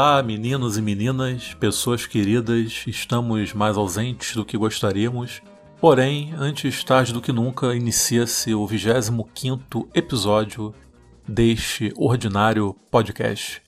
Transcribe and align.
Olá, 0.00 0.22
meninos 0.22 0.78
e 0.78 0.80
meninas, 0.80 1.54
pessoas 1.54 2.06
queridas, 2.06 2.84
estamos 2.86 3.52
mais 3.52 3.76
ausentes 3.76 4.36
do 4.36 4.44
que 4.44 4.56
gostaríamos. 4.56 5.42
Porém, 5.80 6.32
antes 6.38 6.84
tarde 6.84 7.12
do 7.12 7.20
que 7.20 7.32
nunca, 7.32 7.74
inicia-se 7.74 8.54
o 8.54 8.64
25 8.64 9.88
episódio 9.92 10.72
deste 11.26 11.92
ordinário 11.96 12.76
podcast. 12.92 13.60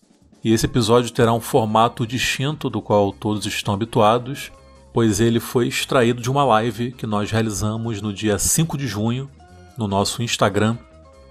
E 0.45 0.53
esse 0.53 0.67
episódio 0.67 1.11
terá 1.11 1.33
um 1.33 1.41
formato 1.41 2.07
distinto 2.07 2.71
do 2.71 2.81
qual 2.81 3.13
todos 3.13 3.45
estão 3.47 3.75
habituados, 3.75 4.53
pois 4.95 5.19
ele 5.19 5.41
foi 5.41 5.67
extraído 5.67 6.23
de 6.23 6.31
uma 6.31 6.45
live 6.45 6.93
que 6.93 7.09
nós 7.09 7.29
realizamos 7.29 8.01
no 8.01 8.13
dia 8.13 8.39
5 8.39 8.79
de 8.79 8.87
junho 8.87 9.29
no 9.77 9.89
nosso 9.89 10.23
Instagram 10.23 10.79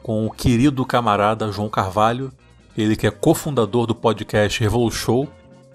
com 0.03 0.25
o 0.25 0.29
querido 0.29 0.85
camarada 0.85 1.49
João 1.53 1.69
Carvalho, 1.69 2.33
ele 2.79 2.95
que 2.95 3.05
é 3.05 3.11
cofundador 3.11 3.85
do 3.85 3.93
podcast 3.93 4.57
Revolution, 4.61 5.27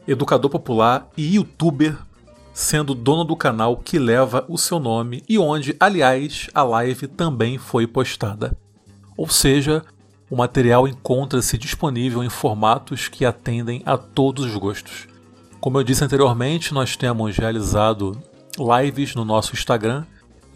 educador 0.09 0.51
popular 0.51 1.07
e 1.17 1.35
youtuber, 1.35 1.99
sendo 2.55 2.95
dono 2.95 3.25
do 3.25 3.37
canal 3.37 3.77
que 3.77 3.99
leva 3.99 4.43
o 4.49 4.57
seu 4.57 4.79
nome 4.79 5.23
e 5.29 5.39
onde, 5.39 5.77
aliás, 5.79 6.49
a 6.55 6.63
live 6.63 7.07
também 7.09 7.59
foi 7.59 7.87
postada. 7.87 8.57
Ou 9.19 9.29
seja, 9.29 9.85
o 10.31 10.37
material 10.37 10.89
encontra-se 10.89 11.59
disponível 11.59 12.25
em 12.25 12.31
formatos 12.31 13.07
que 13.07 13.27
atendem 13.27 13.83
a 13.85 13.99
todos 13.99 14.47
os 14.47 14.57
gostos. 14.57 15.07
Como 15.61 15.79
eu 15.79 15.85
disse 15.85 16.03
anteriormente, 16.05 16.73
nós 16.73 16.97
temos 16.97 17.37
realizado 17.37 18.19
lives 18.59 19.15
no 19.15 19.27
nosso 19.27 19.53
Instagram, 19.53 20.07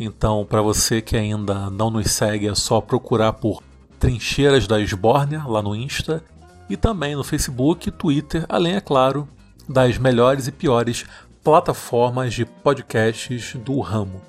então 0.01 0.47
para 0.49 0.63
você 0.63 1.03
que 1.03 1.17
ainda 1.17 1.69
não 1.69 1.91
nos 1.91 2.11
segue 2.11 2.49
é 2.49 2.55
só 2.55 2.81
procurar 2.81 3.35
por 3.35 3.63
Trincheiras 3.99 4.67
da 4.67 4.81
Esbórnia 4.81 5.43
lá 5.47 5.61
no 5.61 5.75
Insta 5.75 6.25
e 6.69 6.77
também 6.77 7.15
no 7.17 7.25
Facebook 7.25 7.91
Twitter, 7.91 8.45
além, 8.49 8.77
é 8.77 8.81
claro, 8.81 9.29
das 9.69 9.99
melhores 9.99 10.47
e 10.47 10.53
piores 10.53 11.05
plataformas 11.43 12.35
de 12.35 12.45
podcasts 12.45 13.55
do 13.55 13.81
ramo. 13.81 14.21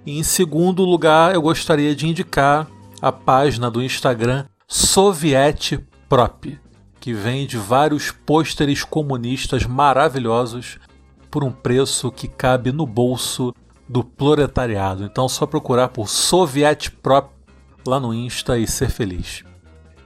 E 0.06 0.16
em 0.16 0.22
segundo 0.22 0.84
lugar, 0.84 1.34
eu 1.34 1.42
gostaria 1.42 1.96
de 1.96 2.06
indicar 2.06 2.68
a 3.02 3.10
página 3.10 3.68
do 3.68 3.82
Instagram 3.82 4.46
Soviet 4.68 5.80
Prop, 6.08 6.56
que 7.00 7.12
vende 7.12 7.58
vários 7.58 8.12
pôsteres 8.12 8.84
comunistas 8.84 9.66
maravilhosos 9.66 10.78
por 11.34 11.42
um 11.42 11.50
preço 11.50 12.12
que 12.12 12.28
cabe 12.28 12.70
no 12.70 12.86
bolso 12.86 13.52
do 13.88 14.04
proletariado. 14.04 15.02
Então, 15.02 15.28
só 15.28 15.44
procurar 15.44 15.88
por 15.88 16.08
Soviet 16.08 16.92
Prop 17.02 17.28
lá 17.84 17.98
no 17.98 18.14
Insta 18.14 18.56
e 18.56 18.68
ser 18.68 18.88
feliz. 18.88 19.42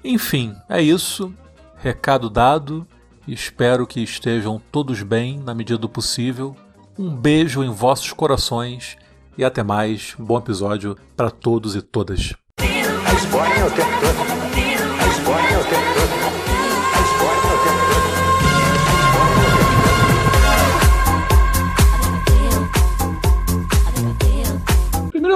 Enfim, 0.02 0.56
é 0.70 0.80
isso. 0.80 1.30
Recado 1.76 2.30
dado. 2.30 2.86
Espero 3.26 3.86
que 3.86 4.00
estejam 4.00 4.58
todos 4.72 5.02
bem 5.02 5.38
na 5.38 5.52
medida 5.52 5.78
do 5.78 5.86
possível. 5.86 6.56
Um 6.98 7.14
beijo 7.14 7.62
em 7.62 7.70
vossos 7.70 8.10
corações 8.14 8.96
e 9.36 9.44
até 9.44 9.62
mais. 9.62 10.14
Bom 10.18 10.38
episódio 10.38 10.96
para 11.14 11.30
todos 11.30 11.76
e 11.76 11.82
todas. 11.82 12.32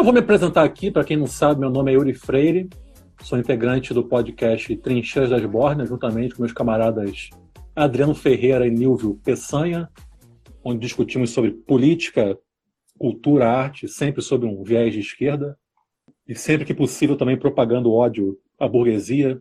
Eu 0.03 0.05
vou 0.05 0.13
me 0.13 0.19
apresentar 0.19 0.65
aqui, 0.65 0.91
para 0.91 1.05
quem 1.05 1.17
não 1.17 1.29
sabe, 1.29 1.61
meu 1.61 1.71
nome 1.71 1.93
é 1.93 1.95
Yuri 1.95 2.13
Freire, 2.13 2.69
sou 3.23 3.39
integrante 3.39 3.95
do 3.95 4.03
podcast 4.03 4.77
Trincheiras 4.79 5.31
das 5.31 5.45
Bornas, 5.45 5.89
juntamente 5.89 6.35
com 6.35 6.43
meus 6.43 6.53
camaradas 6.53 7.31
Adriano 7.73 8.13
Ferreira 8.13 8.67
e 8.67 8.71
Nilvio 8.73 9.21
Peçanha, 9.25 9.89
onde 10.65 10.81
discutimos 10.81 11.31
sobre 11.31 11.53
política, 11.53 12.37
cultura, 12.99 13.49
arte, 13.49 13.87
sempre 13.87 14.21
sob 14.23 14.45
um 14.45 14.65
viés 14.65 14.93
de 14.93 14.99
esquerda, 14.99 15.57
e 16.27 16.35
sempre 16.35 16.65
que 16.65 16.75
possível 16.75 17.17
também 17.17 17.39
propagando 17.39 17.93
ódio 17.93 18.37
à 18.59 18.67
burguesia 18.67 19.41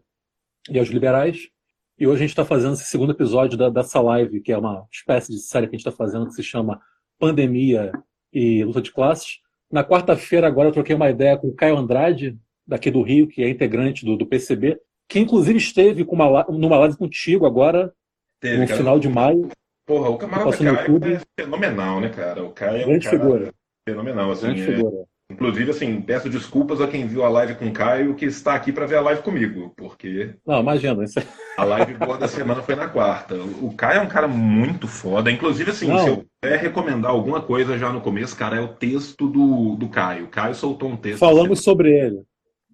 e 0.69 0.77
aos 0.77 0.89
liberais. 0.89 1.49
E 1.97 2.05
hoje 2.05 2.17
a 2.17 2.21
gente 2.27 2.33
está 2.33 2.45
fazendo 2.45 2.73
esse 2.73 2.85
segundo 2.85 3.13
episódio 3.13 3.57
da, 3.57 3.67
dessa 3.67 3.99
live, 3.99 4.39
que 4.41 4.51
é 4.51 4.57
uma 4.59 4.85
espécie 4.91 5.31
de 5.31 5.39
série 5.39 5.65
que 5.65 5.75
a 5.75 5.79
gente 5.79 5.87
está 5.87 5.97
fazendo, 5.97 6.27
que 6.27 6.35
se 6.35 6.43
chama 6.43 6.79
Pandemia 7.17 7.91
e 8.31 8.63
Luta 8.63 8.79
de 8.79 8.91
Classes, 8.91 9.41
na 9.71 9.83
quarta-feira, 9.83 10.47
agora, 10.47 10.69
eu 10.69 10.73
troquei 10.73 10.95
uma 10.95 11.09
ideia 11.09 11.37
com 11.37 11.47
o 11.47 11.53
Caio 11.53 11.77
Andrade, 11.77 12.37
daqui 12.67 12.91
do 12.91 13.01
Rio, 13.01 13.27
que 13.27 13.43
é 13.43 13.49
integrante 13.49 14.05
do, 14.05 14.15
do 14.15 14.25
PCB, 14.25 14.79
que 15.07 15.19
inclusive 15.19 15.57
esteve 15.57 16.05
com 16.05 16.15
uma, 16.15 16.45
numa 16.49 16.77
live 16.79 16.97
contigo 16.97 17.45
agora, 17.45 17.93
Teve, 18.39 18.57
no 18.57 18.67
cara. 18.67 18.77
final 18.77 18.99
de 18.99 19.09
maio. 19.09 19.49
Porra, 19.85 20.09
o 20.09 20.17
camarada 20.17 20.57
Caio 20.57 20.99
é 21.03 21.21
fenomenal, 21.39 21.99
né, 21.99 22.09
cara? 22.09 22.43
O 22.43 22.51
Caio 22.51 22.77
é 22.77 22.85
um 22.85 22.89
Grande 22.89 23.09
figura. 23.09 23.53
fenomenal, 23.87 24.31
assim. 24.31 24.45
Grande 24.45 24.61
é... 24.61 24.65
figura. 24.65 25.05
Inclusive, 25.31 25.71
assim, 25.71 26.01
peço 26.01 26.29
desculpas 26.29 26.81
a 26.81 26.87
quem 26.87 27.07
viu 27.07 27.23
a 27.23 27.29
live 27.29 27.55
com 27.55 27.67
o 27.67 27.71
Caio 27.71 28.15
que 28.15 28.25
está 28.25 28.53
aqui 28.53 28.71
para 28.71 28.85
ver 28.85 28.97
a 28.97 29.01
live 29.01 29.21
comigo, 29.21 29.73
porque. 29.75 30.35
Não, 30.45 30.59
imagina. 30.59 31.03
Isso... 31.03 31.19
É 31.19 31.25
a 31.57 31.63
live 31.63 31.93
boa 31.95 32.17
da 32.17 32.27
semana 32.27 32.61
foi 32.61 32.75
na 32.75 32.87
quarta. 32.87 33.35
O 33.35 33.73
Caio 33.75 33.99
é 33.99 34.01
um 34.01 34.07
cara 34.07 34.27
muito 34.27 34.87
foda. 34.87 35.31
Inclusive, 35.31 35.71
assim, 35.71 35.87
Não. 35.87 35.99
se 35.99 36.07
eu 36.09 36.25
puder 36.41 36.59
recomendar 36.59 37.11
alguma 37.11 37.41
coisa 37.41 37.77
já 37.77 37.91
no 37.91 38.01
começo, 38.01 38.35
cara, 38.35 38.57
é 38.57 38.61
o 38.61 38.69
texto 38.69 39.27
do, 39.27 39.75
do 39.75 39.89
Caio. 39.89 40.25
O 40.25 40.29
Caio 40.29 40.55
soltou 40.55 40.89
um 40.89 40.97
texto. 40.97 41.19
Falamos 41.19 41.59
assim, 41.59 41.63
sobre 41.63 41.91
ele. 41.91 42.23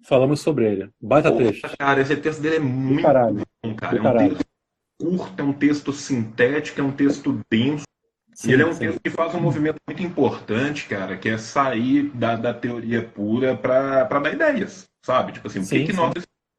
Falamos 0.04 0.40
sobre 0.40 0.70
ele. 0.70 0.88
Baita 1.00 1.30
Poxa, 1.30 1.44
texto. 1.44 1.76
Cara, 1.78 2.00
esse 2.00 2.16
texto 2.16 2.40
dele 2.40 2.56
é 2.56 2.60
muito 2.60 3.06
bom, 3.06 3.74
cara. 3.74 3.98
É 3.98 4.00
um 4.00 4.28
texto 4.28 4.44
curto, 5.00 5.40
é 5.40 5.42
um 5.42 5.52
texto 5.52 5.92
sintético, 5.92 6.80
é 6.80 6.84
um 6.84 6.92
texto 6.92 7.40
denso. 7.50 7.84
Sim, 8.38 8.50
e 8.50 8.52
ele 8.52 8.62
é 8.62 8.66
um 8.66 8.72
sim. 8.72 8.78
texto 8.78 9.00
que 9.00 9.10
faz 9.10 9.34
um 9.34 9.40
movimento 9.40 9.78
muito 9.84 10.00
importante, 10.00 10.86
cara, 10.86 11.16
que 11.16 11.28
é 11.28 11.36
sair 11.36 12.04
da, 12.14 12.36
da 12.36 12.54
teoria 12.54 13.02
pura 13.02 13.56
para 13.56 14.04
dar 14.04 14.32
ideias, 14.32 14.88
sabe? 15.04 15.32
Tipo 15.32 15.48
assim, 15.48 15.58
o 15.58 15.64
sim, 15.64 15.78
que, 15.78 15.86
que 15.86 15.92
nós. 15.92 16.14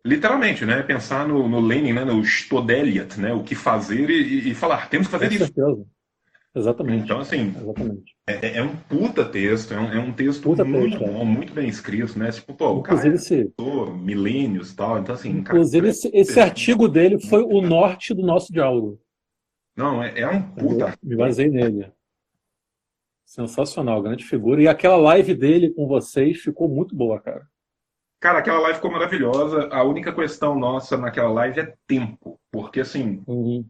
Literalmente, 0.05 0.65
né? 0.65 0.83
Pensar 0.83 1.25
no, 1.25 1.47
no 1.47 1.61
Lenin, 1.61 1.93
né? 1.93 2.03
no 2.03 2.21
Stodeliat, 2.21 3.17
né? 3.17 3.31
O 3.31 3.43
que 3.43 3.55
fazer 3.55 4.09
e, 4.09 4.49
e 4.49 4.55
falar, 4.55 4.89
temos 4.89 5.07
que 5.07 5.11
fazer 5.11 5.27
Com 5.29 5.35
isso. 5.35 5.45
Certeza. 5.45 5.85
Exatamente. 6.53 7.03
Então, 7.05 7.19
assim, 7.19 7.53
Exatamente. 7.57 8.15
É, 8.27 8.57
é, 8.57 8.63
um 8.63 8.75
puta 8.75 9.23
texto, 9.23 9.73
é 9.73 9.79
um, 9.79 9.93
é 9.93 9.99
um 9.99 10.11
texto 10.11 10.41
puta 10.41 10.65
muito 10.65 10.97
texto, 10.97 11.03
é. 11.05 11.13
bom, 11.13 11.21
é. 11.21 11.25
muito 11.25 11.53
bem 11.53 11.69
escrito, 11.69 12.19
né? 12.19 12.29
Tipo, 12.29 12.55
pô, 12.55 12.71
o 12.71 12.83
cara 12.83 13.07
esse... 13.07 13.53
milênios 14.01 14.71
e 14.71 14.75
tal, 14.75 14.99
então 14.99 15.15
assim... 15.15 15.29
Inclusive, 15.29 15.87
cara, 15.87 15.91
esse, 15.91 16.11
esse 16.13 16.39
artigo 16.41 16.89
dele 16.89 17.17
foi 17.29 17.41
o 17.41 17.61
norte 17.61 18.13
do 18.13 18.21
nosso 18.21 18.51
diálogo. 18.51 18.99
Não, 19.79 20.03
é, 20.03 20.19
é 20.19 20.27
um 20.27 20.41
puta. 20.41 20.93
Me 21.01 21.15
basei 21.15 21.49
nele. 21.49 21.89
Sensacional, 23.25 24.01
grande 24.01 24.25
figura. 24.25 24.61
E 24.61 24.67
aquela 24.67 24.97
live 24.97 25.33
dele 25.33 25.69
com 25.69 25.87
vocês 25.87 26.41
ficou 26.41 26.67
muito 26.67 26.93
boa, 26.93 27.17
cara. 27.21 27.47
Cara, 28.19 28.39
aquela 28.39 28.59
live 28.59 28.75
ficou 28.75 28.91
maravilhosa. 28.91 29.69
A 29.71 29.81
única 29.85 30.13
questão 30.13 30.59
nossa 30.59 30.97
naquela 30.97 31.29
live 31.29 31.61
é 31.61 31.73
tempo. 31.87 32.37
Porque, 32.51 32.81
assim, 32.81 33.23
uhum. 33.25 33.65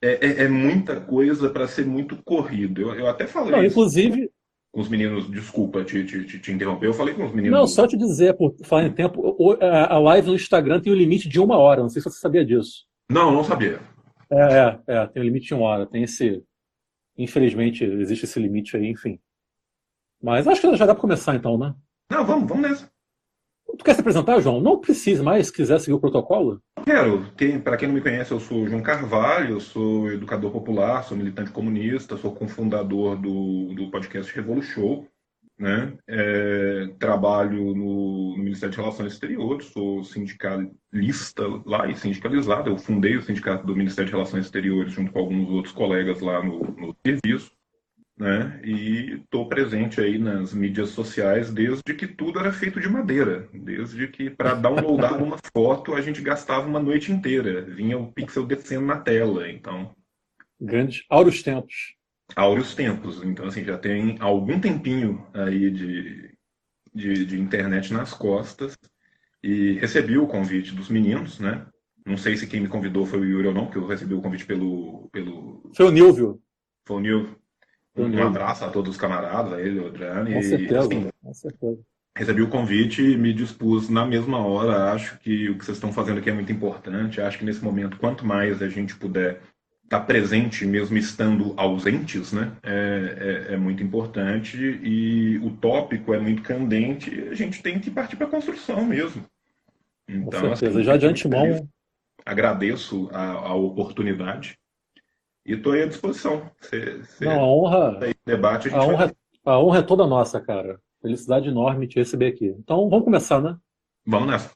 é, 0.00 0.24
é, 0.24 0.42
é, 0.44 0.48
muita 0.48 1.00
coisa 1.00 1.50
para 1.50 1.66
ser 1.66 1.84
muito 1.84 2.16
corrido. 2.24 2.82
Eu, 2.82 2.94
eu 2.94 3.08
até 3.08 3.26
falei. 3.26 3.50
Não, 3.50 3.64
inclusive. 3.64 4.30
Com 4.70 4.82
os 4.82 4.88
meninos, 4.88 5.28
desculpa 5.28 5.82
te, 5.82 6.04
te, 6.04 6.38
te, 6.38 6.52
interromper, 6.52 6.86
eu 6.86 6.94
falei 6.94 7.14
com 7.14 7.24
os 7.24 7.32
meninos. 7.32 7.58
Não, 7.58 7.66
só 7.66 7.88
te 7.88 7.96
dizer, 7.96 8.36
por 8.36 8.54
falar 8.64 8.84
em 8.84 8.92
tempo, 8.92 9.56
a 9.60 9.98
live 9.98 10.28
no 10.28 10.34
Instagram 10.34 10.80
tem 10.80 10.92
o 10.92 10.96
um 10.96 10.98
limite 10.98 11.28
de 11.28 11.40
uma 11.40 11.56
hora. 11.56 11.82
Não 11.82 11.88
sei 11.88 12.00
se 12.00 12.08
você 12.08 12.18
sabia 12.18 12.44
disso. 12.44 12.84
Não, 13.10 13.32
não 13.32 13.42
sabia. 13.42 13.80
É, 14.34 14.82
é, 14.92 14.96
é, 14.96 15.06
tem 15.06 15.22
o 15.22 15.24
limite 15.24 15.46
de 15.46 15.54
uma 15.54 15.66
hora, 15.66 15.86
tem 15.86 16.02
esse. 16.02 16.42
Infelizmente, 17.16 17.84
existe 17.84 18.24
esse 18.24 18.40
limite 18.40 18.76
aí, 18.76 18.88
enfim. 18.88 19.20
Mas 20.20 20.48
acho 20.48 20.60
que 20.60 20.76
já 20.76 20.86
dá 20.86 20.94
para 20.94 21.00
começar 21.00 21.36
então, 21.36 21.56
né? 21.56 21.74
Não, 22.10 22.24
vamos, 22.24 22.48
vamos 22.48 22.68
nessa. 22.68 22.90
Tu 23.78 23.84
quer 23.84 23.94
se 23.94 24.00
apresentar, 24.00 24.40
João? 24.40 24.60
Não 24.60 24.80
precisa 24.80 25.22
mais, 25.22 25.46
se 25.46 25.52
quiser 25.52 25.78
seguir 25.80 25.94
o 25.94 26.00
protocolo. 26.00 26.60
Quero. 26.84 27.24
Para 27.62 27.76
quem 27.76 27.88
não 27.88 27.94
me 27.94 28.00
conhece, 28.00 28.32
eu 28.32 28.40
sou 28.40 28.66
João 28.68 28.82
Carvalho, 28.82 29.54
eu 29.56 29.60
sou 29.60 30.10
educador 30.12 30.50
popular, 30.50 31.02
sou 31.02 31.16
militante 31.16 31.50
comunista, 31.50 32.16
sou 32.16 32.34
cofundador 32.34 33.16
do, 33.16 33.74
do 33.74 33.90
podcast 33.90 34.34
Revolu 34.34 34.62
Show. 34.62 35.08
né? 35.58 35.96
É, 36.08 36.88
trabalho 36.98 37.74
no, 37.74 38.23
Ministério 38.54 38.72
de 38.72 38.80
Relações 38.80 39.12
Exteriores, 39.12 39.66
sou 39.66 40.04
sindicalista 40.04 41.42
lá 41.66 41.88
e 41.90 41.96
sindicalizado. 41.96 42.70
Eu 42.70 42.78
fundei 42.78 43.16
o 43.16 43.22
sindicato 43.22 43.66
do 43.66 43.74
Ministério 43.74 44.06
de 44.06 44.12
Relações 44.16 44.44
Exteriores 44.44 44.92
junto 44.92 45.10
com 45.10 45.18
alguns 45.18 45.48
outros 45.50 45.74
colegas 45.74 46.20
lá 46.20 46.40
no, 46.40 46.60
no 46.60 46.96
serviço, 47.04 47.50
né? 48.16 48.60
E 48.64 49.20
estou 49.22 49.48
presente 49.48 50.00
aí 50.00 50.18
nas 50.18 50.54
mídias 50.54 50.90
sociais 50.90 51.52
desde 51.52 51.94
que 51.94 52.06
tudo 52.06 52.38
era 52.38 52.52
feito 52.52 52.80
de 52.80 52.88
madeira, 52.88 53.48
desde 53.52 54.06
que 54.06 54.30
para 54.30 54.54
downloadar 54.54 55.20
uma 55.20 55.36
foto 55.52 55.94
a 55.94 56.00
gente 56.00 56.22
gastava 56.22 56.68
uma 56.68 56.80
noite 56.80 57.10
inteira, 57.10 57.62
vinha 57.62 57.98
o 57.98 58.12
pixel 58.12 58.46
descendo 58.46 58.86
na 58.86 59.00
tela, 59.00 59.50
então. 59.50 59.92
Grandes 60.60 61.04
áureos 61.10 61.42
tempos 61.42 61.94
áureos 62.34 62.74
tempos. 62.74 63.22
Então, 63.22 63.46
assim, 63.46 63.62
já 63.62 63.76
tem 63.76 64.16
algum 64.18 64.58
tempinho 64.58 65.26
aí 65.34 65.70
de, 65.70 66.33
de, 66.94 67.24
de, 67.24 67.40
internet 67.40 67.92
nas 67.92 68.12
costas 68.12 68.76
e 69.42 69.72
recebi 69.74 70.16
o 70.16 70.26
convite 70.26 70.74
dos 70.74 70.88
meninos, 70.88 71.40
né? 71.40 71.66
Não 72.06 72.16
sei 72.16 72.36
se 72.36 72.46
quem 72.46 72.60
me 72.60 72.68
convidou 72.68 73.06
foi 73.06 73.20
o 73.20 73.24
Yuri 73.24 73.48
ou 73.48 73.54
não, 73.54 73.64
porque 73.64 73.78
eu 73.78 73.86
recebi 73.86 74.14
o 74.14 74.20
convite 74.20 74.44
pelo... 74.44 75.08
pelo... 75.10 75.70
Foi 75.74 75.86
o 75.86 75.90
Nilvio. 75.90 76.40
Foi 76.86 76.96
o 76.96 77.00
Nilvio. 77.00 77.36
Um, 77.96 78.22
abraço 78.22 78.64
a 78.64 78.70
todos 78.70 78.92
os 78.92 78.96
camaradas, 78.96 79.52
a 79.52 79.60
ele, 79.60 79.78
o 79.78 79.86
Adriano. 79.86 80.32
Com 80.32 80.42
certeza, 80.42 80.80
assim, 80.80 81.10
com 81.22 81.34
certeza. 81.34 81.80
Recebi 82.16 82.42
o 82.42 82.48
convite 82.48 83.02
e 83.02 83.16
me 83.16 83.32
dispus 83.32 83.88
na 83.88 84.04
mesma 84.04 84.38
hora. 84.38 84.92
Acho 84.92 85.18
que 85.18 85.48
o 85.48 85.58
que 85.58 85.64
vocês 85.64 85.76
estão 85.76 85.92
fazendo 85.92 86.18
aqui 86.18 86.30
é 86.30 86.32
muito 86.32 86.52
importante. 86.52 87.20
Acho 87.20 87.38
que 87.38 87.44
nesse 87.44 87.62
momento, 87.62 87.96
quanto 87.98 88.26
mais 88.26 88.60
a 88.62 88.68
gente 88.68 88.96
puder 88.96 89.40
estar 89.84 90.00
tá 90.00 90.04
presente, 90.04 90.66
mesmo 90.66 90.96
estando 90.96 91.54
ausentes, 91.56 92.32
né, 92.32 92.52
é, 92.62 93.48
é, 93.50 93.54
é, 93.54 93.56
muito 93.56 93.82
importante 93.82 94.56
e 94.58 95.38
o 95.38 95.50
tópico 95.50 96.12
é 96.12 96.18
muito 96.18 96.42
candente. 96.42 97.28
A 97.30 97.34
gente 97.34 97.62
tem 97.62 97.78
que 97.78 97.90
partir 97.90 98.16
para 98.16 98.26
a 98.26 98.30
construção 98.30 98.84
mesmo. 98.84 99.24
Então, 100.08 100.40
Com 100.40 100.56
certeza. 100.56 100.78
Assim, 100.78 100.84
Já 100.84 100.96
de 100.96 101.06
antemão. 101.06 101.68
Agradeço 102.24 103.08
a, 103.12 103.32
a 103.32 103.54
oportunidade 103.54 104.58
e 105.46 105.52
estou 105.52 105.72
à 105.72 105.86
disposição. 105.86 106.50
Cê, 106.60 107.02
cê 107.04 107.26
Não, 107.26 107.40
a 107.40 107.46
honra. 107.46 108.00
Debate, 108.24 108.70
a, 108.70 108.78
a 108.78 108.86
honra, 108.86 109.14
a 109.44 109.58
honra 109.60 109.78
é 109.80 109.82
toda 109.82 110.06
nossa, 110.06 110.40
cara. 110.40 110.80
Felicidade 111.02 111.48
enorme 111.48 111.86
te 111.86 111.96
receber 111.96 112.28
aqui. 112.28 112.46
Então, 112.46 112.88
vamos 112.88 113.04
começar, 113.04 113.40
né? 113.42 113.56
Vamos 114.06 114.28
nessa. 114.28 114.50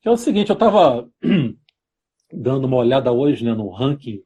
Que 0.00 0.08
é 0.08 0.10
o 0.10 0.16
seguinte, 0.16 0.50
eu 0.50 0.54
estava 0.54 1.08
dando 2.34 2.66
uma 2.66 2.76
olhada 2.76 3.12
hoje 3.12 3.44
né, 3.44 3.54
no 3.54 3.68
ranking 3.68 4.22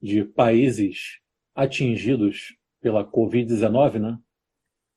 de 0.00 0.24
países 0.24 1.20
atingidos 1.54 2.56
pela 2.80 3.04
Covid-19, 3.04 4.00
né? 4.00 4.18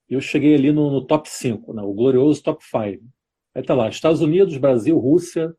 Eu 0.08 0.22
cheguei 0.22 0.56
ali 0.56 0.72
no, 0.72 0.90
no 0.90 1.06
top 1.06 1.30
5, 1.30 1.74
né? 1.74 1.82
o 1.82 1.94
glorioso 1.94 2.42
top 2.42 2.64
5. 2.64 3.04
Aí 3.54 3.64
tá 3.64 3.74
lá, 3.74 3.90
Estados 3.90 4.22
Unidos, 4.22 4.58
Brasil, 4.58 4.98
Rússia, 4.98 5.54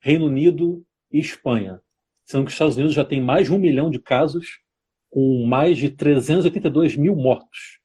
Reino 0.00 0.26
Unido 0.26 0.84
e 1.10 1.18
Espanha. 1.18 1.80
Sendo 2.24 2.44
que 2.44 2.48
os 2.48 2.54
Estados 2.54 2.76
Unidos 2.76 2.94
já 2.94 3.04
tem 3.04 3.20
mais 3.20 3.46
de 3.46 3.52
um 3.52 3.58
milhão 3.58 3.90
de 3.90 3.98
casos, 3.98 4.60
com 5.10 5.44
mais 5.46 5.76
de 5.76 5.90
382 5.90 6.96
mil 6.96 7.14
mortos. 7.14 7.80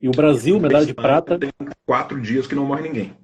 E 0.00 0.08
o 0.08 0.10
Brasil, 0.10 0.58
medalha 0.58 0.86
de 0.86 0.94
prata. 0.94 1.38
Tem 1.38 1.50
quatro 1.86 2.20
dias 2.20 2.46
que 2.46 2.54
não 2.54 2.66
morre 2.66 2.82
ninguém. 2.82 3.16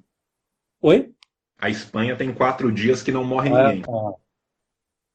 Oi? 0.81 1.13
A 1.59 1.69
Espanha 1.69 2.15
tem 2.15 2.33
quatro 2.33 2.71
dias 2.71 3.03
que 3.03 3.11
não 3.11 3.23
morre 3.23 3.49
ah, 3.49 3.73
ninguém. 3.73 3.83
Ah. 3.87 4.13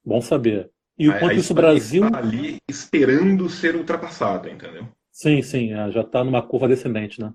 Bom 0.06 0.20
saber. 0.20 0.70
E 0.96 1.08
enquanto 1.08 1.34
isso, 1.34 1.52
o 1.52 1.56
Brasil. 1.56 2.06
Está 2.06 2.18
ali 2.18 2.58
esperando 2.68 3.50
ser 3.50 3.74
ultrapassada, 3.74 4.48
entendeu? 4.48 4.88
Sim, 5.10 5.42
sim, 5.42 5.72
é, 5.72 5.90
já 5.90 6.02
está 6.02 6.22
numa 6.22 6.40
curva 6.40 6.68
descendente, 6.68 7.20
né? 7.20 7.34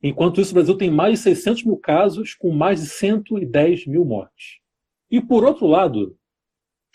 Enquanto 0.00 0.40
isso, 0.40 0.52
o 0.52 0.54
Brasil 0.54 0.76
tem 0.76 0.90
mais 0.90 1.14
de 1.14 1.24
600 1.24 1.64
mil 1.64 1.76
casos, 1.76 2.34
com 2.34 2.52
mais 2.52 2.82
de 2.82 2.86
110 2.86 3.86
mil 3.86 4.04
mortes. 4.04 4.58
E 5.10 5.20
por 5.20 5.44
outro 5.44 5.66
lado, 5.66 6.16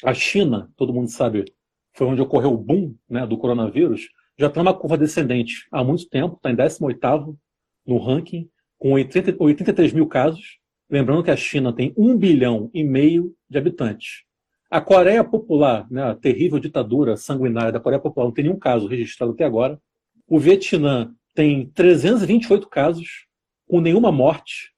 a 0.03 0.13
China, 0.13 0.71
todo 0.77 0.93
mundo 0.93 1.09
sabe, 1.09 1.45
foi 1.93 2.07
onde 2.07 2.21
ocorreu 2.21 2.53
o 2.53 2.57
boom 2.57 2.95
né, 3.09 3.25
do 3.27 3.37
coronavírus, 3.37 4.07
já 4.37 4.47
está 4.47 4.63
numa 4.63 4.73
curva 4.73 4.97
descendente 4.97 5.67
há 5.71 5.83
muito 5.83 6.07
tempo, 6.07 6.35
está 6.35 6.49
em 6.49 6.55
18 6.55 7.37
no 7.85 7.97
ranking, 7.97 8.49
com 8.77 8.93
80, 8.93 9.35
83 9.37 9.91
mil 9.91 10.07
casos. 10.07 10.59
Lembrando 10.89 11.23
que 11.23 11.31
a 11.31 11.35
China 11.35 11.73
tem 11.73 11.93
1 11.97 12.17
bilhão 12.17 12.69
e 12.73 12.83
meio 12.83 13.35
de 13.49 13.57
habitantes. 13.57 14.23
A 14.69 14.79
Coreia 14.79 15.23
Popular, 15.23 15.87
né, 15.89 16.03
a 16.03 16.15
terrível 16.15 16.59
ditadura 16.59 17.17
sanguinária 17.17 17.71
da 17.71 17.79
Coreia 17.79 17.99
Popular, 17.99 18.27
não 18.27 18.33
tem 18.33 18.45
nenhum 18.45 18.59
caso 18.59 18.87
registrado 18.87 19.31
até 19.31 19.43
agora. 19.43 19.81
O 20.27 20.37
Vietnã 20.37 21.11
tem 21.33 21.67
328 21.71 22.69
casos, 22.69 23.25
com 23.67 23.81
nenhuma 23.81 24.11
morte. 24.11 24.71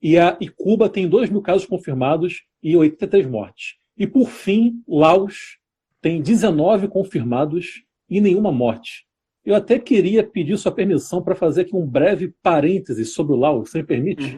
E, 0.00 0.16
a, 0.16 0.36
e 0.40 0.48
Cuba 0.48 0.88
tem 0.88 1.08
2 1.08 1.30
mil 1.30 1.42
casos 1.42 1.66
confirmados 1.66 2.44
e 2.62 2.76
83 2.76 3.26
mortes. 3.26 3.76
E, 3.96 4.06
por 4.06 4.28
fim, 4.28 4.82
Laos 4.86 5.58
tem 6.00 6.22
19 6.22 6.88
confirmados 6.88 7.84
e 8.08 8.20
nenhuma 8.20 8.52
morte. 8.52 9.06
Eu 9.44 9.56
até 9.56 9.78
queria 9.78 10.24
pedir 10.24 10.56
sua 10.56 10.70
permissão 10.70 11.22
para 11.22 11.34
fazer 11.34 11.62
aqui 11.62 11.74
um 11.74 11.86
breve 11.86 12.32
parêntese 12.42 13.04
sobre 13.04 13.32
o 13.32 13.36
Laos, 13.36 13.70
você 13.70 13.78
me 13.78 13.86
permite? 13.86 14.36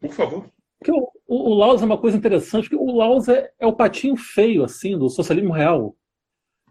Por 0.00 0.12
favor. 0.12 0.55
Porque 0.78 0.92
o, 0.92 1.08
o, 1.26 1.50
o 1.50 1.54
Laos 1.54 1.82
é 1.82 1.84
uma 1.84 1.98
coisa 1.98 2.16
interessante, 2.16 2.68
porque 2.68 2.82
o 2.82 2.96
Laos 2.96 3.28
é, 3.28 3.50
é 3.58 3.66
o 3.66 3.72
patinho 3.72 4.16
feio 4.16 4.64
assim 4.64 4.96
do 4.98 5.08
socialismo 5.08 5.52
real. 5.52 5.96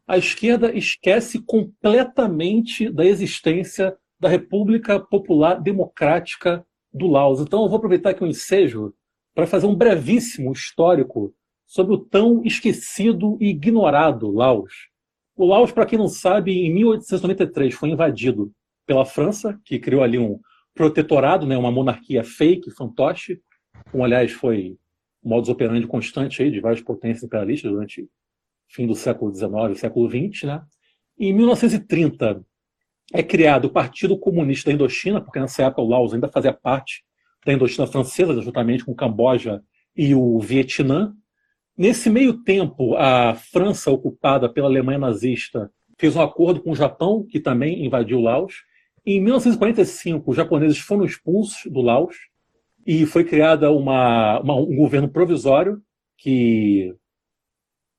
A 0.08 0.18
esquerda 0.18 0.76
esquece 0.76 1.42
completamente 1.44 2.90
da 2.90 3.06
existência 3.06 3.98
da 4.20 4.30
República 4.30 5.00
Popular 5.00 5.56
Democrática 5.56 6.66
do 6.94 7.08
Laos. 7.08 7.42
Então 7.42 7.64
eu 7.64 7.70
vou 7.70 7.78
aproveitar 7.78 8.12
aqui 8.12 8.24
o 8.24 8.26
um 8.26 8.30
ensejo 8.30 8.94
para 9.34 9.48
fazer 9.48 9.66
um 9.66 9.76
brevíssimo 9.76 10.52
histórico 10.54 11.34
sobre 11.66 11.94
o 11.94 11.98
tão 11.98 12.44
esquecido 12.46 13.38
e 13.42 13.50
ignorado 13.50 14.32
Laos. 14.32 14.74
O 15.36 15.46
Laos, 15.46 15.72
para 15.72 15.86
quem 15.86 16.00
não 16.00 16.08
sabe, 16.08 16.54
em 16.54 16.74
1893 16.74 17.74
foi 17.74 17.90
invadido 17.90 18.52
pela 18.86 19.06
França, 19.06 19.60
que 19.66 19.80
criou 19.80 20.04
ali 20.04 20.18
um 20.18 20.40
protetorado, 20.74 21.46
né, 21.46 21.58
uma 21.58 21.72
monarquia 21.72 22.24
fake, 22.24 22.72
fantoche, 22.72 23.42
como 23.92 24.04
aliás 24.04 24.32
foi 24.32 24.78
o 25.24 25.30
modus 25.30 25.50
operandi 25.50 25.88
constante 25.88 26.42
aí 26.42 26.52
de 26.52 26.60
várias 26.60 26.82
potências 26.82 27.24
imperialistas 27.24 27.72
durante 27.72 28.02
o 28.02 28.10
fim 28.68 28.86
do 28.88 28.96
século 28.96 29.34
XIX 29.34 29.80
século 29.80 30.10
XX. 30.10 30.44
Né? 30.44 30.62
em 31.18 31.34
1930 31.34 32.44
é 33.14 33.24
criado 33.24 33.66
o 33.66 33.70
Partido 33.70 34.18
Comunista 34.18 34.70
da 34.70 34.74
Indochina, 34.74 35.22
porque 35.22 35.40
nessa 35.40 35.64
época 35.64 35.82
o 35.82 35.88
Laos 35.88 36.14
ainda 36.14 36.28
fazia 36.28 36.52
parte 36.52 37.04
da 37.46 37.54
Indochina 37.54 37.86
francesa, 37.86 38.42
juntamente 38.42 38.84
com 38.84 38.92
o 38.92 38.96
Camboja 38.96 39.62
e 39.96 40.16
o 40.16 40.40
Vietnã. 40.40 41.14
Nesse 41.78 42.10
meio 42.10 42.44
tempo, 42.44 42.96
a 42.96 43.36
França, 43.36 43.92
ocupada 43.92 44.50
pela 44.50 44.68
Alemanha 44.68 44.98
nazista, 44.98 45.70
fez 46.00 46.16
um 46.16 46.22
acordo 46.22 46.62
com 46.62 46.72
o 46.72 46.76
Japão, 46.76 47.26
que 47.30 47.40
também 47.40 47.86
invadiu 47.86 48.18
o 48.18 48.22
Laos. 48.22 48.64
Em 49.06 49.22
1945, 49.22 50.32
os 50.32 50.38
japoneses 50.38 50.80
foram 50.80 51.06
expulsos 51.06 51.72
do 51.72 51.82
Laos 51.82 52.16
e 52.86 53.06
foi 53.06 53.24
criada 53.24 53.72
uma, 53.72 54.40
uma, 54.40 54.56
um 54.56 54.76
governo 54.76 55.10
provisório 55.10 55.82
que, 56.18 56.96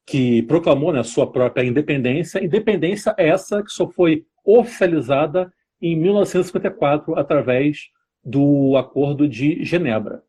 que 0.06 0.42
proclamou 0.42 0.92
né, 0.92 1.02
sua 1.02 1.30
própria 1.30 1.64
independência. 1.64 2.44
Independência 2.44 3.14
essa 3.18 3.62
que 3.62 3.70
só 3.70 3.88
foi 3.88 4.24
oficializada 4.44 5.52
em 5.82 5.96
1954 5.96 7.18
através 7.18 7.88
do 8.24 8.76
Acordo 8.76 9.28
de 9.28 9.64
Genebra. 9.64 10.22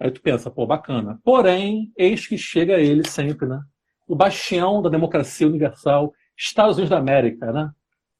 Aí 0.00 0.10
tu 0.10 0.22
pensa, 0.22 0.50
pô, 0.50 0.66
bacana. 0.66 1.20
Porém, 1.22 1.92
eis 1.96 2.26
que 2.26 2.38
chega 2.38 2.80
ele 2.80 3.06
sempre, 3.06 3.46
né? 3.46 3.60
O 4.06 4.14
bastião 4.14 4.80
da 4.80 4.88
democracia 4.88 5.46
universal, 5.46 6.14
Estados 6.36 6.76
Unidos 6.76 6.90
da 6.90 6.98
América, 6.98 7.52
né? 7.52 7.70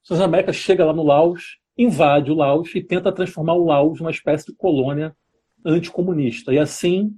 Estados 0.02 0.10
Unidos 0.10 0.20
da 0.20 0.24
América 0.24 0.52
chega 0.52 0.84
lá 0.84 0.92
no 0.92 1.04
Laos, 1.04 1.58
invade 1.76 2.30
o 2.30 2.34
Laos 2.34 2.74
e 2.74 2.82
tenta 2.82 3.12
transformar 3.12 3.54
o 3.54 3.64
Laos 3.64 4.00
numa 4.00 4.10
espécie 4.10 4.46
de 4.46 4.56
colônia 4.56 5.16
anticomunista. 5.64 6.52
E 6.52 6.58
assim 6.58 7.14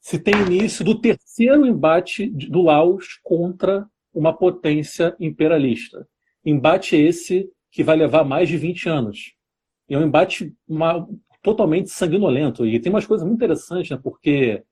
se 0.00 0.18
tem 0.18 0.34
início 0.34 0.84
do 0.84 1.00
terceiro 1.00 1.64
embate 1.64 2.28
do 2.28 2.60
Laos 2.60 3.20
contra 3.22 3.86
uma 4.12 4.36
potência 4.36 5.14
imperialista. 5.20 6.06
Embate 6.44 6.96
esse 6.96 7.48
que 7.70 7.84
vai 7.84 7.96
levar 7.96 8.24
mais 8.24 8.48
de 8.48 8.56
20 8.56 8.88
anos. 8.88 9.34
É 9.88 9.96
um 9.96 10.04
embate 10.04 10.52
uma, 10.66 11.06
totalmente 11.40 11.90
sanguinolento. 11.90 12.66
E 12.66 12.80
tem 12.80 12.92
umas 12.92 13.06
coisas 13.06 13.26
muito 13.26 13.36
interessantes, 13.36 13.90
né? 13.90 13.98
porque 14.02 14.64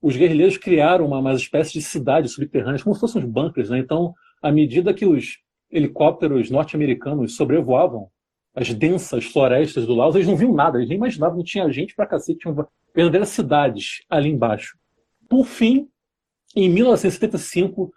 os 0.00 0.16
guerrilheiros 0.16 0.56
criaram 0.56 1.06
uma, 1.06 1.18
uma 1.18 1.34
espécie 1.34 1.72
de 1.72 1.82
cidades 1.82 2.32
subterrâneas, 2.32 2.82
como 2.82 2.94
se 2.94 3.00
fossem 3.00 3.22
uns 3.22 3.28
bunkers. 3.28 3.70
Né? 3.70 3.78
Então, 3.78 4.12
à 4.42 4.50
medida 4.50 4.92
que 4.92 5.06
os 5.06 5.38
helicópteros 5.70 6.50
norte-americanos 6.50 7.36
sobrevoavam 7.36 8.08
as 8.54 8.72
densas 8.72 9.24
florestas 9.24 9.86
do 9.86 9.94
Laos, 9.94 10.14
eles 10.14 10.26
não 10.26 10.36
viam 10.36 10.52
nada, 10.52 10.78
eles 10.78 10.88
nem 10.88 10.98
imaginavam 10.98 11.38
que 11.38 11.44
tinha 11.44 11.70
gente 11.70 11.94
pra 11.94 12.06
cacete, 12.06 12.40
tinha 12.40 12.54
verdadeiras 12.94 13.30
cidades 13.30 14.02
ali 14.10 14.28
embaixo. 14.28 14.76
Por 15.28 15.44
fim, 15.46 15.88
em 16.54 16.68
1975, 16.68 17.92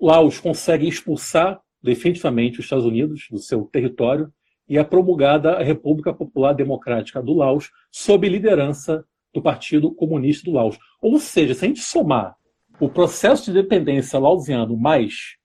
Laos 0.00 0.38
consegue 0.38 0.86
expulsar 0.86 1.60
definitivamente 1.82 2.58
os 2.58 2.66
Estados 2.66 2.84
Unidos 2.84 3.26
do 3.30 3.38
seu 3.38 3.64
território 3.64 4.32
e 4.68 4.78
é 4.78 4.84
promulgada 4.84 5.56
a 5.56 5.62
República 5.62 6.12
Popular 6.12 6.52
Democrática 6.52 7.22
do 7.22 7.34
Laos, 7.34 7.70
sob 7.90 8.28
liderança 8.28 9.04
do 9.32 9.42
Partido 9.42 9.94
Comunista 9.94 10.44
do 10.44 10.56
Laos. 10.56 10.78
Ou 11.00 11.18
seja, 11.18 11.54
se 11.54 11.64
a 11.64 11.68
gente 11.68 11.80
somar 11.80 12.36
o 12.80 12.88
processo 12.88 13.44
de 13.44 13.50
independência 13.50 14.18
lausiano 14.18 14.76
mais 14.76 15.36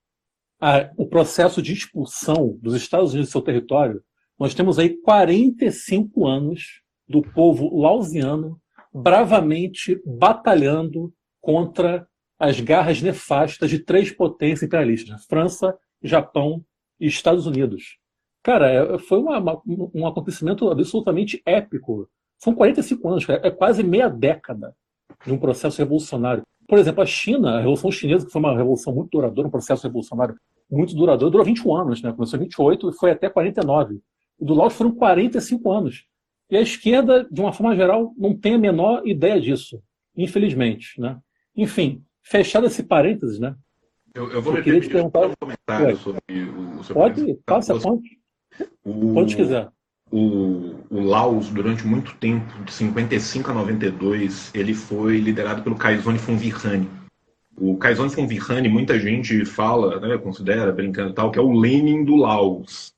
a, 0.60 0.90
o 0.98 1.08
processo 1.08 1.62
de 1.62 1.74
expulsão 1.74 2.58
dos 2.62 2.76
Estados 2.76 3.12
Unidos 3.12 3.30
do 3.30 3.32
seu 3.32 3.42
território, 3.42 4.04
nós 4.39 4.53
temos 4.53 4.79
aí 4.79 4.98
45 5.01 6.25
anos 6.25 6.81
do 7.08 7.22
povo 7.22 7.77
lausiano 7.77 8.60
bravamente 8.93 10.01
batalhando 10.05 11.13
contra 11.41 12.08
as 12.39 12.60
garras 12.60 13.01
nefastas 13.01 13.69
de 13.69 13.79
três 13.79 14.12
potências 14.12 14.63
imperialistas: 14.63 15.25
França, 15.25 15.77
Japão 16.01 16.63
e 17.00 17.08
Estados 17.08 17.46
Unidos. 17.46 17.98
Cara, 18.41 18.72
é, 18.72 18.98
foi 18.98 19.19
uma, 19.19 19.38
uma, 19.38 19.62
um 19.93 20.08
acontecimento 20.08 20.69
absolutamente 20.69 21.41
épico. 21.46 22.10
São 22.38 22.55
45 22.55 23.10
anos, 23.10 23.29
é 23.29 23.51
quase 23.51 23.84
meia 23.84 24.08
década 24.08 24.74
de 25.25 25.34
um 25.34 25.38
processo 25.38 25.77
revolucionário. 25.79 26.43
Por 26.65 26.79
exemplo, 26.79 27.01
a 27.01 27.05
China, 27.05 27.55
a 27.55 27.58
Revolução 27.58 27.91
Chinesa, 27.91 28.25
que 28.25 28.31
foi 28.31 28.39
uma 28.39 28.55
revolução 28.55 28.93
muito 28.93 29.10
duradoura, 29.12 29.50
um 29.50 29.51
processo 29.51 29.86
revolucionário 29.86 30.36
muito 30.72 30.96
duradouro, 30.96 31.31
durou 31.31 31.46
21 31.46 31.75
anos, 31.75 32.01
né? 32.01 32.13
Começou 32.13 32.38
em 32.38 32.43
28 32.43 32.89
e 32.89 32.93
foi 32.93 33.12
até 33.12 33.27
49. 33.27 34.00
O 34.39 34.46
do 34.46 34.53
Laos 34.53 34.74
foram 34.74 34.91
45 34.91 35.72
anos. 35.72 36.05
E 36.50 36.58
a 36.58 36.62
esquerda, 36.62 37.27
de 37.29 37.41
uma 37.41 37.53
forma 37.53 37.75
geral, 37.75 38.13
não 38.17 38.36
tem 38.36 38.55
a 38.55 38.58
menor 38.58 39.05
ideia 39.05 39.39
disso, 39.39 39.81
infelizmente, 40.15 41.00
né? 41.00 41.19
Enfim, 41.55 42.03
fechado 42.24 42.65
esse 42.65 42.81
parênteses, 42.84 43.39
né? 43.39 43.55
Eu, 44.15 44.31
eu 44.31 44.41
vou 44.41 44.58
eu 44.58 44.63
queria 44.63 44.81
te 44.81 44.89
perguntar 44.89 45.27
um 45.27 45.34
comentário 45.39 45.96
sobre 45.98 46.22
o, 46.43 46.79
o 46.79 46.84
seu 46.84 46.96
Pode, 46.96 47.38
passa 47.46 47.75
a 47.75 47.79
ponte. 47.79 48.17
O, 48.84 49.13
Quando 49.13 49.36
quiser. 49.36 49.69
O, 50.12 50.74
o 50.89 51.00
Laos, 51.01 51.50
durante 51.50 51.86
muito 51.86 52.15
tempo, 52.15 52.63
de 52.63 52.74
55 52.74 53.51
a 53.51 53.53
92, 53.53 54.51
ele 54.55 54.74
foi 54.74 55.19
liderado 55.19 55.62
pelo 55.62 55.75
Kaizone 55.75 56.17
Fonvirhani. 56.17 56.89
O 57.55 57.77
Kaizone 57.77 58.10
Fonvirhani, 58.10 58.67
muita 58.67 59.00
gente 59.00 59.46
fala, 59.46 60.00
né, 60.00 60.17
considera, 60.17 60.72
brincando 60.72 61.12
e 61.12 61.13
tal, 61.13 61.29
que 61.29 61.38
é 61.38 61.41
o 61.41 61.51
Lenin 61.51 62.03
do 62.03 62.15
Laos. 62.15 62.91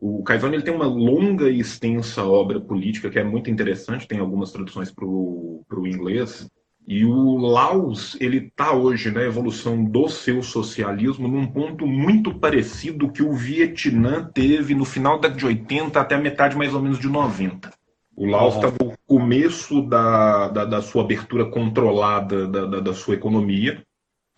O 0.00 0.22
Kaizone 0.22 0.56
ele 0.56 0.62
tem 0.62 0.74
uma 0.74 0.86
longa 0.86 1.50
e 1.50 1.60
extensa 1.60 2.24
obra 2.24 2.58
política 2.58 3.10
que 3.10 3.18
é 3.18 3.24
muito 3.24 3.50
interessante, 3.50 4.08
tem 4.08 4.18
algumas 4.18 4.50
traduções 4.50 4.90
para 4.90 5.04
o 5.04 5.86
inglês, 5.86 6.48
e 6.88 7.04
o 7.04 7.36
Laos, 7.36 8.16
ele 8.20 8.38
está 8.38 8.72
hoje 8.72 9.10
na 9.10 9.22
evolução 9.22 9.84
do 9.84 10.08
seu 10.08 10.42
socialismo 10.42 11.28
num 11.28 11.46
ponto 11.46 11.86
muito 11.86 12.34
parecido 12.34 13.12
que 13.12 13.22
o 13.22 13.32
Vietnã 13.32 14.28
teve 14.34 14.74
no 14.74 14.84
final 14.84 15.20
da 15.20 15.28
década 15.28 15.38
de 15.38 15.46
80 15.46 16.00
até 16.00 16.14
a 16.16 16.20
metade 16.20 16.56
mais 16.56 16.74
ou 16.74 16.82
menos 16.82 16.98
de 16.98 17.08
90. 17.08 17.70
O 18.16 18.26
Laos 18.26 18.56
está 18.56 18.70
no 18.70 18.92
começo 19.06 19.82
da, 19.82 20.48
da, 20.48 20.64
da, 20.64 20.82
sua 20.82 21.04
abertura 21.04 21.44
controlada 21.44 22.48
da, 22.48 22.66
da, 22.66 22.80
da 22.80 22.94
sua 22.94 23.14
economia, 23.14 23.82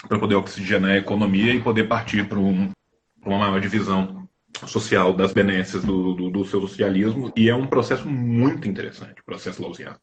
para 0.06 0.18
poder 0.18 0.34
oxigenar 0.34 0.90
a 0.90 0.98
economia 0.98 1.54
e 1.54 1.62
poder 1.62 1.88
partir 1.88 2.28
para 2.28 2.38
um, 2.38 2.68
uma 3.24 3.38
maior 3.38 3.60
divisão 3.60 4.21
social 4.66 5.12
das 5.12 5.32
benesses 5.32 5.82
do, 5.82 6.14
do, 6.14 6.30
do, 6.30 6.44
seu 6.44 6.60
socialismo. 6.60 7.32
E 7.36 7.48
é 7.48 7.54
um 7.54 7.66
processo 7.66 8.08
muito 8.08 8.68
interessante, 8.68 9.20
o 9.20 9.24
processo 9.24 9.62
lausiano. 9.62 9.96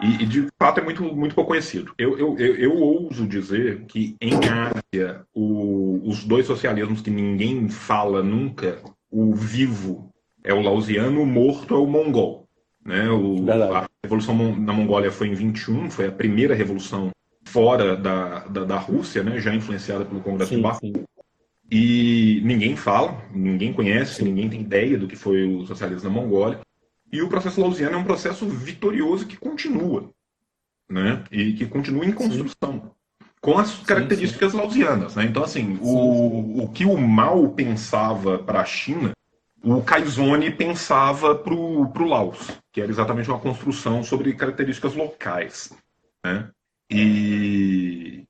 E, 0.00 0.22
e, 0.22 0.26
de 0.26 0.48
fato 0.58 0.80
é 0.80 0.82
muito, 0.82 1.02
muito 1.14 1.34
pouco 1.34 1.50
conhecido. 1.50 1.94
Eu, 1.98 2.18
eu, 2.18 2.38
eu, 2.38 2.56
eu 2.56 2.76
ouso 2.76 3.26
dizer 3.26 3.84
que 3.86 4.16
em 4.20 4.32
Ásia, 4.34 5.24
o, 5.34 6.00
os 6.08 6.24
dois 6.24 6.46
socialismos 6.46 7.02
que 7.02 7.10
ninguém 7.10 7.68
fala 7.68 8.22
nunca, 8.22 8.82
o 9.10 9.34
vivo 9.34 10.10
é 10.42 10.52
o 10.52 10.62
lausiano, 10.62 11.22
o 11.22 11.26
morto 11.26 11.74
é 11.74 11.78
o 11.78 11.86
mongol. 11.86 12.48
Né? 12.84 13.08
O, 13.10 13.46
a 13.50 13.86
revolução 14.02 14.34
na 14.56 14.72
Mongólia 14.72 15.10
foi 15.12 15.28
em 15.28 15.34
21, 15.34 15.90
foi 15.90 16.06
a 16.06 16.12
primeira 16.12 16.54
revolução 16.54 17.10
fora 17.44 17.96
da, 17.96 18.40
da, 18.40 18.64
da 18.64 18.76
Rússia, 18.78 19.22
né? 19.22 19.38
já 19.38 19.54
influenciada 19.54 20.04
pelo 20.04 20.20
Congresso 20.20 20.50
sim, 20.50 20.56
de 20.56 20.62
Baku. 20.62 21.04
E 21.74 22.42
ninguém 22.44 22.76
fala, 22.76 23.18
ninguém 23.32 23.72
conhece, 23.72 24.22
ninguém 24.22 24.50
tem 24.50 24.60
ideia 24.60 24.98
do 24.98 25.08
que 25.08 25.16
foi 25.16 25.42
o 25.44 25.64
socialismo 25.64 26.10
na 26.10 26.14
Mongólia. 26.14 26.60
E 27.10 27.22
o 27.22 27.30
processo 27.30 27.62
lausiano 27.62 27.96
é 27.96 27.98
um 27.98 28.04
processo 28.04 28.46
vitorioso 28.46 29.26
que 29.26 29.38
continua, 29.38 30.10
né? 30.86 31.24
E 31.32 31.54
que 31.54 31.64
continua 31.64 32.04
em 32.04 32.12
construção. 32.12 32.72
Sim. 32.74 33.26
Com 33.40 33.56
as 33.56 33.78
características 33.78 34.52
sim, 34.52 34.58
sim. 34.58 34.62
lausianas, 34.62 35.16
né? 35.16 35.24
Então, 35.24 35.42
assim, 35.42 35.78
o, 35.80 36.62
o 36.62 36.68
que 36.68 36.84
o 36.84 36.98
mal 36.98 37.48
pensava 37.52 38.38
para 38.38 38.60
a 38.60 38.66
China, 38.66 39.12
o 39.64 39.80
Kaizone 39.80 40.50
pensava 40.50 41.34
para 41.34 41.54
o 41.54 42.06
Laos, 42.06 42.50
que 42.70 42.82
era 42.82 42.90
exatamente 42.90 43.30
uma 43.30 43.40
construção 43.40 44.04
sobre 44.04 44.34
características 44.34 44.94
locais, 44.94 45.72
né? 46.22 46.50
E 46.90 48.24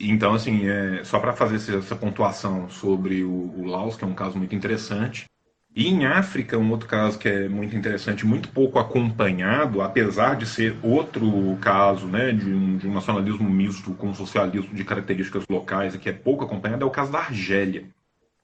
então, 0.00 0.34
assim, 0.34 0.68
é, 0.68 1.02
só 1.04 1.18
para 1.18 1.32
fazer 1.32 1.78
essa 1.78 1.96
pontuação 1.96 2.68
sobre 2.68 3.24
o, 3.24 3.30
o 3.30 3.66
Laos, 3.66 3.96
que 3.96 4.04
é 4.04 4.06
um 4.06 4.14
caso 4.14 4.36
muito 4.36 4.54
interessante, 4.54 5.26
e 5.74 5.88
em 5.88 6.06
África, 6.06 6.56
um 6.56 6.70
outro 6.70 6.88
caso 6.88 7.18
que 7.18 7.28
é 7.28 7.48
muito 7.50 7.76
interessante, 7.76 8.24
muito 8.24 8.48
pouco 8.48 8.78
acompanhado, 8.78 9.82
apesar 9.82 10.34
de 10.34 10.46
ser 10.46 10.74
outro 10.82 11.56
caso 11.60 12.06
né, 12.06 12.32
de, 12.32 12.50
um, 12.50 12.78
de 12.78 12.88
um 12.88 12.94
nacionalismo 12.94 13.48
misto 13.48 13.92
com 13.92 14.14
socialismo 14.14 14.74
de 14.74 14.84
características 14.84 15.44
locais 15.50 15.94
e 15.94 15.98
que 15.98 16.08
é 16.08 16.14
pouco 16.14 16.44
acompanhado, 16.44 16.82
é 16.82 16.86
o 16.86 16.90
caso 16.90 17.12
da 17.12 17.18
Argélia. 17.18 17.90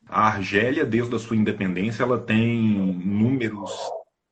A 0.06 0.26
Argélia, 0.26 0.85
desde 0.85 1.14
a 1.14 1.18
sua 1.18 1.35
independência, 1.35 2.02
ela 2.02 2.18
tem 2.18 3.00
números 3.02 3.73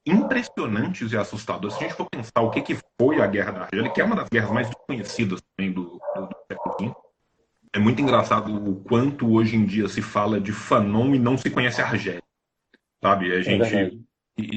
impressionantes 0.05 1.11
e 1.12 1.17
assustadores. 1.17 1.77
Se 1.77 1.85
a 1.85 1.89
gente 1.89 1.97
for 1.97 2.09
pensar 2.11 2.43
o 2.43 2.50
que, 2.50 2.61
que 2.61 2.79
foi 3.00 3.21
a 3.23 3.27
Guerra 3.27 3.53
da 3.53 3.61
Argélia, 3.62 3.91
que 3.91 4.00
é 4.00 4.05
uma 4.05 4.17
das 4.17 4.29
guerras 4.29 4.50
mais 4.50 4.69
desconhecidas 4.69 5.41
também 5.57 5.73
do, 5.73 5.99
do, 6.15 6.29
século 6.47 6.77
XX, 6.79 6.93
é 7.75 7.79
muito 7.79 8.00
engraçado 8.00 8.53
o 8.53 8.77
quanto 8.77 9.33
hoje 9.33 9.57
em 9.57 9.65
dia 9.65 9.89
se 9.89 10.03
fala 10.03 10.41
de 10.41 10.53
Fanon 10.53 11.15
e 11.15 11.19
não 11.19 11.37
se 11.37 11.50
conhece 11.50 11.81
a 11.81 11.87
Argélia 11.87 12.23
sabe? 13.03 13.33
A 13.33 13.39
é 13.39 13.43
gente 13.43 13.75
é 13.75 13.91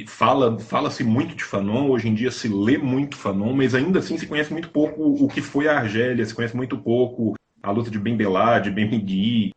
fala 0.07 0.59
fala-se 0.59 1.03
muito 1.03 1.35
de 1.35 1.43
Fanon, 1.43 1.89
hoje 1.89 2.07
em 2.07 2.13
dia 2.13 2.31
se 2.31 2.47
lê 2.47 2.77
muito 2.77 3.17
Fanon, 3.17 3.53
mas 3.53 3.73
ainda 3.73 3.99
assim 3.99 4.17
se 4.17 4.27
conhece 4.27 4.51
muito 4.51 4.69
pouco 4.69 5.01
o 5.01 5.27
que 5.27 5.41
foi 5.41 5.67
a 5.67 5.79
Argélia, 5.79 6.25
se 6.25 6.35
conhece 6.35 6.55
muito 6.55 6.77
pouco 6.77 7.33
a 7.61 7.71
luta 7.71 7.89
de 7.89 7.99
Ben 7.99 8.15
Bella, 8.15 8.59
de 8.59 8.69
Ben 8.69 8.89
Migui, 8.89 9.51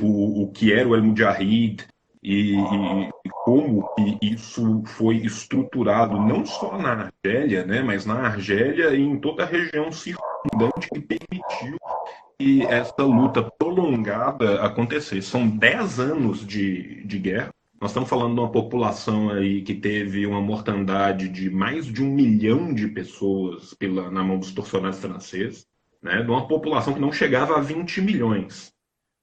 o, 0.00 0.42
o 0.42 0.52
que 0.52 0.72
era 0.72 0.88
o 0.88 0.94
El 0.94 1.02
Mujahid, 1.02 1.86
e, 2.22 2.54
e, 2.54 3.10
como 3.44 3.88
isso 4.20 4.82
foi 4.84 5.16
estruturado 5.18 6.18
não 6.18 6.44
só 6.44 6.76
na 6.76 7.10
Argélia, 7.24 7.64
né, 7.64 7.82
mas 7.82 8.04
na 8.04 8.20
Argélia 8.20 8.94
e 8.94 9.00
em 9.00 9.18
toda 9.18 9.44
a 9.44 9.46
região 9.46 9.90
circundante 9.92 10.88
que 10.92 11.00
permitiu 11.00 11.78
que 12.38 12.62
essa 12.62 13.02
luta 13.02 13.42
prolongada 13.42 14.62
acontecesse. 14.62 15.28
São 15.28 15.48
10 15.48 15.98
anos 15.98 16.46
de, 16.46 17.04
de 17.04 17.18
guerra, 17.18 17.50
nós 17.80 17.90
estamos 17.90 18.08
falando 18.08 18.34
de 18.34 18.40
uma 18.40 18.50
população 18.50 19.30
aí 19.30 19.62
que 19.62 19.74
teve 19.74 20.26
uma 20.26 20.40
mortandade 20.40 21.28
de 21.28 21.48
mais 21.48 21.86
de 21.86 22.02
um 22.02 22.12
milhão 22.12 22.74
de 22.74 22.88
pessoas 22.88 23.72
pela, 23.74 24.10
na 24.10 24.22
mão 24.22 24.38
dos 24.38 24.52
torcionários 24.52 25.00
franceses, 25.00 25.64
né? 26.02 26.22
de 26.22 26.28
uma 26.28 26.48
população 26.48 26.94
que 26.94 27.00
não 27.00 27.12
chegava 27.12 27.56
a 27.56 27.60
20 27.60 28.00
milhões. 28.00 28.72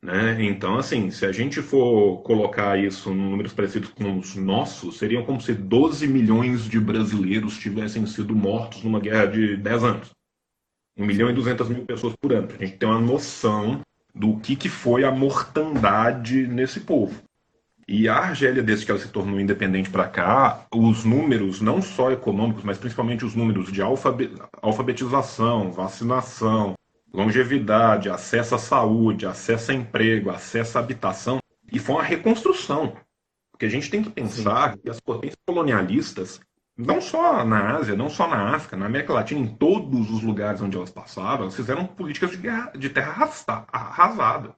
Né? 0.01 0.37
Então, 0.45 0.77
assim, 0.77 1.09
se 1.11 1.25
a 1.25 1.33
gente 1.33 1.61
for 1.61 2.21
colocar 2.21 2.77
isso 2.77 3.09
em 3.09 3.15
números 3.15 3.51
parecidos 3.51 3.89
com 3.89 4.19
os 4.19 4.35
nossos, 4.35 4.97
seriam 4.97 5.25
como 5.25 5.41
se 5.41 5.53
12 5.53 6.07
milhões 6.07 6.65
de 6.69 6.79
brasileiros 6.79 7.57
tivessem 7.57 8.05
sido 8.05 8.33
mortos 8.33 8.83
numa 8.83 8.99
guerra 8.99 9.25
de 9.25 9.57
10 9.57 9.83
anos. 9.83 10.14
1 10.97 11.05
milhão 11.05 11.29
e 11.29 11.33
200 11.33 11.69
mil 11.69 11.85
pessoas 11.85 12.15
por 12.15 12.33
ano. 12.33 12.49
A 12.59 12.65
gente 12.65 12.77
tem 12.77 12.87
uma 12.87 12.99
noção 12.99 13.81
do 14.13 14.37
que, 14.37 14.55
que 14.55 14.69
foi 14.69 15.03
a 15.03 15.11
mortandade 15.11 16.47
nesse 16.47 16.79
povo. 16.79 17.21
E 17.87 18.07
a 18.09 18.15
Argélia, 18.15 18.63
desde 18.63 18.85
que 18.85 18.91
ela 18.91 18.99
se 18.99 19.09
tornou 19.09 19.39
independente 19.39 19.91
para 19.91 20.07
cá, 20.07 20.65
os 20.73 21.03
números, 21.03 21.61
não 21.61 21.81
só 21.81 22.11
econômicos, 22.11 22.63
mas 22.63 22.79
principalmente 22.79 23.23
os 23.23 23.35
números 23.35 23.71
de 23.71 23.81
alfabetização, 23.81 25.71
vacinação, 25.71 26.73
longevidade, 27.13 28.09
acesso 28.09 28.55
à 28.55 28.57
saúde, 28.57 29.27
acesso 29.27 29.71
a 29.71 29.75
emprego, 29.75 30.31
acesso 30.31 30.77
à 30.77 30.81
habitação, 30.81 31.37
e 31.71 31.77
foi 31.77 31.95
uma 31.95 32.03
reconstrução. 32.03 32.95
Porque 33.51 33.65
a 33.65 33.69
gente 33.69 33.89
tem 33.89 34.01
que 34.01 34.09
pensar 34.09 34.73
Sim. 34.73 34.79
que 34.79 34.89
as 34.89 34.99
potências 34.99 35.39
colonialistas, 35.45 36.41
não 36.77 36.99
só 36.99 37.45
na 37.45 37.77
Ásia, 37.77 37.95
não 37.95 38.09
só 38.09 38.27
na 38.27 38.55
África, 38.55 38.75
na 38.75 38.85
América 38.85 39.13
Latina, 39.13 39.39
em 39.39 39.55
todos 39.55 40.11
os 40.11 40.21
lugares 40.21 40.61
onde 40.61 40.75
elas 40.75 40.91
passaram, 40.91 41.43
elas 41.43 41.55
fizeram 41.55 41.85
políticas 41.85 42.31
de, 42.31 42.37
guerra, 42.37 42.71
de 42.77 42.89
terra 42.89 43.29
arrasada. 43.71 44.55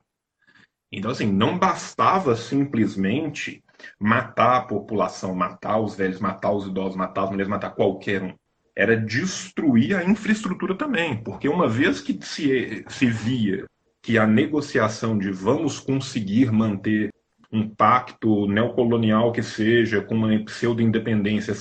Então, 0.92 1.12
assim, 1.12 1.32
não 1.32 1.60
bastava 1.60 2.36
simplesmente 2.36 3.64
matar 4.00 4.58
a 4.58 4.62
população, 4.62 5.36
matar 5.36 5.80
os 5.80 5.96
velhos, 5.96 6.20
matar 6.20 6.52
os 6.52 6.66
idosos, 6.66 6.96
matar 6.96 7.26
as 7.26 7.30
mulheres, 7.30 7.50
matar 7.50 7.72
qualquer 7.72 8.24
um. 8.24 8.34
Era 8.76 8.96
destruir 8.96 9.96
a 9.96 10.04
infraestrutura 10.04 10.76
também, 10.76 11.22
porque 11.24 11.50
uma 11.50 11.68
vez 11.68 12.00
que 12.00 12.18
se, 12.24 12.86
se 12.88 13.06
via 13.08 13.66
que 14.02 14.18
a 14.18 14.26
negociação 14.26 15.18
de 15.18 15.32
vamos 15.32 15.80
conseguir 15.80 16.52
manter 16.52 17.12
um 17.52 17.68
pacto 17.68 18.48
neocolonial 18.48 19.32
que 19.32 19.42
seja, 19.42 20.02
com 20.02 20.16
uma 20.16 20.46
pseudo-independência, 20.46 21.54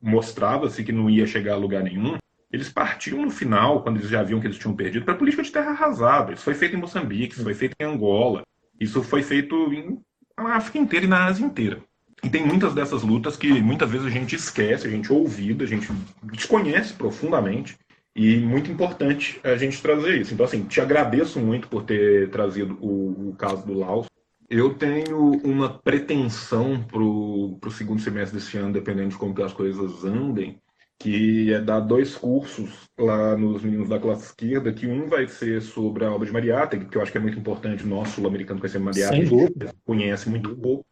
mostrava-se 0.00 0.84
que 0.84 0.92
não 0.92 1.10
ia 1.10 1.26
chegar 1.26 1.54
a 1.54 1.58
lugar 1.58 1.82
nenhum, 1.82 2.16
eles 2.50 2.68
partiam 2.68 3.22
no 3.22 3.30
final, 3.30 3.82
quando 3.82 3.98
eles 3.98 4.08
já 4.08 4.22
viam 4.22 4.40
que 4.40 4.46
eles 4.46 4.58
tinham 4.58 4.74
perdido, 4.74 5.04
para 5.04 5.14
a 5.14 5.18
política 5.18 5.42
de 5.42 5.52
terra 5.52 5.70
arrasada. 5.70 6.32
Isso 6.32 6.44
foi 6.44 6.54
feito 6.54 6.76
em 6.76 6.80
Moçambique, 6.80 7.34
isso 7.34 7.44
foi 7.44 7.54
feito 7.54 7.74
em 7.78 7.84
Angola, 7.84 8.42
isso 8.80 9.02
foi 9.02 9.22
feito 9.22 9.54
em, 9.72 10.00
na 10.36 10.56
África 10.56 10.78
inteira 10.78 11.04
e 11.04 11.08
na 11.08 11.26
Ásia 11.26 11.44
inteira. 11.44 11.82
E 12.22 12.28
tem 12.28 12.44
muitas 12.44 12.74
dessas 12.74 13.02
lutas 13.02 13.36
que 13.36 13.60
muitas 13.60 13.90
vezes 13.90 14.06
a 14.06 14.10
gente 14.10 14.34
esquece, 14.34 14.86
a 14.86 14.90
gente 14.90 15.12
ouvida, 15.12 15.64
a 15.64 15.66
gente 15.68 15.88
desconhece 16.22 16.92
profundamente. 16.94 17.78
E 18.16 18.36
muito 18.38 18.68
importante 18.68 19.38
a 19.44 19.56
gente 19.56 19.80
trazer 19.80 20.20
isso. 20.20 20.34
Então, 20.34 20.44
assim, 20.44 20.64
te 20.64 20.80
agradeço 20.80 21.38
muito 21.38 21.68
por 21.68 21.84
ter 21.84 22.28
trazido 22.30 22.76
o, 22.80 23.28
o 23.28 23.36
caso 23.36 23.64
do 23.64 23.74
Laos. 23.74 24.06
Eu 24.50 24.74
tenho 24.74 25.32
uma 25.44 25.78
pretensão 25.78 26.82
para 26.82 27.02
o 27.02 27.70
segundo 27.70 28.00
semestre 28.00 28.38
desse 28.38 28.56
ano, 28.56 28.72
dependendo 28.72 29.10
de 29.10 29.18
como 29.18 29.42
as 29.42 29.52
coisas 29.52 30.04
andem, 30.04 30.58
que 30.98 31.52
é 31.52 31.60
dar 31.60 31.80
dois 31.80 32.16
cursos 32.16 32.88
lá 32.98 33.36
nos 33.36 33.62
meninos 33.62 33.88
da 33.88 34.00
classe 34.00 34.24
esquerda, 34.24 34.72
que 34.72 34.86
um 34.86 35.06
vai 35.06 35.28
ser 35.28 35.60
sobre 35.60 36.04
a 36.04 36.12
obra 36.12 36.26
de 36.26 36.32
Mariátegui, 36.32 36.86
que 36.86 36.96
eu 36.96 37.02
acho 37.02 37.12
que 37.12 37.18
é 37.18 37.20
muito 37.20 37.38
importante 37.38 37.84
o 37.84 37.86
nosso 37.86 38.12
sul-americano 38.12 38.58
conhecer 38.58 38.78
Mariátegui, 38.78 39.28
Sem 39.28 39.38
dúvida. 39.38 39.74
conhece 39.84 40.28
muito 40.28 40.56
pouco 40.56 40.84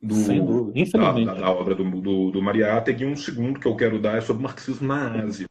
do, 0.00 0.14
Sem 0.14 0.44
dúvida. 0.44 0.78
Infelizmente. 0.78 1.26
Da, 1.26 1.34
da, 1.34 1.50
obra 1.50 1.74
do, 1.74 1.84
do, 1.84 2.30
do 2.30 2.42
Mariátegui, 2.42 3.04
e 3.04 3.06
um 3.06 3.16
segundo 3.16 3.58
que 3.58 3.66
eu 3.66 3.74
quero 3.74 3.98
dar 3.98 4.18
é 4.18 4.20
sobre 4.20 4.42
marxismo 4.42 4.86
na 4.86 5.24
Ásia. 5.24 5.46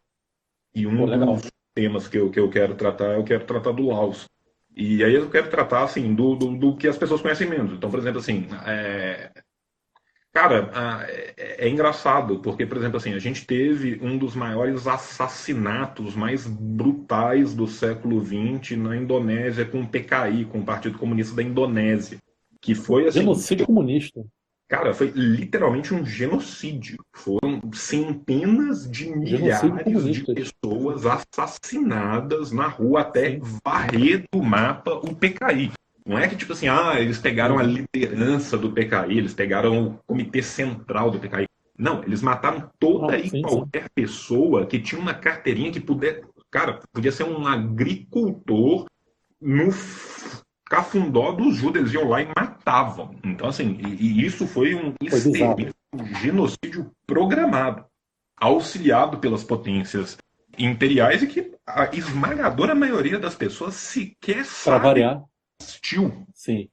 E 0.74 0.86
um 0.86 0.96
Pô, 0.96 1.08
dos 1.08 1.52
temas 1.76 2.08
que 2.08 2.18
eu, 2.18 2.30
que 2.30 2.40
eu 2.40 2.50
quero 2.50 2.76
tratar, 2.76 3.16
eu 3.16 3.24
quero 3.24 3.46
tratar 3.46 3.72
do 3.72 3.88
Laos. 3.88 4.26
E 4.78 5.04
aí 5.04 5.16
eu 5.16 5.30
quero 5.30 5.50
tratar, 5.50 5.84
assim, 5.84 6.14
do, 6.14 6.36
do, 6.36 6.56
do 6.56 6.78
que 6.78 6.88
as 6.88 6.98
pessoas 6.98 7.22
conhecem 7.22 7.50
menos. 7.50 7.74
Então, 7.74 7.90
por 7.90 8.00
exemplo, 8.00 8.20
assim, 8.20 8.48
é, 8.66 9.32
Cara, 10.38 10.70
é, 11.36 11.66
é, 11.66 11.68
engraçado, 11.68 12.38
porque, 12.38 12.64
por 12.64 12.78
exemplo, 12.78 12.98
assim, 12.98 13.12
a 13.16 13.18
gente 13.18 13.44
teve 13.44 13.98
um 14.04 14.20
dos 14.20 14.36
maiores 14.36 14.86
assassinatos 14.86 16.16
mais 16.16 16.46
brutais 16.46 17.56
do 17.56 17.66
século 17.66 18.24
XX 18.24 18.78
na 18.78 18.96
Indonésia 18.96 19.66
com 19.66 19.82
o 19.82 19.88
PKI, 19.88 20.46
com 20.46 20.60
o 20.60 20.64
Partido 20.64 21.00
Comunista 21.00 21.36
da 21.36 21.42
Indonésia. 21.42 22.20
Que 22.62 22.76
foi 22.76 23.08
assim. 23.08 23.22
Genocídio 23.22 23.66
comunista. 23.66 24.24
Cara, 24.68 24.94
foi 24.94 25.12
literalmente 25.16 25.94
um 25.94 26.06
genocídio. 26.06 26.98
Foram 27.14 27.62
centenas 27.74 28.90
de 28.90 29.10
milhares 29.10 30.04
de 30.14 30.26
pessoas 30.26 31.06
assassinadas 31.06 32.52
na 32.52 32.68
rua 32.68 33.02
até 33.02 33.40
varrer 33.66 34.26
do 34.32 34.44
mapa 34.44 34.92
o 34.92 35.16
PKI. 35.16 35.72
Não 36.06 36.18
é 36.18 36.28
que, 36.28 36.36
tipo 36.36 36.52
assim, 36.52 36.68
ah, 36.68 37.00
eles 37.00 37.18
pegaram 37.18 37.58
a 37.58 37.64
liderança 37.64 38.58
do 38.58 38.72
PKI, 38.72 39.18
eles 39.18 39.34
pegaram 39.34 39.88
o 39.88 40.00
comitê 40.06 40.42
central 40.42 41.12
do 41.12 41.20
PKI. 41.20 41.48
Não, 41.78 42.04
eles 42.04 42.22
mataram 42.22 42.70
toda 42.80 43.14
ah, 43.14 43.20
e 43.20 43.42
qualquer 43.42 43.84
sim. 43.84 43.90
pessoa 43.94 44.66
que 44.66 44.80
tinha 44.80 45.00
uma 45.00 45.14
carteirinha 45.14 45.72
que 45.72 45.80
pudesse. 45.80 46.26
Cara, 46.50 46.80
podia 46.92 47.12
ser 47.12 47.24
um 47.24 47.46
agricultor 47.46 48.86
no 49.40 49.72
cafundó 50.70 51.32
dos 51.32 51.56
judeus. 51.56 51.86
Eles 51.90 51.94
iam 51.94 52.10
lá 52.10 52.22
e 52.22 52.28
matavam. 52.28 53.16
Então, 53.24 53.50
assim, 53.50 53.78
e, 53.86 54.22
e 54.22 54.26
isso 54.26 54.48
foi 54.48 54.76
um, 54.76 54.94
um 55.94 56.16
genocídio 56.16 56.92
programado, 57.06 57.86
auxiliado 58.40 59.18
pelas 59.20 59.44
potências 59.44 60.18
imperiais 60.58 61.22
e 61.24 61.28
que 61.28 61.52
a 61.66 61.90
esmagadora 61.94 62.74
maioria 62.74 63.20
das 63.20 63.36
pessoas 63.36 63.76
sequer 63.76 64.46
sabe 64.46 64.84
variar 64.84 65.24
assistiu. 65.62 66.26
Sim, 66.34 66.70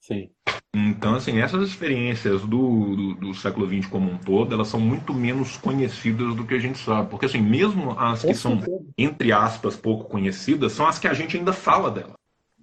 sim. 0.00 0.30
Então, 0.74 1.14
assim, 1.14 1.40
essas 1.40 1.68
experiências 1.68 2.42
do, 2.42 2.96
do, 2.96 3.14
do, 3.14 3.34
século 3.34 3.68
XX 3.68 3.88
como 3.88 4.10
um 4.10 4.18
todo, 4.18 4.52
elas 4.52 4.66
são 4.66 4.80
muito 4.80 5.14
menos 5.14 5.56
conhecidas 5.56 6.34
do 6.34 6.44
que 6.44 6.54
a 6.54 6.58
gente 6.58 6.78
sabe. 6.78 7.08
Porque, 7.08 7.26
assim, 7.26 7.40
mesmo 7.40 7.92
as 7.92 8.22
que 8.22 8.34
são, 8.34 8.60
entre 8.98 9.30
aspas, 9.30 9.76
pouco 9.76 10.08
conhecidas, 10.10 10.72
são 10.72 10.86
as 10.86 10.98
que 10.98 11.06
a 11.06 11.14
gente 11.14 11.36
ainda 11.36 11.52
fala 11.52 11.92
dela. 11.92 12.14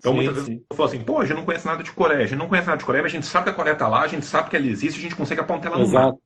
Então, 0.02 0.14
sim, 0.14 0.18
muitas 0.18 0.34
vezes 0.34 0.50
sim. 0.50 0.66
eu 0.68 0.76
falo 0.76 0.90
assim, 0.90 1.04
pô, 1.04 1.20
a 1.20 1.26
gente 1.26 1.38
não 1.38 1.46
conhece 1.46 1.66
nada 1.66 1.84
de 1.84 1.92
Coreia, 1.92 2.24
a 2.24 2.28
gente 2.28 2.40
não 2.40 2.48
conhece 2.48 2.68
nada 2.68 2.80
de 2.80 2.86
Coreia, 2.86 3.04
mas 3.04 3.12
a 3.12 3.16
gente 3.16 3.28
sabe 3.28 3.44
que 3.44 3.50
a 3.52 3.54
Coreia 3.54 3.74
está 3.74 3.88
lá, 3.88 4.02
a 4.02 4.08
gente 4.08 4.26
sabe 4.26 4.50
que 4.50 4.56
ela 4.56 4.66
existe, 4.66 4.98
a 4.98 5.02
gente 5.02 5.16
consegue 5.16 5.42
apontar 5.42 5.72
ela 5.72 5.78
no 5.78 5.86
Exato. 5.86 6.06
mapa. 6.08 6.20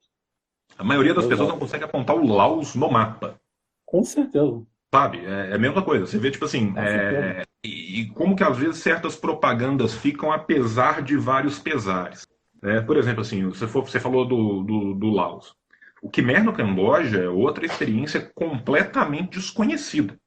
A 0.78 0.84
maioria 0.84 1.14
das 1.14 1.26
Exato. 1.26 1.30
pessoas 1.30 1.50
não 1.50 1.60
consegue 1.60 1.84
apontar 1.84 2.16
o 2.16 2.26
Laos 2.26 2.74
no 2.74 2.90
mapa. 2.90 3.38
Com 3.86 4.02
certeza. 4.04 4.64
Sabe? 4.94 5.26
É, 5.26 5.52
é 5.52 5.56
a 5.56 5.60
mesma 5.60 5.82
coisa. 5.82 6.06
Você 6.06 6.18
vê, 6.18 6.32
tipo 6.32 6.46
assim, 6.46 6.74
é, 6.78 7.44
e, 7.66 8.02
e, 8.02 8.10
como 8.12 8.34
que 8.34 8.44
às 8.44 8.58
vezes 8.58 8.78
certas 8.78 9.18
propagandas 9.18 9.94
ficam 9.94 10.32
apesar 10.32 11.02
de 11.02 11.18
vários 11.18 11.60
pesares. 11.60 12.26
Né? 12.62 12.80
Por 12.80 12.96
exemplo, 12.96 13.22
assim, 13.22 13.44
você, 13.46 13.68
for, 13.68 13.84
você 13.84 14.00
falou 14.00 14.26
do, 14.26 14.64
do, 14.64 14.94
do 14.94 15.10
Laos. 15.10 15.54
O 16.02 16.10
Khmer 16.10 16.46
no 16.46 16.54
Camboja 16.54 17.24
é 17.24 17.30
outra 17.30 17.66
experiência 17.66 18.32
completamente 18.34 19.32
desconhecida. 19.32 20.18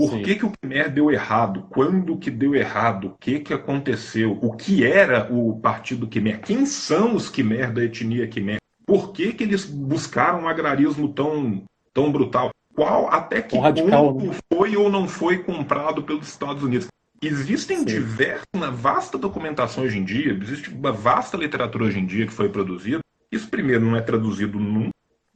Por 0.00 0.12
Sim. 0.12 0.22
que, 0.22 0.34
que 0.34 0.46
o 0.46 0.52
Khmer 0.62 0.90
deu 0.90 1.10
errado? 1.10 1.66
Quando 1.68 2.16
que 2.16 2.30
deu 2.30 2.54
errado? 2.54 3.08
O 3.08 3.16
que, 3.20 3.38
que 3.40 3.52
aconteceu? 3.52 4.38
O 4.40 4.52
que 4.56 4.82
era 4.82 5.30
o 5.30 5.60
Partido 5.60 6.06
Khmer? 6.06 6.40
Quem 6.40 6.64
são 6.64 7.14
os 7.14 7.28
Khmer 7.28 7.70
da 7.70 7.84
etnia 7.84 8.26
Khmer? 8.26 8.60
Por 8.86 9.12
que, 9.12 9.34
que 9.34 9.44
eles 9.44 9.66
buscaram 9.66 10.44
um 10.44 10.48
agrarismo 10.48 11.12
tão, 11.12 11.62
tão 11.92 12.10
brutal? 12.10 12.50
qual 12.74 13.12
até 13.12 13.42
que 13.42 13.58
radical, 13.58 14.14
ponto 14.14 14.26
né? 14.28 14.38
foi 14.50 14.74
ou 14.74 14.88
não 14.88 15.06
foi 15.06 15.38
comprado 15.38 16.02
pelos 16.02 16.28
Estados 16.28 16.62
Unidos. 16.62 16.86
Existem 17.20 17.84
diversas, 17.84 18.46
uma 18.54 18.70
vasta 18.70 19.18
documentação 19.18 19.84
hoje 19.84 19.98
em 19.98 20.04
dia, 20.04 20.32
existe 20.32 20.70
uma 20.70 20.90
vasta 20.90 21.36
literatura 21.36 21.84
hoje 21.84 21.98
em 21.98 22.06
dia 22.06 22.26
que 22.26 22.32
foi 22.32 22.48
produzida. 22.48 23.00
Isso, 23.30 23.48
primeiro, 23.50 23.84
não 23.84 23.96
é 23.96 24.00
traduzido 24.00 24.58
nunca. 24.58 24.92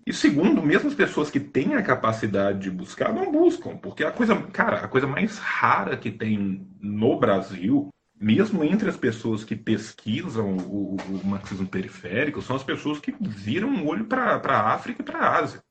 E 0.06 0.12
segundo, 0.12 0.62
mesmo 0.62 0.88
as 0.88 0.94
pessoas 0.94 1.30
que 1.30 1.40
têm 1.40 1.74
a 1.74 1.82
capacidade 1.82 2.60
de 2.60 2.70
buscar, 2.70 3.12
não 3.12 3.32
buscam. 3.32 3.76
Porque 3.76 4.04
a 4.04 4.10
coisa, 4.10 4.36
cara, 4.52 4.78
a 4.78 4.88
coisa 4.88 5.06
mais 5.06 5.38
rara 5.38 5.96
que 5.96 6.10
tem 6.10 6.66
no 6.80 7.18
Brasil, 7.18 7.88
mesmo 8.20 8.62
entre 8.62 8.88
as 8.88 8.96
pessoas 8.96 9.44
que 9.44 9.56
pesquisam 9.56 10.56
o, 10.56 10.96
o 10.96 11.26
marxismo 11.26 11.66
periférico, 11.66 12.42
são 12.42 12.56
as 12.56 12.62
pessoas 12.62 13.00
que 13.00 13.14
viram 13.18 13.68
o 13.68 13.72
um 13.72 13.86
olho 13.86 14.04
para 14.04 14.34
a 14.36 14.74
África 14.74 15.00
e 15.00 15.04
para 15.04 15.18
a 15.18 15.38
Ásia. 15.38 15.62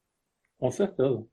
Com 0.57 0.71
certeza 0.71 1.23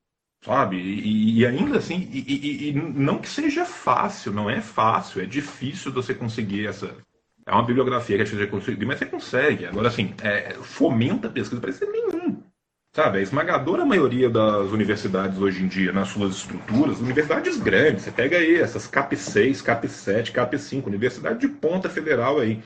sabe? 0.42 0.76
E, 0.76 1.38
e 1.40 1.46
ainda 1.46 1.78
assim, 1.78 2.08
e, 2.12 2.68
e, 2.68 2.72
não 2.72 3.18
que 3.18 3.28
seja 3.28 3.64
fácil, 3.64 4.32
não 4.32 4.48
é 4.48 4.60
fácil, 4.60 5.22
é 5.22 5.26
difícil 5.26 5.92
você 5.92 6.14
conseguir 6.14 6.66
essa. 6.66 6.96
É 7.46 7.52
uma 7.52 7.64
bibliografia 7.64 8.16
que 8.16 8.22
a 8.22 8.24
gente 8.24 8.46
conseguir, 8.50 8.84
mas 8.86 8.98
você 8.98 9.06
consegue. 9.06 9.66
Agora, 9.66 9.88
assim, 9.88 10.14
é, 10.22 10.54
fomenta 10.62 11.28
a 11.28 11.30
pesquisa 11.30 11.60
para 11.60 11.72
ser 11.72 11.86
nenhum. 11.86 12.09
Sabe, 13.02 13.16
a 13.16 13.22
esmagadora 13.22 13.86
maioria 13.86 14.28
das 14.28 14.72
universidades 14.72 15.38
hoje 15.38 15.64
em 15.64 15.66
dia, 15.66 15.90
nas 15.90 16.08
suas 16.08 16.36
estruturas, 16.36 17.00
universidades 17.00 17.56
grandes, 17.56 18.02
você 18.02 18.10
pega 18.10 18.36
aí 18.36 18.56
essas 18.56 18.86
CAP 18.86 19.16
6, 19.16 19.62
CAP 19.62 19.88
7, 19.88 20.30
CAP 20.32 20.58
5, 20.58 20.86
universidade 20.86 21.38
de 21.38 21.48
ponta 21.48 21.88
federal 21.88 22.38
aí. 22.38 22.60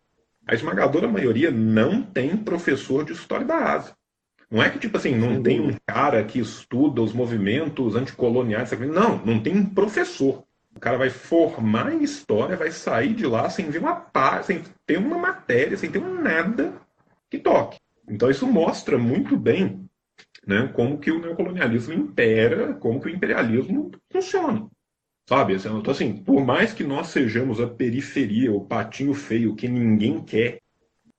A 0.44 0.53
esmagadora 0.53 1.07
maioria 1.07 1.53
não 1.53 2.03
tem 2.03 2.37
professor 2.37 3.05
de 3.05 3.12
história 3.12 3.47
da 3.47 3.75
Ásia. 3.75 3.94
Não 4.51 4.61
é 4.61 4.68
que, 4.68 4.81
tipo 4.81 4.97
assim, 4.97 5.14
não 5.14 5.40
tem 5.40 5.61
um 5.61 5.73
cara 5.87 6.25
que 6.25 6.40
estuda 6.40 7.01
os 7.01 7.12
movimentos 7.12 7.94
anticoloniais. 7.94 8.73
Não, 8.73 9.25
não 9.25 9.38
tem 9.38 9.57
um 9.57 9.64
professor. 9.64 10.42
O 10.75 10.81
cara 10.81 10.99
vai 10.99 11.11
formar 11.11 11.94
em 11.94 12.03
história, 12.03 12.57
vai 12.57 12.73
sair 12.73 13.14
de 13.14 13.25
lá 13.25 13.49
sem 13.49 13.70
ver 13.70 13.79
uma 13.79 13.94
pá, 13.94 14.42
sem 14.42 14.64
ter 14.85 14.99
uma 14.99 15.16
matéria, 15.16 15.77
sem 15.77 15.92
ter 15.92 16.01
um 16.01 16.20
nada 16.20 16.73
que 17.31 17.38
toque. 17.38 17.79
Então 18.09 18.29
isso 18.29 18.49
mostra 18.49 18.99
muito 18.99 19.37
bem 19.37 19.84
né, 20.46 20.70
como 20.74 20.98
que 20.98 21.11
o 21.11 21.20
neocolonialismo 21.20 21.92
impera, 21.92 22.74
como 22.74 23.00
que 23.00 23.09
o 23.09 23.14
imperialismo 23.14 23.90
funciona. 24.11 24.68
Sabe? 25.29 25.55
Então, 25.55 25.90
assim, 25.90 26.16
por 26.18 26.44
mais 26.44 26.72
que 26.72 26.85
nós 26.85 27.07
sejamos 27.09 27.61
a 27.61 27.66
periferia, 27.66 28.53
o 28.53 28.64
patinho 28.64 29.14
feio 29.14 29.55
que 29.55 29.66
ninguém 29.66 30.22
quer, 30.22 30.61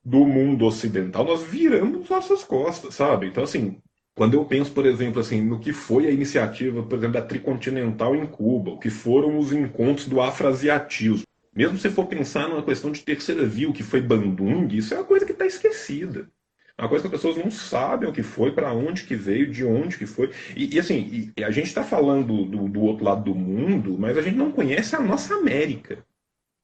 do 0.03 0.23
mundo 0.23 0.65
ocidental, 0.65 1.25
nós 1.25 1.41
viramos 1.41 2.07
nossas 2.07 2.43
costas, 2.43 2.93
sabe? 2.93 3.25
Então, 3.25 3.43
assim, 3.43 3.81
quando 4.13 4.35
eu 4.35 4.45
penso, 4.45 4.71
por 4.71 4.85
exemplo, 4.85 5.19
assim, 5.19 5.41
no 5.41 5.59
que 5.59 5.73
foi 5.73 6.05
a 6.05 6.11
iniciativa, 6.11 6.83
por 6.83 6.99
exemplo, 6.99 7.13
da 7.13 7.25
Tricontinental 7.25 8.15
em 8.15 8.27
Cuba, 8.27 8.71
o 8.71 8.79
que 8.79 8.91
foram 8.91 9.39
os 9.39 9.51
encontros 9.51 10.07
do 10.07 10.21
afroasiatismo, 10.21 11.25
mesmo 11.55 11.79
se 11.79 11.89
for 11.89 12.05
pensar 12.05 12.47
numa 12.47 12.61
questão 12.61 12.91
de 12.91 13.01
terceira 13.01 13.45
via, 13.45 13.67
o 13.67 13.73
que 13.73 13.81
foi 13.81 13.99
Bandung, 13.99 14.67
isso 14.71 14.93
é 14.93 14.97
uma 14.97 15.05
coisa 15.05 15.25
que 15.25 15.31
está 15.31 15.47
esquecida. 15.47 16.29
É 16.77 16.81
uma 16.81 16.89
coisa 16.89 17.07
que 17.07 17.15
as 17.15 17.21
pessoas 17.21 17.37
não 17.37 17.49
sabem 17.49 18.09
o 18.09 18.13
que 18.13 18.21
foi, 18.21 18.51
para 18.51 18.73
onde 18.73 19.05
que 19.05 19.15
veio, 19.15 19.49
de 19.49 19.63
onde 19.63 19.97
que 19.97 20.05
foi. 20.05 20.31
E, 20.55 20.75
e 20.75 20.79
assim, 20.79 21.31
e 21.37 21.43
a 21.43 21.49
gente 21.49 21.67
está 21.67 21.83
falando 21.83 22.45
do, 22.45 22.67
do 22.67 22.81
outro 22.81 23.05
lado 23.05 23.23
do 23.23 23.35
mundo, 23.35 23.95
mas 23.97 24.17
a 24.17 24.21
gente 24.21 24.35
não 24.35 24.51
conhece 24.51 24.95
a 24.95 24.99
nossa 24.99 25.35
América. 25.35 26.05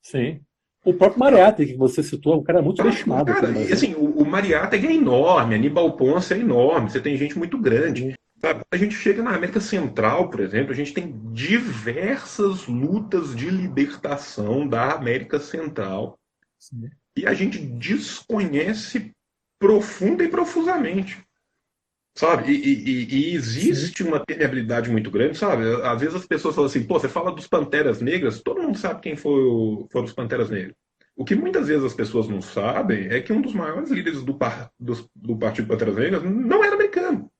Sim. 0.01 0.41
O 0.83 0.93
próprio 0.93 1.19
Mariátegui, 1.19 1.73
que 1.73 1.77
você 1.77 2.03
citou, 2.03 2.33
é 2.33 2.37
um 2.37 2.43
cara 2.43 2.61
muito 2.61 2.85
estimado. 2.87 3.31
Cara, 3.31 3.51
e 3.51 3.71
assim, 3.71 3.93
o, 3.93 4.21
o 4.21 4.25
Mariátegui 4.25 4.87
é 4.87 4.93
enorme, 4.93 5.55
Aníbal 5.55 5.95
Ponce 5.95 6.33
é 6.33 6.39
enorme, 6.39 6.89
você 6.89 6.99
tem 6.99 7.15
gente 7.15 7.37
muito 7.37 7.57
grande. 7.57 8.13
Sabe? 8.39 8.61
A 8.71 8.75
gente 8.75 8.95
chega 8.95 9.21
na 9.21 9.35
América 9.35 9.59
Central, 9.59 10.29
por 10.29 10.39
exemplo, 10.39 10.71
a 10.71 10.75
gente 10.75 10.93
tem 10.93 11.15
diversas 11.31 12.65
lutas 12.65 13.35
de 13.35 13.49
libertação 13.51 14.67
da 14.67 14.93
América 14.93 15.39
Central. 15.39 16.17
Sim. 16.59 16.89
e 17.17 17.25
a 17.25 17.33
gente 17.33 17.57
desconhece 17.57 19.11
profunda 19.61 20.23
e 20.23 20.27
profusamente. 20.27 21.23
Sabe? 22.17 22.51
E, 22.51 22.73
e, 22.73 23.29
e 23.29 23.35
existe 23.35 24.03
Sim. 24.03 24.09
uma 24.09 24.25
permeabilidade 24.25 24.89
muito 24.89 25.11
grande, 25.11 25.37
sabe? 25.37 25.63
Às 25.83 26.01
vezes 26.01 26.15
as 26.15 26.25
pessoas 26.25 26.55
falam 26.55 26.69
assim, 26.69 26.83
pô, 26.83 26.99
você 26.99 27.07
fala 27.07 27.31
dos 27.31 27.47
Panteras 27.47 28.01
Negras, 28.01 28.41
todo 28.41 28.61
mundo 28.61 28.77
sabe 28.77 28.99
quem 29.01 29.15
foi 29.15 29.43
o, 29.43 29.87
foram 29.91 30.05
os 30.05 30.13
Panteras 30.13 30.49
Negras. 30.49 30.75
O 31.15 31.23
que 31.23 31.35
muitas 31.35 31.67
vezes 31.67 31.85
as 31.85 31.93
pessoas 31.93 32.27
não 32.27 32.41
sabem 32.41 33.07
é 33.07 33.21
que 33.21 33.31
um 33.31 33.41
dos 33.41 33.53
maiores 33.53 33.91
líderes 33.91 34.23
do, 34.23 34.33
par, 34.33 34.71
do, 34.79 35.09
do 35.15 35.37
Partido 35.37 35.67
Panteras 35.67 35.95
Negras 35.95 36.23
não 36.23 36.63
era 36.63 36.75
americano, 36.75 37.31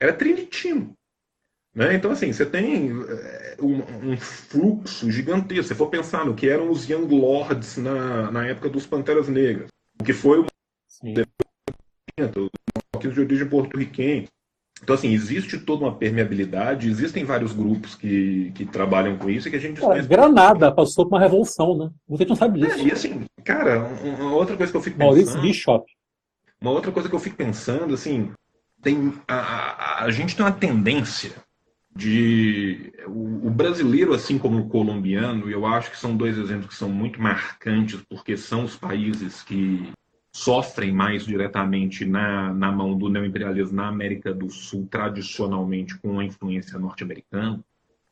era 0.00 0.12
trinitino. 0.12 0.94
Né? 1.74 1.94
Então, 1.94 2.10
assim, 2.10 2.32
você 2.32 2.46
tem 2.46 2.90
eh, 2.90 3.56
um, 3.60 4.12
um, 4.12 4.16
fluxo 4.16 5.10
gigantesco. 5.10 5.64
Se 5.64 5.74
for 5.74 5.90
pensar 5.90 6.24
no 6.24 6.34
que 6.34 6.48
eram 6.48 6.70
os 6.70 6.88
Young 6.88 7.06
Lords 7.14 7.76
na, 7.76 8.30
na 8.30 8.46
época 8.46 8.70
dos 8.70 8.86
Panteras 8.86 9.28
Negras, 9.28 9.68
o 10.00 10.04
que 10.04 10.12
foi 10.12 10.40
o 10.40 10.46
os 12.24 13.14
de 13.14 13.20
origem 13.20 13.48
porto-riquenha. 13.48 14.26
Então, 14.82 14.94
assim, 14.94 15.12
existe 15.12 15.58
toda 15.58 15.84
uma 15.84 15.94
permeabilidade, 15.94 16.88
existem 16.88 17.24
vários 17.24 17.52
grupos 17.52 17.94
que, 17.94 18.52
que 18.54 18.64
trabalham 18.64 19.18
com 19.18 19.28
isso 19.28 19.48
e 19.48 19.50
que 19.50 19.56
a 19.56 19.60
gente... 19.60 19.84
É, 19.84 20.02
Granada 20.02 20.70
passou 20.70 21.04
por 21.04 21.16
uma 21.16 21.20
revolução, 21.20 21.76
né? 21.76 21.90
Você 22.08 22.24
não 22.24 22.36
sabe 22.36 22.60
disso. 22.60 22.78
É, 22.78 22.82
e 22.84 22.92
assim, 22.92 23.24
cara, 23.44 23.80
uma 24.20 24.34
outra 24.34 24.56
coisa 24.56 24.70
que 24.70 24.76
eu 24.76 24.82
fico 24.82 24.96
pensando... 24.96 25.16
Maurício 25.16 25.40
Bishop. 25.40 25.84
Uma 26.60 26.70
outra 26.70 26.92
coisa 26.92 27.08
que 27.08 27.14
eu 27.14 27.18
fico 27.20 27.36
pensando, 27.36 27.94
assim, 27.94 28.30
tem, 28.80 29.12
a, 29.26 29.34
a, 29.34 30.04
a 30.04 30.10
gente 30.10 30.36
tem 30.36 30.44
uma 30.44 30.52
tendência 30.52 31.32
de... 31.94 32.92
O, 33.08 33.48
o 33.48 33.50
brasileiro, 33.50 34.14
assim 34.14 34.38
como 34.38 34.60
o 34.60 34.68
colombiano, 34.68 35.50
eu 35.50 35.66
acho 35.66 35.90
que 35.90 35.98
são 35.98 36.16
dois 36.16 36.38
exemplos 36.38 36.68
que 36.68 36.76
são 36.76 36.88
muito 36.88 37.20
marcantes, 37.20 38.00
porque 38.08 38.36
são 38.36 38.62
os 38.62 38.76
países 38.76 39.42
que 39.42 39.90
sofrem 40.32 40.92
mais 40.92 41.24
diretamente 41.24 42.04
na, 42.04 42.52
na 42.52 42.70
mão 42.70 42.96
do 42.96 43.08
neoimperialismo 43.08 43.76
na 43.76 43.88
América 43.88 44.32
do 44.32 44.50
Sul, 44.50 44.86
tradicionalmente 44.90 45.98
com 45.98 46.20
a 46.20 46.24
influência 46.24 46.78
norte-americana. 46.78 47.62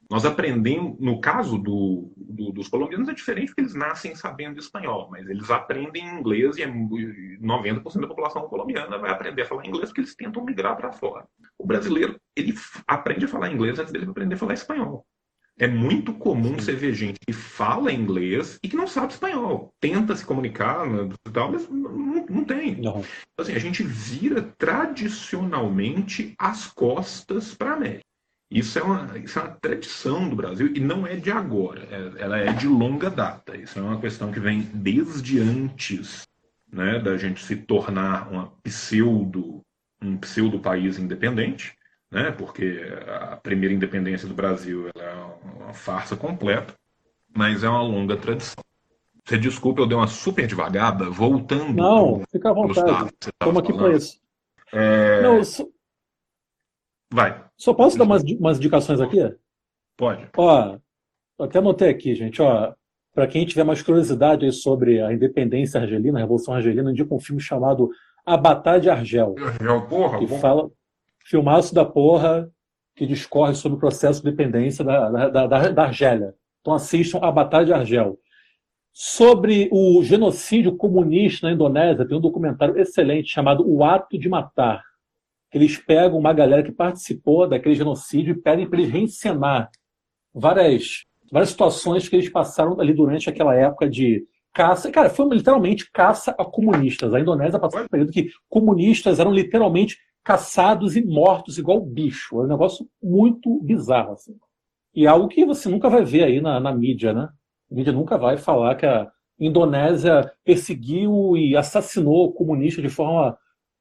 Nós 0.08 0.24
aprendemos, 0.24 0.96
no 1.00 1.20
caso 1.20 1.58
do, 1.58 2.12
do, 2.16 2.52
dos 2.52 2.68
colombianos 2.68 3.08
é 3.08 3.12
diferente 3.12 3.48
porque 3.48 3.62
eles 3.62 3.74
nascem 3.74 4.14
sabendo 4.14 4.60
espanhol, 4.60 5.08
mas 5.10 5.28
eles 5.28 5.50
aprendem 5.50 6.06
inglês 6.06 6.56
e 6.58 6.62
90% 6.62 8.00
da 8.00 8.06
população 8.06 8.42
colombiana 8.42 8.98
vai 8.98 9.10
aprender 9.10 9.42
a 9.42 9.46
falar 9.46 9.66
inglês 9.66 9.88
porque 9.88 10.02
eles 10.02 10.14
tentam 10.14 10.44
migrar 10.44 10.76
para 10.76 10.92
fora. 10.92 11.26
O 11.58 11.66
brasileiro, 11.66 12.20
ele 12.36 12.54
aprende 12.86 13.24
a 13.24 13.28
falar 13.28 13.50
inglês 13.50 13.78
antes 13.80 13.92
dele 13.92 14.08
aprender 14.08 14.36
a 14.36 14.38
falar 14.38 14.54
espanhol. 14.54 15.04
É 15.58 15.66
muito 15.66 16.12
comum 16.12 16.54
você 16.54 16.72
ver 16.72 16.92
gente 16.92 17.18
que 17.26 17.32
fala 17.32 17.90
inglês 17.90 18.58
e 18.62 18.68
que 18.68 18.76
não 18.76 18.86
sabe 18.86 19.14
espanhol. 19.14 19.72
Tenta 19.80 20.14
se 20.14 20.24
comunicar 20.24 20.86
né, 20.86 21.08
e 21.26 21.30
tal, 21.30 21.50
mas 21.50 21.66
não, 21.68 22.26
não 22.26 22.44
tem. 22.44 22.76
Não. 22.76 22.98
Então, 22.98 23.04
assim, 23.38 23.54
a 23.54 23.58
gente 23.58 23.82
vira 23.82 24.42
tradicionalmente 24.58 26.34
as 26.38 26.66
costas 26.66 27.54
para 27.54 27.70
a 27.70 27.74
América. 27.74 28.04
Isso 28.50 28.78
é, 28.78 28.82
uma, 28.82 29.18
isso 29.18 29.38
é 29.38 29.42
uma 29.42 29.56
tradição 29.60 30.28
do 30.28 30.36
Brasil 30.36 30.70
e 30.74 30.78
não 30.78 31.06
é 31.06 31.16
de 31.16 31.32
agora, 31.32 31.82
é, 31.90 32.22
ela 32.22 32.38
é 32.38 32.52
de 32.52 32.68
longa 32.68 33.10
data. 33.10 33.56
Isso 33.56 33.78
é 33.78 33.82
uma 33.82 34.00
questão 34.00 34.30
que 34.30 34.38
vem 34.38 34.60
desde 34.72 35.40
antes 35.40 36.28
né, 36.70 36.98
da 36.98 37.16
gente 37.16 37.42
se 37.42 37.56
tornar 37.56 38.30
uma 38.30 38.52
pseudo, 38.62 39.62
um 40.00 40.16
pseudo 40.18 40.60
país 40.60 40.98
independente 40.98 41.75
né? 42.16 42.30
porque 42.30 42.80
a 43.06 43.36
primeira 43.36 43.74
independência 43.74 44.26
do 44.26 44.32
Brasil 44.32 44.88
é 44.96 45.14
uma 45.62 45.74
farsa 45.74 46.16
completa, 46.16 46.74
mas 47.36 47.62
é 47.62 47.68
uma 47.68 47.82
longa 47.82 48.16
tradição. 48.16 48.64
Você 49.22 49.36
desculpa, 49.36 49.82
eu 49.82 49.86
dei 49.86 49.96
uma 49.96 50.06
super 50.06 50.46
devagada, 50.46 51.10
voltando. 51.10 51.74
Não, 51.74 52.22
fica 52.30 52.48
à 52.48 52.52
vontade. 52.54 53.10
Estamos 53.20 53.62
aqui 53.62 53.72
para 53.72 53.92
isso. 53.94 54.18
É... 54.72 55.20
Não, 55.20 55.44
só... 55.44 55.66
Vai. 57.12 57.44
Só 57.56 57.74
posso 57.74 57.98
dar 57.98 58.04
umas, 58.04 58.22
umas 58.22 58.56
indicações 58.56 59.00
aqui? 59.00 59.18
Pode. 59.96 60.28
Ó, 60.36 60.78
até 61.38 61.58
anotei 61.58 61.90
aqui, 61.90 62.14
gente. 62.14 62.40
Ó, 62.40 62.72
para 63.12 63.26
quem 63.26 63.44
tiver 63.44 63.64
mais 63.64 63.82
curiosidade 63.82 64.50
sobre 64.52 65.02
a 65.02 65.12
independência 65.12 65.80
argelina, 65.80 66.18
a 66.18 66.22
Revolução 66.22 66.54
Argelina, 66.54 66.90
indica 66.90 67.14
um 67.14 67.20
filme 67.20 67.42
chamado 67.42 67.90
A 68.24 68.36
Batalha 68.36 68.80
de 68.80 68.88
Argel. 68.88 69.34
Argel, 69.38 69.82
porra, 69.88 70.18
que 70.18 70.26
fala, 70.38 70.70
filmaço 71.28 71.74
da 71.74 71.84
porra 71.84 72.50
que 72.94 73.06
discorre 73.06 73.54
sobre 73.54 73.76
o 73.76 73.80
processo 73.80 74.22
de 74.22 74.30
dependência 74.30 74.84
da, 74.84 75.28
da, 75.28 75.46
da, 75.46 75.68
da 75.70 75.82
Argélia. 75.82 76.34
Então 76.60 76.72
assistam 76.72 77.18
a 77.20 77.30
Batalha 77.30 77.66
de 77.66 77.72
Argel. 77.72 78.18
Sobre 78.92 79.68
o 79.70 80.02
genocídio 80.02 80.74
comunista 80.76 81.46
na 81.46 81.52
Indonésia, 81.52 82.06
tem 82.06 82.16
um 82.16 82.20
documentário 82.20 82.78
excelente 82.78 83.28
chamado 83.28 83.68
O 83.68 83.84
Ato 83.84 84.18
de 84.18 84.28
Matar. 84.28 84.82
Eles 85.52 85.76
pegam 85.76 86.18
uma 86.18 86.32
galera 86.32 86.62
que 86.62 86.72
participou 86.72 87.46
daquele 87.46 87.74
genocídio 87.74 88.32
e 88.32 88.40
pedem 88.40 88.68
para 88.68 88.78
eles 88.78 88.90
reencenar 88.90 89.70
várias, 90.34 91.04
várias 91.30 91.50
situações 91.50 92.08
que 92.08 92.16
eles 92.16 92.28
passaram 92.28 92.80
ali 92.80 92.94
durante 92.94 93.28
aquela 93.28 93.54
época 93.54 93.88
de 93.88 94.26
caça. 94.54 94.90
Cara, 94.90 95.10
foi 95.10 95.28
literalmente 95.28 95.90
caça 95.92 96.34
a 96.38 96.44
comunistas. 96.44 97.12
A 97.12 97.20
Indonésia 97.20 97.58
passou 97.58 97.82
um 97.82 97.88
período 97.88 98.12
que 98.12 98.30
comunistas 98.48 99.20
eram 99.20 99.32
literalmente 99.32 99.98
caçados 100.26 100.96
e 100.96 101.04
mortos 101.06 101.56
igual 101.56 101.80
bicho. 101.80 102.40
É 102.40 102.44
um 102.44 102.48
negócio 102.48 102.84
muito 103.00 103.60
bizarro. 103.62 104.14
Assim. 104.14 104.34
E 104.92 105.06
é 105.06 105.08
algo 105.08 105.28
que 105.28 105.46
você 105.46 105.68
nunca 105.68 105.88
vai 105.88 106.04
ver 106.04 106.24
aí 106.24 106.40
na, 106.40 106.58
na 106.58 106.74
mídia, 106.74 107.12
né? 107.12 107.28
A 107.70 107.74
mídia 107.74 107.92
nunca 107.92 108.18
vai 108.18 108.36
falar 108.36 108.74
que 108.74 108.84
a 108.84 109.08
Indonésia 109.38 110.28
perseguiu 110.44 111.36
e 111.36 111.56
assassinou 111.56 112.32
comunistas 112.32 112.82
de 112.82 112.90
forma 112.90 113.38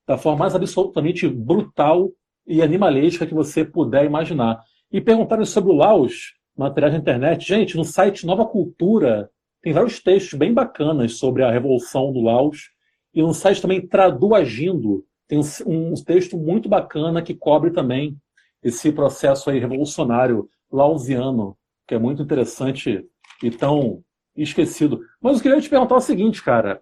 da 0.07 0.19
forma 0.19 0.37
mais 0.37 0.53
absolutamente 0.53 1.27
brutal 1.27 2.11
e 2.45 2.61
animalesca 2.61 3.25
que 3.25 3.33
você 3.33 3.65
puder 3.65 4.05
imaginar. 4.05 4.61
E 4.91 5.01
perguntaram 5.01 5.45
sobre 5.45 5.71
o 5.71 5.75
Laos, 5.75 6.35
materiais 6.55 6.93
na 6.93 6.99
internet. 6.99 7.47
Gente, 7.47 7.75
no 7.75 7.83
site 7.83 8.23
Nova 8.23 8.45
Cultura 8.45 9.31
tem 9.63 9.73
vários 9.73 9.99
textos 9.99 10.37
bem 10.37 10.53
bacanas 10.53 11.17
sobre 11.17 11.43
a 11.43 11.49
revolução 11.49 12.13
do 12.13 12.21
Laos. 12.21 12.69
E 13.11 13.23
no 13.23 13.33
site 13.33 13.63
também 13.63 13.87
Tradu 13.87 14.35
Agindo, 14.35 15.03
tem 15.27 15.39
um, 15.39 15.91
um 15.91 15.93
texto 15.95 16.37
muito 16.37 16.69
bacana 16.69 17.21
que 17.21 17.33
cobre 17.33 17.71
também 17.71 18.17
esse 18.63 18.91
processo 18.91 19.49
aí 19.49 19.59
revolucionário 19.59 20.49
lausiano, 20.71 21.57
que 21.87 21.95
é 21.95 21.99
muito 21.99 22.21
interessante 22.21 23.05
e 23.43 23.51
tão 23.51 24.03
esquecido. 24.35 24.99
Mas 25.21 25.37
eu 25.37 25.43
queria 25.43 25.61
te 25.61 25.69
perguntar 25.69 25.95
o 25.95 26.01
seguinte, 26.01 26.43
cara. 26.43 26.81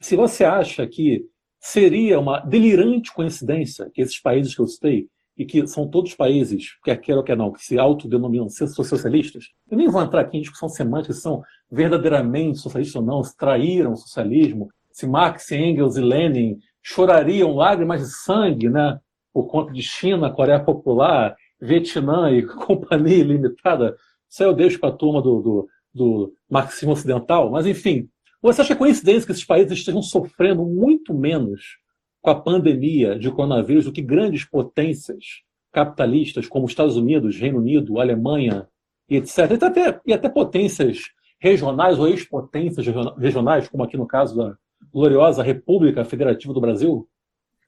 Se 0.00 0.16
você 0.16 0.44
acha 0.44 0.86
que 0.86 1.24
seria 1.60 2.18
uma 2.18 2.40
delirante 2.40 3.12
coincidência 3.12 3.90
que 3.92 4.02
esses 4.02 4.20
países 4.20 4.54
que 4.54 4.60
eu 4.60 4.66
citei, 4.66 5.08
e 5.36 5.46
que 5.46 5.66
são 5.66 5.88
todos 5.88 6.14
países, 6.14 6.76
quer 6.84 6.96
queira 6.96 7.20
ou 7.20 7.24
quer 7.24 7.36
não, 7.36 7.52
que 7.52 7.64
se 7.64 7.78
autodenominam 7.78 8.48
socialistas, 8.48 9.46
eu 9.70 9.76
nem 9.76 9.88
vou 9.88 10.02
entrar 10.02 10.20
aqui 10.20 10.36
em 10.36 10.42
discussão 10.42 10.68
semântica 10.68 11.14
se 11.14 11.20
são 11.20 11.42
verdadeiramente 11.70 12.58
socialistas 12.58 12.96
ou 12.96 13.02
não, 13.02 13.22
se 13.24 13.36
traíram 13.36 13.92
o 13.92 13.96
socialismo, 13.96 14.68
se 14.92 15.06
Marx, 15.06 15.50
Engels 15.50 15.96
e 15.96 16.00
Lenin 16.00 16.58
chorariam 16.82 17.54
lágrimas 17.54 18.00
de 18.00 18.12
sangue, 18.12 18.68
né? 18.68 18.98
Por 19.32 19.46
conta 19.46 19.72
de 19.72 19.82
China, 19.82 20.30
Coreia 20.30 20.60
Popular, 20.60 21.34
Vietnã 21.60 22.30
e 22.30 22.42
Companhia 22.46 23.24
Limitada. 23.24 23.96
Isso 24.28 24.52
deixo 24.52 24.80
para 24.80 24.90
a 24.90 24.96
turma 24.96 25.22
do, 25.22 25.40
do, 25.40 25.68
do 25.94 26.32
marxismo 26.50 26.92
ocidental. 26.92 27.50
Mas, 27.50 27.66
enfim, 27.66 28.08
você 28.40 28.60
acha 28.60 28.76
coincidência 28.76 29.26
que 29.26 29.32
esses 29.32 29.44
países 29.44 29.78
estejam 29.78 30.02
sofrendo 30.02 30.64
muito 30.64 31.14
menos 31.14 31.78
com 32.20 32.30
a 32.30 32.40
pandemia 32.40 33.18
de 33.18 33.30
coronavírus 33.30 33.84
do 33.84 33.92
que 33.92 34.02
grandes 34.02 34.44
potências 34.44 35.24
capitalistas 35.72 36.46
como 36.46 36.66
Estados 36.66 36.96
Unidos, 36.96 37.38
Reino 37.38 37.58
Unido, 37.58 38.00
Alemanha 38.00 38.68
etc. 39.16 39.50
E 39.50 39.64
até, 39.64 40.00
e 40.06 40.12
até 40.12 40.28
potências 40.28 40.98
regionais 41.40 41.98
ou 41.98 42.08
ex-potências 42.08 42.86
regionais, 43.18 43.68
como 43.68 43.82
aqui 43.82 43.96
no 43.96 44.06
caso 44.06 44.36
da, 44.36 44.56
gloriosa 44.92 45.42
República 45.42 46.04
Federativa 46.04 46.52
do 46.52 46.60
Brasil? 46.60 47.08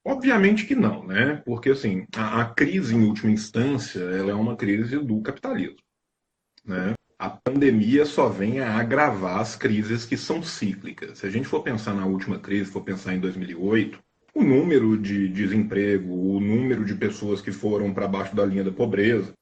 Obviamente 0.05 0.67
que 0.67 0.75
não, 0.75 1.07
né? 1.07 1.43
Porque 1.47 1.71
assim, 1.71 2.07
a, 2.15 2.43
a, 2.43 2.45
crise 2.45 2.95
em 2.95 3.07
última 3.07 3.33
instância, 3.33 4.01
ela 4.01 4.31
é 4.31 4.35
uma 4.35 4.55
crise 4.55 4.99
do 4.99 5.21
capitalismo, 5.23 5.79
né? 6.65 6.93
A 7.19 7.31
pandemia 7.31 8.05
só 8.05 8.29
vem 8.29 8.61
a 8.61 8.77
agravar 8.77 9.41
as 9.41 9.57
crises 9.57 10.05
que 10.05 10.17
são 10.17 10.43
cíclicas. 10.43 11.19
Se 11.19 11.27
a 11.27 11.31
gente 11.31 11.49
for 11.49 11.63
pensar 11.63 11.95
na 11.95 12.05
última 12.05 12.39
crise, 12.39 12.71
for 12.71 12.83
pensar 12.83 13.15
em 13.15 13.21
2008, 13.21 13.99
o 14.35 14.43
número 14.43 14.99
de 14.99 15.29
desemprego, 15.29 16.13
o 16.13 16.41
número 16.41 16.85
de 16.85 16.95
pessoas 16.95 17.41
que 17.41 17.53
foram 17.53 17.95
para 17.95 18.09
baixo 18.09 18.35
da 18.37 18.45
linha 18.45 18.65
da 18.65 18.73
pobreza, 18.73 19.33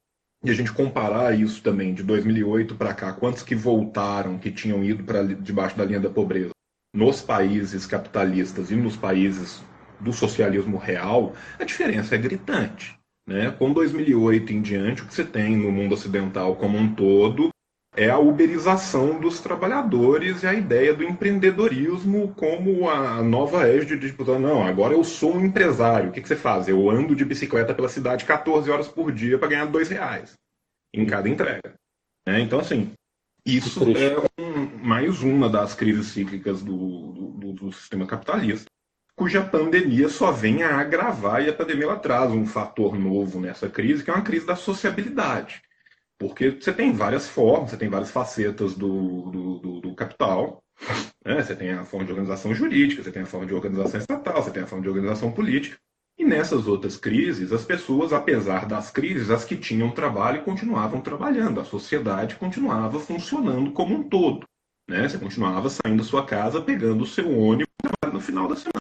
e 0.45 0.49
a 0.49 0.53
gente 0.53 0.71
comparar 0.71 1.37
isso 1.37 1.61
também 1.63 1.93
de 1.93 2.03
2008 2.03 2.75
para 2.75 2.93
cá, 2.93 3.11
quantos 3.11 3.43
que 3.43 3.55
voltaram, 3.55 4.37
que 4.37 4.51
tinham 4.51 4.83
ido 4.83 5.03
para 5.03 5.23
debaixo 5.23 5.77
da 5.77 5.83
linha 5.83 5.99
da 5.99 6.09
pobreza, 6.09 6.51
nos 6.93 7.21
países 7.21 7.85
capitalistas 7.85 8.69
e 8.71 8.75
nos 8.75 8.95
países 8.95 9.63
do 9.99 10.13
socialismo 10.13 10.77
real, 10.77 11.33
a 11.59 11.63
diferença 11.63 12.15
é 12.15 12.17
gritante. 12.17 12.97
Né? 13.27 13.49
Com 13.51 13.71
2008 13.71 14.53
em 14.53 14.61
diante, 14.61 15.01
o 15.01 15.07
que 15.07 15.13
você 15.13 15.23
tem 15.23 15.55
no 15.55 15.71
mundo 15.71 15.93
ocidental 15.93 16.55
como 16.55 16.77
um 16.77 16.93
todo 16.93 17.49
é 17.95 18.09
a 18.09 18.17
uberização 18.17 19.19
dos 19.19 19.39
trabalhadores 19.39 20.41
e 20.41 20.47
a 20.47 20.53
ideia 20.53 20.93
do 20.93 21.03
empreendedorismo 21.03 22.33
como 22.35 22.89
a 22.89 23.21
nova 23.21 23.67
égide 23.67 23.97
de 23.97 24.07
tipo, 24.07 24.23
não, 24.39 24.65
agora 24.65 24.93
eu 24.93 25.03
sou 25.03 25.35
um 25.35 25.45
empresário. 25.45 26.09
O 26.09 26.11
que, 26.11 26.21
que 26.21 26.27
você 26.27 26.35
faz? 26.35 26.67
Eu 26.67 26.89
ando 26.89 27.15
de 27.15 27.23
bicicleta 27.23 27.73
pela 27.73 27.87
cidade 27.87 28.25
14 28.25 28.69
horas 28.69 28.87
por 28.87 29.11
dia 29.11 29.37
para 29.37 29.47
ganhar 29.47 29.65
dois 29.65 29.89
reais 29.89 30.33
em 30.93 31.05
cada 31.05 31.29
entrega. 31.29 31.73
É, 32.27 32.39
então, 32.39 32.59
assim, 32.59 32.91
isso 33.45 33.83
é 33.83 34.41
um, 34.41 34.85
mais 34.85 35.21
uma 35.21 35.49
das 35.49 35.73
crises 35.75 36.07
cíclicas 36.07 36.61
do, 36.61 37.11
do, 37.11 37.53
do, 37.53 37.73
sistema 37.73 38.05
capitalista, 38.05 38.69
cuja 39.15 39.43
pandemia 39.43 40.07
só 40.07 40.31
vem 40.31 40.63
a 40.63 40.79
agravar 40.79 41.43
e 41.43 41.49
a 41.49 41.53
pandemia 41.53 41.85
ela 41.85 41.99
traz 41.99 42.31
um 42.31 42.45
fator 42.45 42.97
novo 42.97 43.39
nessa 43.39 43.69
crise, 43.69 44.03
que 44.03 44.09
é 44.09 44.13
uma 44.13 44.23
crise 44.23 44.45
da 44.45 44.55
sociabilidade. 44.55 45.61
Porque 46.17 46.51
você 46.51 46.71
tem 46.71 46.93
várias 46.93 47.27
formas, 47.27 47.71
você 47.71 47.77
tem 47.77 47.89
várias 47.89 48.11
facetas 48.11 48.75
do, 48.75 49.29
do, 49.29 49.59
do, 49.59 49.81
do 49.81 49.95
capital. 49.95 50.63
Né? 51.25 51.41
Você 51.41 51.55
tem 51.55 51.71
a 51.71 51.83
forma 51.83 52.05
de 52.05 52.11
organização 52.11 52.53
jurídica, 52.53 53.03
você 53.03 53.11
tem 53.11 53.23
a 53.23 53.25
forma 53.25 53.45
de 53.45 53.53
organização 53.53 53.99
estatal, 53.99 54.41
você 54.41 54.51
tem 54.51 54.63
a 54.63 54.67
forma 54.67 54.83
de 54.83 54.89
organização 54.89 55.31
política. 55.31 55.77
E 56.17 56.23
nessas 56.23 56.67
outras 56.67 56.95
crises, 56.95 57.51
as 57.51 57.65
pessoas, 57.65 58.13
apesar 58.13 58.67
das 58.67 58.91
crises, 58.91 59.29
as 59.29 59.43
que 59.43 59.57
tinham 59.57 59.91
trabalho 59.91 60.43
continuavam 60.43 61.01
trabalhando, 61.01 61.59
a 61.59 61.65
sociedade 61.65 62.35
continuava 62.35 62.99
funcionando 62.99 63.71
como 63.71 63.95
um 63.95 64.03
todo. 64.03 64.45
Né? 64.87 65.07
Você 65.07 65.17
continuava 65.17 65.69
saindo 65.69 65.97
da 65.97 66.03
sua 66.03 66.25
casa, 66.25 66.61
pegando 66.61 67.03
o 67.03 67.07
seu 67.07 67.35
ônibus 67.37 67.67
no 68.11 68.21
final 68.21 68.47
da 68.47 68.55
semana. 68.55 68.73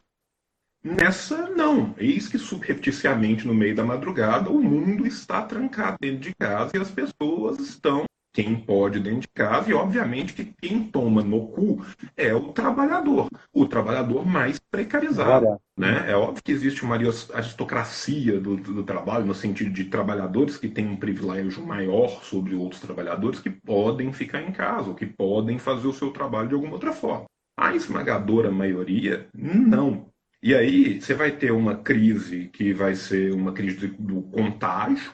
Nessa, 0.84 1.48
não. 1.50 1.94
Eis 1.96 2.28
que 2.28 2.38
subrepticiamente, 2.38 3.46
no 3.46 3.54
meio 3.54 3.74
da 3.74 3.84
madrugada, 3.84 4.50
o 4.50 4.60
mundo 4.60 5.06
está 5.06 5.42
trancado 5.42 5.96
dentro 6.00 6.20
de 6.20 6.34
casa 6.34 6.72
e 6.74 6.80
as 6.80 6.90
pessoas 6.90 7.58
estão, 7.60 8.04
quem 8.32 8.56
pode 8.56 8.98
dentro 8.98 9.20
de 9.20 9.28
casa, 9.28 9.70
e 9.70 9.74
obviamente 9.74 10.32
que 10.32 10.52
quem 10.60 10.84
toma 10.84 11.22
no 11.22 11.48
cu 11.48 11.84
é 12.16 12.34
o 12.34 12.52
trabalhador, 12.52 13.28
o 13.52 13.66
trabalhador 13.66 14.24
mais 14.24 14.58
precarizado. 14.58 15.60
Né? 15.76 16.10
É 16.10 16.16
óbvio 16.16 16.42
que 16.42 16.52
existe 16.52 16.82
uma 16.82 16.96
aristocracia 16.96 18.40
do, 18.40 18.56
do, 18.56 18.82
trabalho, 18.82 19.26
no 19.26 19.34
sentido 19.34 19.70
de 19.70 19.84
trabalhadores 19.84 20.56
que 20.56 20.68
têm 20.68 20.88
um 20.88 20.96
privilégio 20.96 21.64
maior 21.64 22.22
sobre 22.22 22.54
outros 22.54 22.80
trabalhadores 22.80 23.40
que 23.40 23.50
podem 23.50 24.12
ficar 24.12 24.42
em 24.42 24.52
casa, 24.52 24.88
ou 24.88 24.94
que 24.94 25.06
podem 25.06 25.58
fazer 25.58 25.86
o 25.86 25.92
seu 25.92 26.10
trabalho 26.10 26.48
de 26.48 26.54
alguma 26.54 26.74
outra 26.74 26.92
forma. 26.92 27.26
A 27.58 27.74
esmagadora 27.74 28.50
maioria, 28.50 29.28
não. 29.34 30.06
E 30.42 30.54
aí 30.54 31.00
você 31.00 31.14
vai 31.14 31.30
ter 31.30 31.52
uma 31.52 31.76
crise 31.76 32.48
que 32.52 32.72
vai 32.72 32.94
ser 32.94 33.32
uma 33.32 33.52
crise 33.52 33.86
do 33.86 34.22
contágio, 34.22 35.12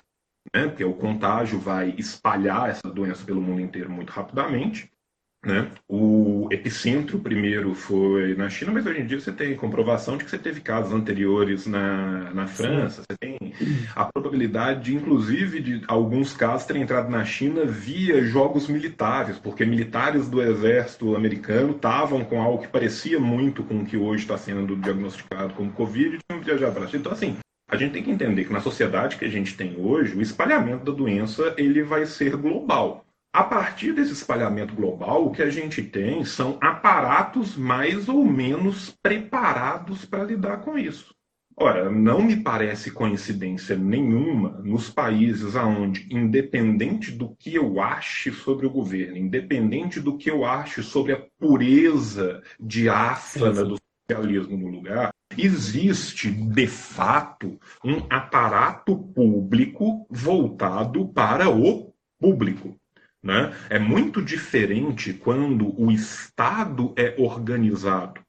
né? 0.54 0.66
porque 0.68 0.84
o 0.84 0.92
contágio 0.92 1.58
vai 1.58 1.94
espalhar 1.98 2.70
essa 2.70 2.88
doença 2.88 3.24
pelo 3.24 3.40
mundo 3.40 3.60
inteiro 3.60 3.90
muito 3.90 4.10
rapidamente. 4.10 4.90
Né? 5.44 5.70
O 5.88 6.48
epicentro 6.50 7.20
primeiro 7.20 7.72
foi 7.72 8.34
na 8.34 8.50
China, 8.50 8.72
mas 8.72 8.84
hoje 8.84 9.00
em 9.00 9.06
dia 9.06 9.20
você 9.20 9.30
tem 9.30 9.54
comprovação 9.54 10.16
de 10.16 10.24
que 10.24 10.30
você 10.30 10.38
teve 10.38 10.60
casos 10.60 10.92
anteriores 10.92 11.64
na, 11.64 12.32
na 12.34 12.46
França. 12.48 13.02
Você 13.02 13.16
tem 13.16 13.54
a 13.94 14.04
probabilidade, 14.04 14.94
inclusive, 14.94 15.60
de 15.60 15.84
alguns 15.86 16.32
casos 16.32 16.66
terem 16.66 16.82
entrado 16.82 17.08
na 17.08 17.24
China 17.24 17.64
via 17.64 18.20
jogos 18.24 18.66
militares, 18.66 19.38
porque 19.38 19.64
militares 19.64 20.28
do 20.28 20.42
exército 20.42 21.14
americano 21.14 21.70
estavam 21.70 22.24
com 22.24 22.42
algo 22.42 22.62
que 22.62 22.68
parecia 22.68 23.20
muito 23.20 23.62
com 23.62 23.78
o 23.78 23.86
que 23.86 23.96
hoje 23.96 24.24
está 24.24 24.36
sendo 24.36 24.74
diagnosticado 24.74 25.54
como 25.54 25.70
Covid 25.70 26.16
e 26.16 26.18
tinham 26.28 26.42
viajado 26.42 26.74
para 26.74 26.84
a 26.84 26.88
China. 26.88 27.00
Então, 27.00 27.12
assim, 27.12 27.36
a 27.68 27.76
gente 27.76 27.92
tem 27.92 28.02
que 28.02 28.10
entender 28.10 28.46
que 28.46 28.52
na 28.52 28.60
sociedade 28.60 29.16
que 29.16 29.26
a 29.26 29.30
gente 29.30 29.54
tem 29.54 29.76
hoje, 29.78 30.16
o 30.16 30.22
espalhamento 30.22 30.84
da 30.84 30.92
doença 30.92 31.54
ele 31.58 31.82
vai 31.82 32.06
ser 32.06 32.34
global. 32.34 33.04
A 33.30 33.44
partir 33.44 33.92
desse 33.92 34.12
espalhamento 34.12 34.74
global, 34.74 35.26
o 35.26 35.30
que 35.30 35.42
a 35.42 35.50
gente 35.50 35.82
tem 35.82 36.24
são 36.24 36.56
aparatos 36.62 37.56
mais 37.56 38.08
ou 38.08 38.24
menos 38.24 38.96
preparados 39.02 40.06
para 40.06 40.24
lidar 40.24 40.62
com 40.62 40.78
isso. 40.78 41.14
Ora, 41.60 41.90
não 41.90 42.22
me 42.22 42.36
parece 42.36 42.90
coincidência 42.90 43.76
nenhuma 43.76 44.60
nos 44.64 44.88
países 44.88 45.56
aonde, 45.56 46.06
independente 46.08 47.10
do 47.10 47.34
que 47.34 47.54
eu 47.54 47.80
ache 47.80 48.30
sobre 48.30 48.64
o 48.64 48.70
governo, 48.70 49.16
independente 49.16 50.00
do 50.00 50.16
que 50.16 50.30
eu 50.30 50.44
ache 50.44 50.82
sobre 50.82 51.12
a 51.12 51.22
pureza 51.38 52.40
diáfana 52.60 53.64
do 53.64 53.76
socialismo 54.08 54.56
no 54.56 54.68
lugar, 54.68 55.10
existe 55.38 56.30
de 56.30 56.66
fato 56.66 57.58
um 57.84 58.06
aparato 58.10 58.96
público 58.96 60.06
voltado 60.10 61.08
para 61.08 61.48
o 61.48 61.94
público. 62.18 62.76
Né? 63.22 63.54
É 63.68 63.78
muito 63.78 64.22
diferente 64.22 65.12
quando 65.12 65.80
o 65.80 65.90
Estado 65.90 66.94
é 66.96 67.14
organizado, 67.18 68.20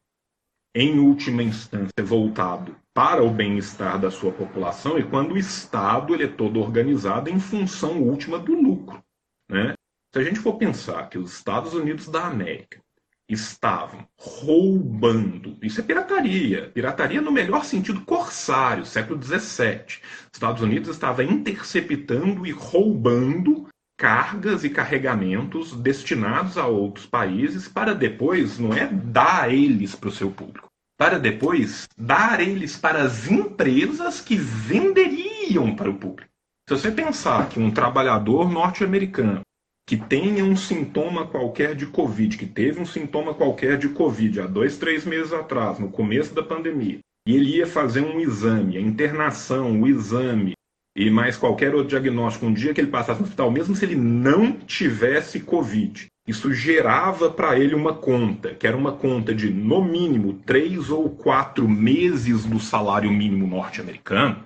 em 0.74 1.00
última 1.00 1.44
instância, 1.44 2.04
voltado 2.04 2.76
para 2.94 3.24
o 3.24 3.30
bem-estar 3.30 4.00
da 4.00 4.12
sua 4.12 4.32
população, 4.32 4.98
e 4.98 5.04
quando 5.04 5.34
o 5.34 5.38
Estado 5.38 6.14
ele 6.14 6.24
é 6.24 6.28
todo 6.28 6.60
organizado 6.60 7.30
em 7.30 7.40
função 7.40 8.02
última 8.02 8.38
do 8.38 8.54
lucro. 8.54 9.02
Né? 9.50 9.74
Se 10.14 10.20
a 10.20 10.24
gente 10.24 10.40
for 10.40 10.58
pensar 10.58 11.08
que 11.10 11.18
os 11.18 11.34
Estados 11.34 11.74
Unidos 11.74 12.08
da 12.08 12.26
América 12.26 12.82
estavam 13.30 14.08
roubando. 14.18 15.56
Isso 15.62 15.80
é 15.80 15.84
pirataria. 15.84 16.72
Pirataria 16.74 17.22
no 17.22 17.32
melhor 17.32 17.64
sentido 17.64 18.02
corsário, 18.02 18.86
século 18.86 19.22
XVII. 19.22 20.02
Estados 20.34 20.62
Unidos 20.62 20.90
estava 20.90 21.24
interceptando 21.24 22.46
e 22.46 22.52
roubando 22.52 23.68
cargas 24.00 24.64
e 24.64 24.70
carregamentos 24.70 25.76
destinados 25.76 26.58
a 26.58 26.66
outros 26.66 27.06
países 27.06 27.68
para 27.68 27.94
depois, 27.94 28.58
não 28.58 28.74
é 28.74 28.88
dar 28.88 29.54
eles 29.54 29.94
para 29.94 30.08
o 30.08 30.12
seu 30.12 30.32
público, 30.32 30.70
para 30.98 31.20
depois 31.20 31.86
dar 31.98 32.40
eles 32.40 32.78
para 32.78 33.04
as 33.04 33.30
empresas 33.30 34.22
que 34.22 34.38
venderiam 34.38 35.76
para 35.76 35.90
o 35.90 35.96
público. 35.96 36.32
Se 36.70 36.78
você 36.78 36.92
pensar 36.92 37.50
que 37.50 37.60
um 37.60 37.72
trabalhador 37.72 38.50
norte-americano 38.50 39.42
que 39.90 39.98
tenha 39.98 40.46
um 40.46 40.56
sintoma 40.56 41.26
qualquer 41.26 41.74
de 41.74 41.88
Covid, 41.88 42.38
que 42.38 42.46
teve 42.46 42.80
um 42.80 42.86
sintoma 42.86 43.34
qualquer 43.34 43.76
de 43.76 43.90
Covid 43.90 44.42
há 44.42 44.46
dois, 44.46 44.78
três 44.78 45.04
meses 45.04 45.34
atrás, 45.34 45.80
no 45.80 45.90
começo 45.90 46.32
da 46.32 46.44
pandemia, 46.44 47.00
e 47.28 47.36
ele 47.36 47.56
ia 47.56 47.66
fazer 47.66 48.02
um 48.02 48.20
exame, 48.20 48.78
a 48.78 48.80
internação, 48.80 49.82
o 49.82 49.88
exame, 49.88 50.52
e 50.96 51.10
mais 51.10 51.38
qualquer 51.38 51.74
outro 51.74 51.90
diagnóstico, 51.90 52.46
um 52.46 52.54
dia 52.54 52.72
que 52.72 52.80
ele 52.80 52.92
passasse 52.92 53.20
no 53.20 53.26
hospital, 53.26 53.50
mesmo 53.50 53.76
se 53.76 53.84
ele 53.84 53.96
não 53.96 54.52
tivesse 54.52 55.40
Covid, 55.40 56.06
isso 56.28 56.54
gerava 56.54 57.32
para 57.32 57.58
ele 57.58 57.74
uma 57.74 57.96
conta, 57.96 58.54
que 58.54 58.68
era 58.68 58.78
uma 58.78 58.92
conta 58.92 59.34
de, 59.34 59.50
no 59.50 59.84
mínimo, 59.84 60.34
três 60.46 60.92
ou 60.92 61.10
quatro 61.10 61.68
meses 61.68 62.46
do 62.46 62.60
salário 62.60 63.12
mínimo 63.12 63.48
norte-americano. 63.48 64.46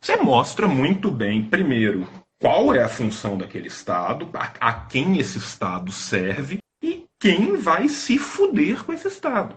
Você 0.00 0.16
mostra 0.16 0.66
muito 0.66 1.08
bem, 1.08 1.44
primeiro, 1.44 2.04
qual 2.42 2.74
é 2.74 2.82
a 2.82 2.88
função 2.88 3.38
daquele 3.38 3.68
Estado, 3.68 4.28
a, 4.34 4.52
a 4.58 4.72
quem 4.72 5.16
esse 5.20 5.38
Estado 5.38 5.92
serve 5.92 6.58
e 6.82 7.04
quem 7.20 7.56
vai 7.56 7.88
se 7.88 8.18
fuder 8.18 8.82
com 8.82 8.92
esse 8.92 9.06
Estado. 9.06 9.56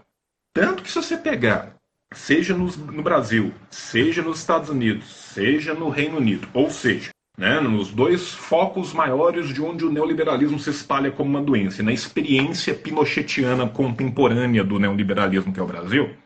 Tanto 0.54 0.84
que 0.84 0.88
se 0.88 0.94
você 0.94 1.16
pegar 1.16 1.74
seja 2.14 2.56
no, 2.56 2.68
no 2.68 3.02
Brasil, 3.02 3.52
seja 3.68 4.22
nos 4.22 4.38
Estados 4.38 4.70
Unidos, 4.70 5.04
seja 5.08 5.74
no 5.74 5.88
Reino 5.88 6.18
Unido, 6.18 6.48
ou 6.54 6.70
seja, 6.70 7.10
né, 7.36 7.58
nos 7.58 7.90
dois 7.90 8.30
focos 8.30 8.92
maiores 8.92 9.48
de 9.48 9.60
onde 9.60 9.84
o 9.84 9.90
neoliberalismo 9.90 10.60
se 10.60 10.70
espalha 10.70 11.10
como 11.10 11.28
uma 11.28 11.42
doença, 11.42 11.82
na 11.82 11.92
experiência 11.92 12.72
pinochetiana 12.72 13.68
contemporânea 13.68 14.62
do 14.62 14.78
neoliberalismo 14.78 15.52
que 15.52 15.58
é 15.58 15.62
o 15.62 15.66
Brasil, 15.66 16.16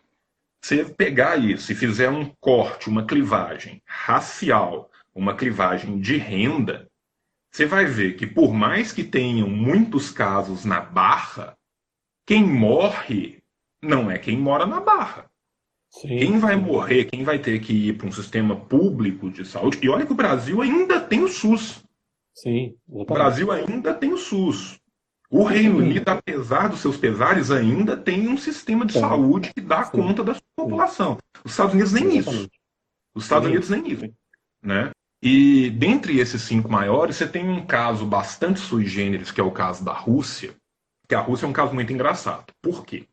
você 0.62 0.84
pegar 0.84 1.38
isso 1.38 1.72
e 1.72 1.74
fizer 1.74 2.10
um 2.10 2.30
corte, 2.38 2.90
uma 2.90 3.06
clivagem 3.06 3.80
racial, 3.86 4.89
uma 5.14 5.36
clivagem 5.36 6.00
de 6.00 6.16
renda, 6.16 6.88
você 7.50 7.66
vai 7.66 7.84
ver 7.84 8.16
que 8.16 8.26
por 8.26 8.52
mais 8.52 8.92
que 8.92 9.02
tenham 9.02 9.48
muitos 9.48 10.10
casos 10.10 10.64
na 10.64 10.80
Barra, 10.80 11.56
quem 12.26 12.44
morre 12.44 13.42
não 13.82 14.10
é 14.10 14.18
quem 14.18 14.36
mora 14.36 14.66
na 14.66 14.80
Barra. 14.80 15.28
Sim, 15.90 16.08
quem 16.08 16.38
vai 16.38 16.54
sim. 16.54 16.62
morrer, 16.62 17.04
quem 17.06 17.24
vai 17.24 17.38
ter 17.40 17.58
que 17.60 17.88
ir 17.88 17.98
para 17.98 18.06
um 18.06 18.12
sistema 18.12 18.54
público 18.54 19.28
de 19.28 19.44
saúde, 19.44 19.80
e 19.82 19.88
olha 19.88 20.06
que 20.06 20.12
o 20.12 20.16
Brasil 20.16 20.62
ainda 20.62 21.00
tem 21.00 21.22
o 21.24 21.28
SUS. 21.28 21.82
Sim, 22.32 22.76
o 22.86 23.04
Brasil 23.04 23.50
ainda 23.50 23.92
tem 23.92 24.12
o 24.12 24.18
SUS. 24.18 24.78
O 25.28 25.44
Reino 25.44 25.78
Unido, 25.78 26.08
apesar 26.08 26.68
dos 26.68 26.80
seus 26.80 26.96
pesares, 26.96 27.50
ainda 27.50 27.96
tem 27.96 28.28
um 28.28 28.36
sistema 28.36 28.84
de 28.84 28.94
saúde 28.94 29.52
que 29.54 29.60
dá 29.60 29.84
conta 29.84 30.24
da 30.24 30.34
sua 30.34 30.42
população. 30.56 31.18
Os 31.44 31.52
Estados 31.52 31.74
Unidos 31.74 31.92
nem 31.92 32.18
isso. 32.18 32.50
Os 33.14 33.24
Estados 33.24 33.48
Unidos 33.48 33.70
nem 33.70 33.88
isso. 33.92 34.12
Né? 34.60 34.90
E 35.22 35.68
dentre 35.70 36.18
esses 36.18 36.42
cinco 36.42 36.70
maiores, 36.70 37.16
você 37.16 37.26
tem 37.26 37.48
um 37.48 37.64
caso 37.66 38.06
bastante 38.06 38.58
sui 38.58 38.86
generis, 38.86 39.30
que 39.30 39.40
é 39.40 39.44
o 39.44 39.50
caso 39.50 39.84
da 39.84 39.92
Rússia, 39.92 40.56
que 41.06 41.14
a 41.14 41.20
Rússia 41.20 41.44
é 41.44 41.48
um 41.48 41.52
caso 41.52 41.74
muito 41.74 41.92
engraçado. 41.92 42.52
Por 42.62 42.84
quê? 42.86 43.06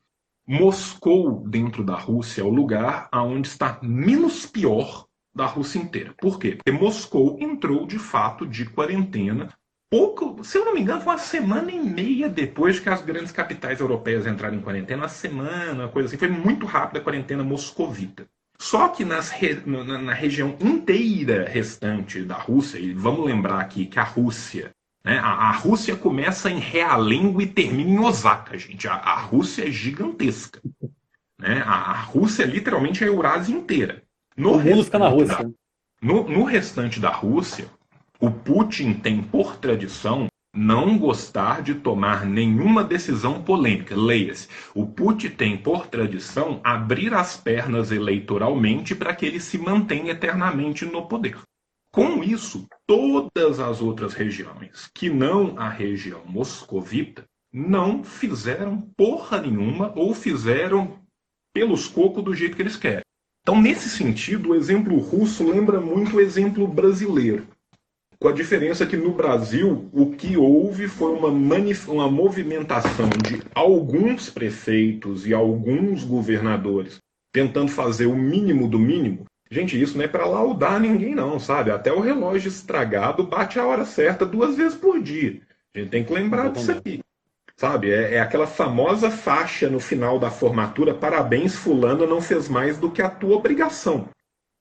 Moscou, 0.48 1.46
dentro 1.46 1.84
da 1.84 1.98
Rússia, 1.98 2.42
é 2.42 2.46
o 2.46 2.50
lugar 2.50 3.10
onde 3.14 3.50
está 3.50 3.78
menos 3.82 4.46
pior 4.46 5.06
da 5.36 5.46
Rússia 5.46 5.80
inteira. 5.80 6.14
Por 6.18 6.40
quê? 6.40 6.56
Porque 6.56 6.72
Moscou 6.72 7.38
entrou, 7.42 7.86
de 7.86 8.00
fato, 8.00 8.48
de 8.48 8.66
quarentena 8.66 9.54
pouco, 9.90 10.44
se 10.44 10.58
eu 10.58 10.66
não 10.66 10.74
me 10.74 10.82
engano, 10.82 11.02
foi 11.02 11.14
uma 11.14 11.20
semana 11.20 11.72
e 11.72 11.80
meia 11.80 12.30
depois 12.30 12.80
que 12.80 12.90
as 12.90 13.02
grandes 13.02 13.32
capitais 13.32 13.80
europeias 13.80 14.26
entraram 14.26 14.56
em 14.56 14.62
quarentena, 14.62 15.04
uma 15.04 15.10
semana, 15.10 15.88
coisa 15.88 16.08
assim. 16.08 16.18
Foi 16.18 16.28
muito 16.28 16.66
rápida 16.66 17.00
a 17.00 17.04
quarentena 17.04 17.44
moscovita. 17.44 18.28
Só 18.60 18.90
que 18.90 19.06
nas, 19.06 19.32
na, 19.66 19.98
na, 20.00 20.14
região 20.14 20.58
inteira 20.60 21.48
restante 21.48 22.24
da 22.24 22.36
Rússia, 22.36 22.80
e 22.80 22.92
vamos 22.92 23.26
lembrar 23.26 23.60
aqui 23.60 23.86
que 23.86 24.00
a 24.00 24.04
Rússia, 24.04 24.72
né, 25.06 25.20
a, 25.20 25.52
Rússia 25.52 25.96
começa 25.96 26.50
em 26.50 26.60
Realengo 26.60 27.42
e 27.42 27.46
termina 27.46 27.90
em 27.90 28.00
Osaka, 28.00 28.58
gente. 28.58 28.88
A, 28.88 28.96
a 28.96 29.16
Rússia 29.22 29.68
é 29.68 29.72
gigantesca. 29.72 30.60
Né? 31.38 31.62
A, 31.66 31.92
a, 31.92 32.02
Rússia 32.02 32.44
é 32.44 32.48
literalmente 32.48 33.04
a 33.04 33.08
Eurásia 33.08 33.54
inteira. 33.54 34.04
No 34.36 34.54
o 34.54 34.60
mundo 34.60 34.84
fica 34.84 35.00
na 35.00 35.08
Rússia. 35.08 35.44
Da, 35.44 35.50
no, 36.02 36.28
no 36.28 36.44
restante 36.44 37.00
da 37.00 37.10
Rússia, 37.10 37.70
o 38.20 38.32
Putin 38.32 38.94
tem 38.94 39.22
por 39.22 39.58
tradição 39.58 40.28
não 40.58 40.98
gostar 40.98 41.62
de 41.62 41.76
tomar 41.76 42.26
nenhuma 42.26 42.84
decisão 42.84 43.44
polêmica. 43.44 43.96
Leia-se. 43.96 44.48
O 44.74 44.88
Putin 44.88 45.30
tem 45.30 45.56
por 45.56 45.86
tradição 45.86 46.60
abrir 46.64 47.14
as 47.14 47.38
pernas 47.38 47.92
eleitoralmente 47.92 48.96
para 48.96 49.14
que 49.14 49.26
ele 49.26 49.40
se 49.40 49.58
mantenha 49.58 50.12
eternamente 50.12 50.84
no 50.84 51.08
poder. 51.08 51.38
Com 51.92 52.24
isso, 52.24 52.68
todas 52.88 53.60
as 53.60 53.82
outras 53.82 54.14
regiões, 54.14 54.90
que 54.94 55.10
não 55.10 55.58
a 55.60 55.70
região 55.70 56.22
moscovita, 56.26 57.24
não 57.54 58.04
fizeram 58.04 58.82
porra 58.98 59.42
nenhuma 59.42 59.94
ou 59.96 60.14
fizeram 60.14 61.00
pelos 61.54 61.88
cocos 61.88 62.24
do 62.24 62.36
jeito 62.36 62.56
que 62.56 62.62
eles 62.62 62.76
querem. 62.76 63.02
Então, 63.42 63.62
nesse 63.62 63.90
sentido, 63.90 64.50
o 64.50 64.56
exemplo 64.56 64.98
russo 64.98 65.50
lembra 65.50 65.80
muito 65.80 66.18
o 66.18 66.20
exemplo 66.20 66.68
brasileiro. 66.68 67.48
Com 68.20 68.30
a 68.30 68.32
diferença 68.32 68.86
que 68.86 68.98
no 68.98 69.12
Brasil 69.12 69.90
o 69.94 70.10
que 70.10 70.36
houve 70.36 70.88
foi 70.88 71.12
uma, 71.12 71.28
uma 71.28 72.10
movimentação 72.10 73.10
de 73.10 73.44
alguns 73.54 74.28
prefeitos 74.28 75.28
e 75.28 75.36
alguns 75.36 76.04
governadores 76.04 76.98
tentando 77.32 77.70
fazer 77.70 78.08
o 78.08 78.16
mínimo 78.16 78.68
do 78.68 78.80
mínimo. 78.80 79.26
Gente, 79.52 79.80
isso 79.80 79.96
não 79.96 80.04
é 80.04 80.08
para 80.08 80.26
laudar 80.26 80.80
ninguém, 80.80 81.14
não, 81.14 81.40
sabe? 81.40 81.70
Até 81.70 81.94
o 81.94 82.00
relógio 82.00 82.50
estragado 82.50 83.24
bate 83.24 83.60
a 83.60 83.66
hora 83.68 83.86
certa 83.86 84.26
duas 84.26 84.56
vezes 84.56 84.76
por 84.76 85.00
dia. 85.00 85.40
A 85.76 85.80
gente 85.80 85.92
tem 85.92 86.04
que 86.04 86.12
lembrar 86.12 86.50
disso 86.50 86.72
aqui. 86.72 87.02
Sabe? 87.56 87.92
É, 87.92 88.16
é 88.16 88.20
aquela 88.20 88.48
famosa 88.48 89.12
faixa 89.12 89.70
no 89.70 89.80
final 89.80 90.18
da 90.18 90.32
formatura: 90.32 90.94
parabéns, 90.94 91.56
Fulano 91.56 92.08
não 92.08 92.20
fez 92.20 92.50
mais 92.50 92.80
do 92.80 92.90
que 92.90 93.02
a 93.02 93.10
tua 93.10 93.36
obrigação 93.36 94.10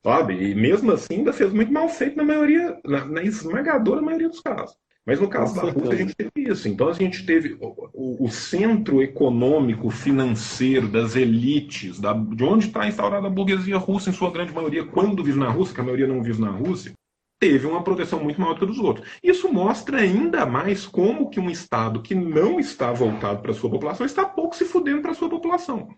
sabe? 0.06 0.34
E 0.34 0.54
mesmo 0.54 0.92
assim 0.92 1.16
ainda 1.16 1.32
fez 1.32 1.52
muito 1.52 1.72
mal 1.72 1.88
feito 1.88 2.16
na 2.16 2.22
maioria, 2.22 2.78
na, 2.86 3.04
na 3.04 3.22
esmagadora 3.24 4.00
maioria 4.00 4.28
dos 4.28 4.38
casos. 4.38 4.76
Mas 5.04 5.20
no 5.20 5.28
caso 5.28 5.54
da 5.54 5.62
Rússia 5.62 5.92
a 5.92 5.96
gente 5.96 6.14
teve 6.14 6.30
isso. 6.36 6.68
Então 6.68 6.88
a 6.88 6.92
gente 6.92 7.26
teve 7.26 7.56
o, 7.60 8.24
o, 8.24 8.28
centro 8.28 9.02
econômico, 9.02 9.90
financeiro 9.90 10.88
das 10.88 11.16
elites, 11.16 11.98
da, 11.98 12.12
de 12.12 12.44
onde 12.44 12.66
está 12.66 12.86
instaurada 12.86 13.26
a 13.26 13.30
burguesia 13.30 13.78
russa 13.78 14.10
em 14.10 14.12
sua 14.12 14.30
grande 14.30 14.52
maioria, 14.52 14.84
quando 14.84 15.24
vive 15.24 15.38
na 15.38 15.48
Rússia, 15.48 15.74
que 15.74 15.80
a 15.80 15.84
maioria 15.84 16.06
não 16.06 16.22
vive 16.22 16.40
na 16.40 16.50
Rússia, 16.50 16.92
teve 17.40 17.66
uma 17.66 17.82
proteção 17.82 18.22
muito 18.22 18.40
maior 18.40 18.54
do 18.54 18.58
que 18.58 18.64
a 18.64 18.68
dos 18.68 18.78
outros. 18.78 19.08
Isso 19.22 19.52
mostra 19.52 19.98
ainda 19.98 20.46
mais 20.46 20.86
como 20.86 21.30
que 21.30 21.40
um 21.40 21.50
Estado 21.50 22.02
que 22.02 22.14
não 22.14 22.58
está 22.58 22.92
voltado 22.92 23.42
para 23.42 23.50
a 23.50 23.54
sua 23.54 23.70
população 23.70 24.06
está 24.06 24.24
pouco 24.24 24.56
se 24.56 24.64
fudendo 24.64 25.02
para 25.02 25.12
a 25.12 25.14
sua 25.14 25.28
população. 25.28 25.88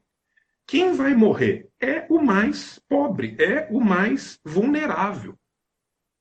Quem 0.68 0.92
vai 0.92 1.14
morrer 1.14 1.70
é 1.80 2.04
o 2.10 2.20
mais 2.20 2.78
pobre, 2.86 3.34
é 3.38 3.66
o 3.70 3.80
mais 3.80 4.38
vulnerável. 4.44 5.34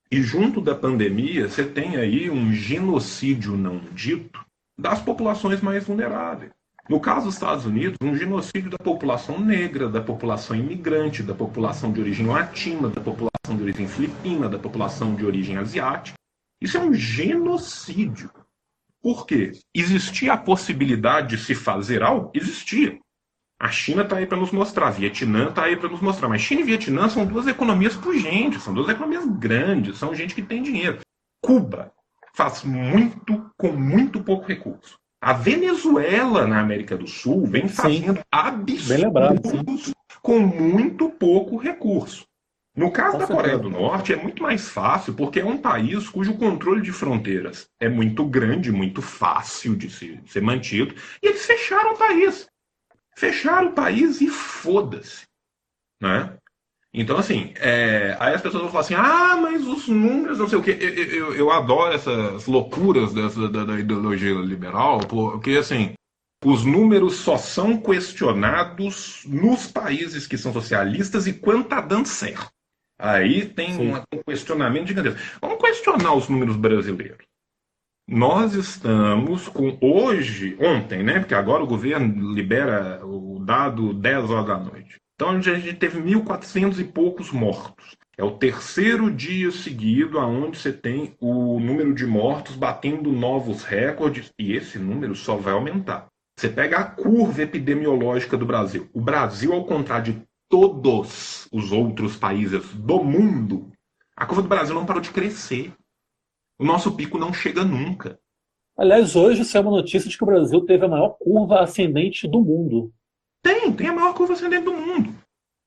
E 0.10 0.22
junto 0.22 0.62
da 0.62 0.74
pandemia, 0.74 1.50
você 1.50 1.66
tem 1.66 1.98
aí 1.98 2.30
um 2.30 2.54
genocídio 2.54 3.58
não 3.58 3.80
dito 3.92 4.40
das 4.80 5.02
populações 5.02 5.60
mais 5.60 5.84
vulneráveis. 5.84 6.54
No 6.88 7.02
caso 7.02 7.26
dos 7.26 7.34
Estados 7.34 7.66
Unidos, 7.66 7.98
um 8.02 8.16
genocídio 8.16 8.70
da 8.70 8.78
população 8.78 9.38
negra, 9.38 9.90
da 9.90 10.00
população 10.00 10.56
imigrante, 10.56 11.22
da 11.22 11.36
população 11.36 11.92
de 11.92 12.00
origem 12.00 12.26
latina, 12.26 12.88
da 12.88 13.02
população 13.02 13.58
de 13.58 13.64
origem 13.64 13.86
filipina, 13.86 14.48
da 14.48 14.58
população 14.58 15.14
de 15.14 15.26
origem 15.26 15.58
asiática. 15.58 16.18
Isso 16.62 16.78
é 16.78 16.80
um 16.80 16.94
genocídio. 16.94 18.32
Por 19.02 19.26
quê? 19.26 19.52
Existia 19.76 20.32
a 20.32 20.38
possibilidade 20.38 21.36
de 21.36 21.44
se 21.44 21.54
fazer 21.54 22.02
algo? 22.02 22.32
Existia. 22.34 22.98
A 23.60 23.70
China 23.70 24.04
está 24.04 24.18
aí 24.18 24.28
para 24.28 24.38
nos 24.38 24.52
mostrar, 24.52 24.92
Vietnã 24.92 25.50
está 25.50 25.64
aí 25.64 25.76
para 25.76 25.90
nos 25.90 26.02
mostrar. 26.02 26.30
Mas 26.30 26.42
China 26.42 26.62
e 26.62 26.66
Vietnã 26.66 27.10
são 27.10 27.26
duas 27.26 27.48
economias 27.48 27.96
pujentes, 27.96 28.62
são 28.62 28.74
duas 28.74 28.88
economias 28.88 29.26
grandes, 29.26 29.98
são 29.98 30.14
gente 30.14 30.36
que 30.36 30.44
tem 30.44 30.62
dinheiro. 30.62 31.00
Cuba 31.42 31.92
faz 32.36 32.64
muito 32.64 33.50
com 33.58 33.72
muito 33.72 34.24
pouco 34.24 34.46
recurso. 34.46 34.96
A 35.20 35.34
Venezuela, 35.34 36.46
na 36.46 36.60
América 36.60 36.96
do 36.96 37.08
Sul, 37.08 37.48
vem 37.48 37.68
fazendo 37.68 38.18
sim. 38.18 38.24
absurdos 38.32 39.94
com 40.22 40.40
muito 40.40 41.10
pouco 41.10 41.58
recurso. 41.58 42.28
No 42.76 42.92
caso 42.92 43.14
com 43.14 43.18
da 43.18 43.26
certeza. 43.26 43.42
Coreia 43.42 43.58
do 43.58 43.70
Norte, 43.72 44.14
é 44.14 44.16
muito 44.16 44.44
mais 44.44 44.70
fácil, 44.70 45.16
porque 45.16 45.40
é 45.40 45.46
um 45.46 45.58
país 45.58 46.08
cujo 46.08 46.38
controle 46.38 46.80
de 46.80 46.92
fronteiras 46.92 47.68
é 47.80 47.90
muito 47.90 48.24
grande, 48.24 48.72
muito 48.72 49.02
fácil 49.02 49.76
de 49.76 49.90
ser, 49.90 50.22
de 50.22 50.32
ser 50.32 50.44
mantido, 50.44 50.94
e 51.24 51.28
eles 51.28 51.44
fecharam 51.44 51.94
o 51.94 51.98
país. 51.98 52.48
Fecharam 53.18 53.70
o 53.70 53.74
país 53.74 54.22
e 54.22 54.28
foda-se. 54.28 55.24
Né? 56.00 56.38
Então, 56.94 57.18
assim, 57.18 57.52
é... 57.56 58.16
aí 58.20 58.36
as 58.36 58.42
pessoas 58.44 58.62
vão 58.62 58.72
falar 58.72 58.82
assim: 58.82 58.94
ah, 58.94 59.36
mas 59.42 59.66
os 59.66 59.88
números, 59.88 60.38
não 60.38 60.48
sei 60.48 60.60
o 60.60 60.62
quê. 60.62 60.78
Eu, 60.80 60.92
eu, 60.92 61.36
eu 61.36 61.52
adoro 61.52 61.96
essas 61.96 62.46
loucuras 62.46 63.16
dessa, 63.16 63.50
da, 63.50 63.66
da 63.66 63.80
ideologia 63.80 64.36
liberal, 64.36 65.00
porque, 65.00 65.58
assim, 65.58 65.94
os 66.46 66.64
números 66.64 67.16
só 67.16 67.40
são 67.40 67.82
questionados 67.82 69.24
nos 69.26 69.66
países 69.66 70.28
que 70.28 70.38
são 70.38 70.54
socialistas 70.54 71.26
e 71.26 71.34
quando 71.34 71.64
está 71.64 71.82
dando 71.82 72.08
certo. 72.08 72.52
Aí 73.00 73.50
tem 73.50 73.80
um 73.80 74.24
questionamento 74.28 74.90
gigantesco. 74.90 75.20
Vamos 75.42 75.60
questionar 75.60 76.14
os 76.14 76.30
números 76.30 76.56
brasileiros. 76.56 77.27
Nós 78.10 78.54
estamos 78.54 79.50
com 79.50 79.78
hoje, 79.82 80.58
ontem, 80.62 81.04
né? 81.04 81.20
Porque 81.20 81.36
agora 81.36 81.62
o 81.62 81.68
governo 81.68 82.34
libera 82.34 83.06
o 83.06 83.38
dado 83.44 83.94
10 83.94 84.30
horas 84.30 84.48
da 84.48 84.58
noite. 84.58 84.96
Então 85.14 85.32
a 85.32 85.42
gente 85.42 85.74
teve 85.74 86.00
1.400 86.00 86.80
e 86.80 86.86
poucos 86.86 87.34
mortos. 87.34 87.98
É 88.18 88.24
o 88.24 88.32
terceiro 88.32 89.12
dia 89.12 89.52
seguido 89.52 90.20
aonde 90.20 90.58
você 90.58 90.72
tem 90.72 91.18
o 91.20 91.60
número 91.60 91.94
de 91.94 92.06
mortos 92.06 92.56
batendo 92.56 93.12
novos 93.12 93.66
recordes 93.66 94.32
e 94.40 94.54
esse 94.54 94.80
número 94.80 95.14
só 95.14 95.36
vai 95.36 95.54
aumentar. 95.54 96.08
Você 96.40 96.48
pega 96.48 96.78
a 96.78 96.86
curva 96.86 97.42
epidemiológica 97.42 98.38
do 98.38 98.46
Brasil. 98.46 98.88
O 98.94 99.02
Brasil, 99.02 99.52
ao 99.52 99.66
contrário 99.66 100.14
de 100.14 100.22
todos 100.50 101.50
os 101.52 101.74
outros 101.74 102.16
países 102.16 102.74
do 102.74 103.04
mundo, 103.04 103.70
a 104.16 104.26
curva 104.26 104.44
do 104.44 104.48
Brasil 104.48 104.74
não 104.74 104.86
parou 104.86 105.02
de 105.02 105.12
crescer. 105.12 105.74
O 106.60 106.66
nosso 106.66 106.96
pico 106.96 107.18
não 107.18 107.32
chega 107.32 107.64
nunca. 107.64 108.20
Aliás, 108.78 109.16
hoje 109.16 109.46
saiu 109.46 109.64
uma 109.64 109.78
notícia 109.78 110.10
de 110.10 110.18
que 110.18 110.24
o 110.24 110.28
Brasil 110.28 110.62
teve 110.62 110.86
a 110.86 110.90
maior 110.90 111.18
curva 111.20 111.62
ascendente 111.62 112.28
do 112.28 112.42
mundo. 112.42 112.92
Tem, 113.44 113.72
tem 113.72 113.88
a 113.88 113.94
maior 113.94 114.14
curva 114.14 114.34
ascendente 114.34 114.66
do 114.66 114.74
mundo. 114.74 115.16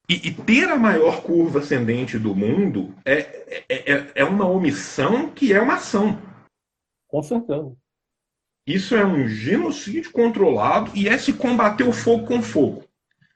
E, 0.09 0.29
e 0.29 0.35
ter 0.35 0.69
a 0.69 0.77
maior 0.77 1.23
curva 1.23 1.61
ascendente 1.61 2.19
do 2.19 2.35
mundo 2.35 2.93
é, 3.05 3.19
é, 3.69 3.93
é, 3.93 4.13
é 4.17 4.25
uma 4.25 4.47
omissão 4.47 5.31
que 5.31 5.53
é 5.53 5.61
uma 5.61 5.75
ação. 5.75 6.21
Com 7.09 7.23
certeza. 7.23 7.73
Isso 8.67 8.97
é 8.97 9.05
um 9.05 9.27
genocídio 9.29 10.13
controlado 10.13 10.91
e 10.95 11.09
é 11.09 11.17
se 11.17 11.33
combater 11.33 11.85
o 11.85 11.93
fogo 11.93 12.27
com 12.27 12.43
fogo. 12.43 12.85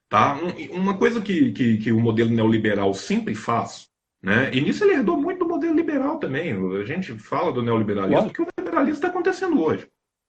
Tá? 0.08 0.38
uma 0.70 0.96
coisa 0.96 1.20
que, 1.20 1.50
que, 1.52 1.78
que 1.78 1.90
o 1.90 1.98
modelo 1.98 2.30
neoliberal 2.30 2.94
sempre 2.94 3.34
faz 3.34 3.88
né? 4.24 4.50
E 4.54 4.60
nisso 4.62 4.82
ele 4.82 4.94
herdou 4.94 5.18
muito 5.18 5.33
modelo 5.54 5.74
liberal 5.74 6.18
também. 6.18 6.52
A 6.52 6.84
gente 6.84 7.14
fala 7.18 7.52
do 7.52 7.62
neoliberalismo, 7.62 8.24
porque 8.24 8.42
o 8.42 8.46
neoliberalismo 8.56 8.96
está 8.96 9.08
acontecendo 9.08 9.62
hoje. 9.62 9.86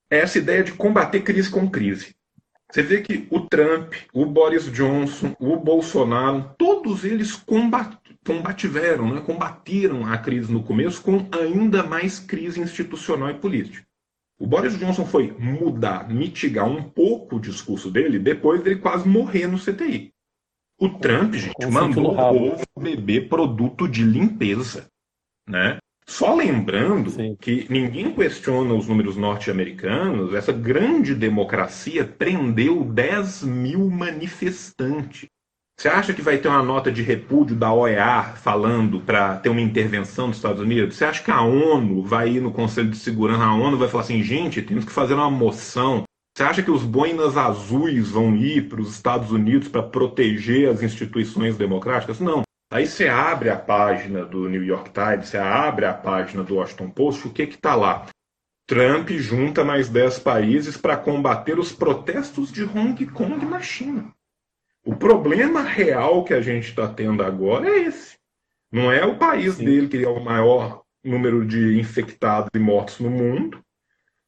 É 0.10 0.20
essa 0.20 0.38
ideia 0.38 0.64
de 0.64 0.74
combater 0.74 1.22
crise 1.22 1.50
com 1.50 1.70
crise. 1.70 2.16
Você 2.72 2.82
vê 2.82 3.02
que 3.02 3.28
o 3.30 3.42
Trump, 3.42 3.94
o 4.14 4.26
Boris 4.26 4.72
Johnson, 4.72 5.36
o 5.40 5.56
Bolsonaro, 5.58 6.52
todos 6.58 7.04
eles 7.04 7.36
combat, 7.36 7.98
combativeram, 8.26 9.14
né? 9.14 9.22
combateram 9.22 10.06
a 10.06 10.18
crise 10.18 10.52
no 10.52 10.64
começo 10.64 11.02
com 11.02 11.28
ainda 11.32 11.84
mais 11.84 12.20
crise 12.20 12.60
institucional 12.60 13.30
e 13.30 13.36
política. 13.36 13.86
O 14.38 14.46
Boris 14.46 14.78
Johnson 14.78 15.06
foi 15.06 15.32
mudar, 15.40 16.10
mitigar 16.10 16.68
um 16.68 16.84
pouco 16.84 17.38
o 17.38 17.40
discurso 17.40 17.90
dele 17.90 18.20
depois 18.20 18.62
dele 18.62 18.78
quase 18.78 19.08
morrer 19.08 19.48
no 19.48 19.58
CTI. 19.58 20.14
O 20.78 20.90
Trump, 20.90 21.34
gente, 21.36 21.66
mandou 21.68 22.12
o 22.12 22.16
povo 22.16 22.64
beber 22.78 23.30
produto 23.30 23.88
de 23.88 24.04
limpeza, 24.04 24.90
né? 25.48 25.78
Só 26.08 26.36
lembrando 26.36 27.10
Sim. 27.10 27.36
que 27.40 27.66
ninguém 27.70 28.12
questiona 28.14 28.74
os 28.76 28.88
números 28.88 29.18
norte-americanos, 29.18 30.36
essa 30.36 30.52
grande 30.52 31.16
democracia 31.16 32.06
prendeu 32.06 32.84
10 32.84 33.44
mil 33.44 33.90
manifestantes. 33.90 35.28
Você 35.78 35.90
acha 35.90 36.14
que 36.14 36.22
vai 36.22 36.38
ter 36.38 36.48
uma 36.48 36.64
nota 36.64 36.90
de 36.90 37.02
repúdio 37.02 37.56
da 37.56 37.74
OEA 37.74 38.34
falando 38.36 39.02
para 39.02 39.36
ter 39.38 39.50
uma 39.50 39.60
intervenção 39.60 40.30
dos 40.30 40.38
Estados 40.38 40.62
Unidos? 40.62 40.96
Você 40.96 41.04
acha 41.04 41.22
que 41.22 41.32
a 41.32 41.42
ONU 41.42 42.02
vai 42.02 42.30
ir 42.30 42.42
no 42.42 42.52
Conselho 42.52 42.90
de 42.90 42.98
Segurança, 42.98 43.44
a 43.44 43.54
ONU 43.54 43.78
vai 43.78 43.90
falar 43.90 44.04
assim, 44.04 44.24
gente, 44.24 44.62
temos 44.62 44.86
que 44.86 44.92
fazer 44.92 45.16
uma 45.16 45.30
moção. 45.30 46.04
Você 46.36 46.44
acha 46.44 46.64
que 46.64 46.72
os 46.72 46.84
boinas 46.84 47.36
azuis 47.36 48.10
vão 48.10 48.36
ir 48.36 48.70
para 48.70 48.80
os 48.80 48.94
Estados 48.94 49.32
Unidos 49.32 49.68
para 49.68 49.84
proteger 49.84 50.70
as 50.70 50.82
instituições 50.82 51.58
democráticas? 51.58 52.22
Não. 52.22 52.44
Aí 52.76 52.86
você 52.86 53.08
abre 53.08 53.50
a 53.50 53.56
página 53.56 54.26
do 54.26 54.50
New 54.50 54.62
York 54.62 54.90
Times, 54.90 55.30
você 55.30 55.38
abre 55.38 55.86
a 55.86 55.94
página 55.94 56.44
do 56.44 56.56
Washington 56.56 56.90
Post, 56.90 57.26
o 57.26 57.32
que 57.32 57.44
está 57.44 57.74
lá? 57.74 58.06
Trump 58.68 59.12
junta 59.12 59.64
mais 59.64 59.88
10 59.88 60.20
países 60.20 60.76
para 60.76 60.98
combater 60.98 61.58
os 61.58 61.72
protestos 61.72 62.52
de 62.52 62.66
Hong 62.66 63.06
Kong 63.06 63.46
na 63.46 63.62
China. 63.62 64.14
O 64.86 64.94
problema 64.94 65.62
real 65.62 66.26
que 66.26 66.34
a 66.34 66.42
gente 66.42 66.68
está 66.68 66.86
tendo 66.86 67.24
agora 67.24 67.66
é 67.66 67.84
esse. 67.84 68.18
Não 68.70 68.92
é 68.92 69.06
o 69.06 69.18
país 69.18 69.54
Sim. 69.54 69.64
dele 69.64 69.88
que 69.88 70.04
é 70.04 70.10
o 70.10 70.22
maior 70.22 70.84
número 71.02 71.46
de 71.46 71.80
infectados 71.80 72.50
e 72.54 72.60
mortos 72.60 73.00
no 73.00 73.10
mundo. 73.10 73.62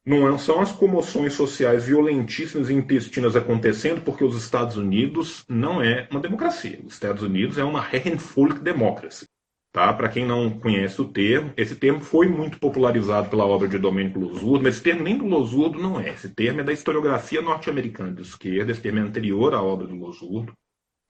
Não 0.08 0.26
é, 0.26 0.38
são 0.38 0.58
as 0.58 0.72
comoções 0.72 1.34
sociais 1.34 1.84
violentíssimas 1.84 2.70
e 2.70 2.72
intestinas 2.72 3.36
acontecendo 3.36 4.00
porque 4.00 4.24
os 4.24 4.42
Estados 4.42 4.78
Unidos 4.78 5.44
não 5.46 5.82
é 5.82 6.08
uma 6.10 6.18
democracia. 6.18 6.80
Os 6.82 6.94
Estados 6.94 7.22
Unidos 7.22 7.58
é 7.58 7.62
uma 7.62 7.86
Herrenvolk 7.92 8.58
Democracy. 8.60 9.26
Tá? 9.70 9.92
Para 9.92 10.08
quem 10.08 10.24
não 10.24 10.48
conhece 10.48 10.98
o 11.02 11.04
termo, 11.04 11.52
esse 11.58 11.76
termo 11.76 12.00
foi 12.00 12.26
muito 12.26 12.58
popularizado 12.58 13.28
pela 13.28 13.44
obra 13.44 13.68
de 13.68 13.76
Domênico 13.76 14.18
Losurdo, 14.18 14.64
mas 14.64 14.76
esse 14.76 14.82
termo 14.82 15.02
nem 15.02 15.18
do 15.18 15.26
Losurdo 15.26 15.78
não 15.78 16.00
é. 16.00 16.08
Esse 16.08 16.30
termo 16.30 16.62
é 16.62 16.64
da 16.64 16.72
historiografia 16.72 17.42
norte-americana 17.42 18.14
de 18.14 18.22
esquerda, 18.22 18.72
esse 18.72 18.80
termo 18.80 19.00
é 19.00 19.02
anterior 19.02 19.52
à 19.52 19.62
obra 19.62 19.86
do 19.86 19.94
Losurdo. 19.94 20.54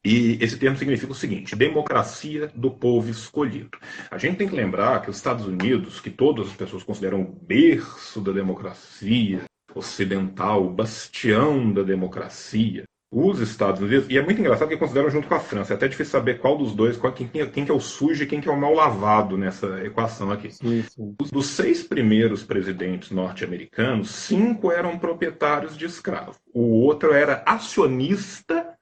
E 0.04 0.38
esse 0.40 0.56
termo 0.56 0.76
significa 0.76 1.12
o 1.12 1.14
seguinte: 1.14 1.56
democracia 1.56 2.50
do 2.54 2.70
povo 2.70 3.10
escolhido. 3.10 3.78
A 4.10 4.18
gente 4.18 4.36
tem 4.36 4.48
que 4.48 4.54
lembrar 4.54 5.02
que 5.02 5.10
os 5.10 5.16
Estados 5.16 5.46
Unidos, 5.46 6.00
que 6.00 6.10
todas 6.10 6.48
as 6.48 6.56
pessoas 6.56 6.82
consideram 6.82 7.22
o 7.22 7.24
berço 7.24 8.20
da 8.20 8.32
democracia 8.32 9.42
ocidental, 9.74 10.64
o 10.64 10.70
bastião 10.70 11.72
da 11.72 11.82
democracia, 11.82 12.84
os 13.10 13.40
Estados 13.40 13.80
Unidos, 13.80 14.06
e 14.10 14.18
é 14.18 14.22
muito 14.22 14.40
engraçado 14.40 14.68
que 14.68 14.76
consideram 14.76 15.10
junto 15.10 15.28
com 15.28 15.34
a 15.34 15.40
França, 15.40 15.72
é 15.72 15.76
até 15.76 15.88
difícil 15.88 16.12
saber 16.12 16.38
qual 16.38 16.58
dos 16.58 16.74
dois, 16.74 16.96
qual, 16.96 17.12
quem, 17.12 17.26
quem, 17.26 17.64
que 17.64 17.70
é 17.70 17.74
o 17.74 17.80
sujo 17.80 18.22
e 18.22 18.26
quem 18.26 18.40
que 18.40 18.48
é 18.48 18.52
o 18.52 18.60
mal 18.60 18.74
lavado 18.74 19.36
nessa 19.36 19.82
equação 19.84 20.30
aqui. 20.30 20.50
Sim, 20.50 20.82
sim. 20.82 21.14
Dos 21.32 21.46
seis 21.46 21.82
primeiros 21.82 22.42
presidentes 22.42 23.10
norte-americanos, 23.10 24.10
cinco 24.10 24.70
eram 24.70 24.98
proprietários 24.98 25.76
de 25.76 25.86
escravos. 25.86 26.36
O 26.52 26.82
outro 26.82 27.12
era 27.12 27.42
acionista 27.46 28.77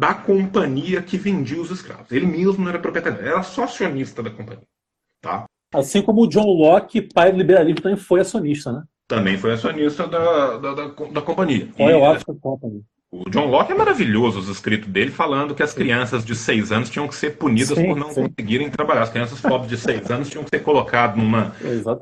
da 0.00 0.14
companhia 0.14 1.02
que 1.02 1.18
vendia 1.18 1.60
os 1.60 1.70
escravos. 1.70 2.10
Ele 2.10 2.24
mesmo 2.24 2.64
não 2.64 2.70
era 2.70 2.78
proprietário, 2.78 3.20
era 3.20 3.42
só 3.42 3.64
acionista 3.64 4.22
da 4.22 4.30
companhia. 4.30 4.64
Tá? 5.20 5.44
Assim 5.74 6.00
como 6.00 6.22
o 6.22 6.26
John 6.26 6.46
Locke, 6.46 7.02
pai 7.02 7.30
do 7.30 7.36
liberalismo, 7.36 7.82
também 7.82 7.98
foi 7.98 8.20
acionista, 8.20 8.72
né? 8.72 8.82
Também 9.06 9.36
foi 9.36 9.52
acionista 9.52 10.06
da, 10.06 10.56
da, 10.56 10.74
da, 10.74 10.86
da 10.86 11.20
companhia. 11.20 11.68
Royal 11.76 12.12
African 12.12 12.36
Company. 12.36 12.82
O 13.12 13.28
John 13.28 13.46
Locke 13.46 13.72
é 13.72 13.74
maravilhoso, 13.74 14.38
os 14.38 14.48
escritos 14.48 14.88
dele, 14.88 15.10
falando 15.10 15.54
que 15.54 15.62
as 15.62 15.74
crianças 15.74 16.24
de 16.24 16.34
seis 16.34 16.72
anos 16.72 16.88
tinham 16.88 17.06
que 17.06 17.14
ser 17.14 17.36
punidas 17.36 17.76
sim, 17.76 17.86
por 17.86 17.96
não 17.96 18.10
sim. 18.10 18.22
conseguirem 18.22 18.70
trabalhar. 18.70 19.02
As 19.02 19.10
crianças 19.10 19.38
pobres 19.38 19.68
de 19.68 19.76
seis 19.76 20.10
anos 20.10 20.30
tinham 20.30 20.44
que 20.44 20.50
ser 20.50 20.62
colocadas 20.62 21.16
numa 21.16 21.52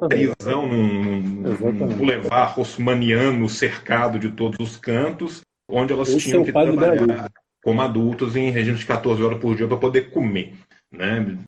prisão, 0.09 0.69
num, 0.69 1.21
num 1.21 1.89
boulevard 1.97 2.55
rossmaniano 2.55 3.49
cercado 3.49 4.21
de 4.21 4.31
todos 4.31 4.61
os 4.61 4.77
cantos, 4.77 5.41
onde 5.69 5.93
elas 5.93 6.11
Esse 6.11 6.21
tinham 6.21 6.43
é 6.43 6.45
que 6.45 6.53
trabalhar 6.53 7.29
como 7.63 7.83
adultos 7.83 8.37
em 8.37 8.51
regime 8.51 8.79
de 8.79 8.87
14 8.87 9.23
horas 9.23 9.39
por 9.39 9.57
dia 9.57 9.69
para 9.69 9.77
poder 9.77 10.11
comer. 10.11 10.55
Né? 10.91 11.39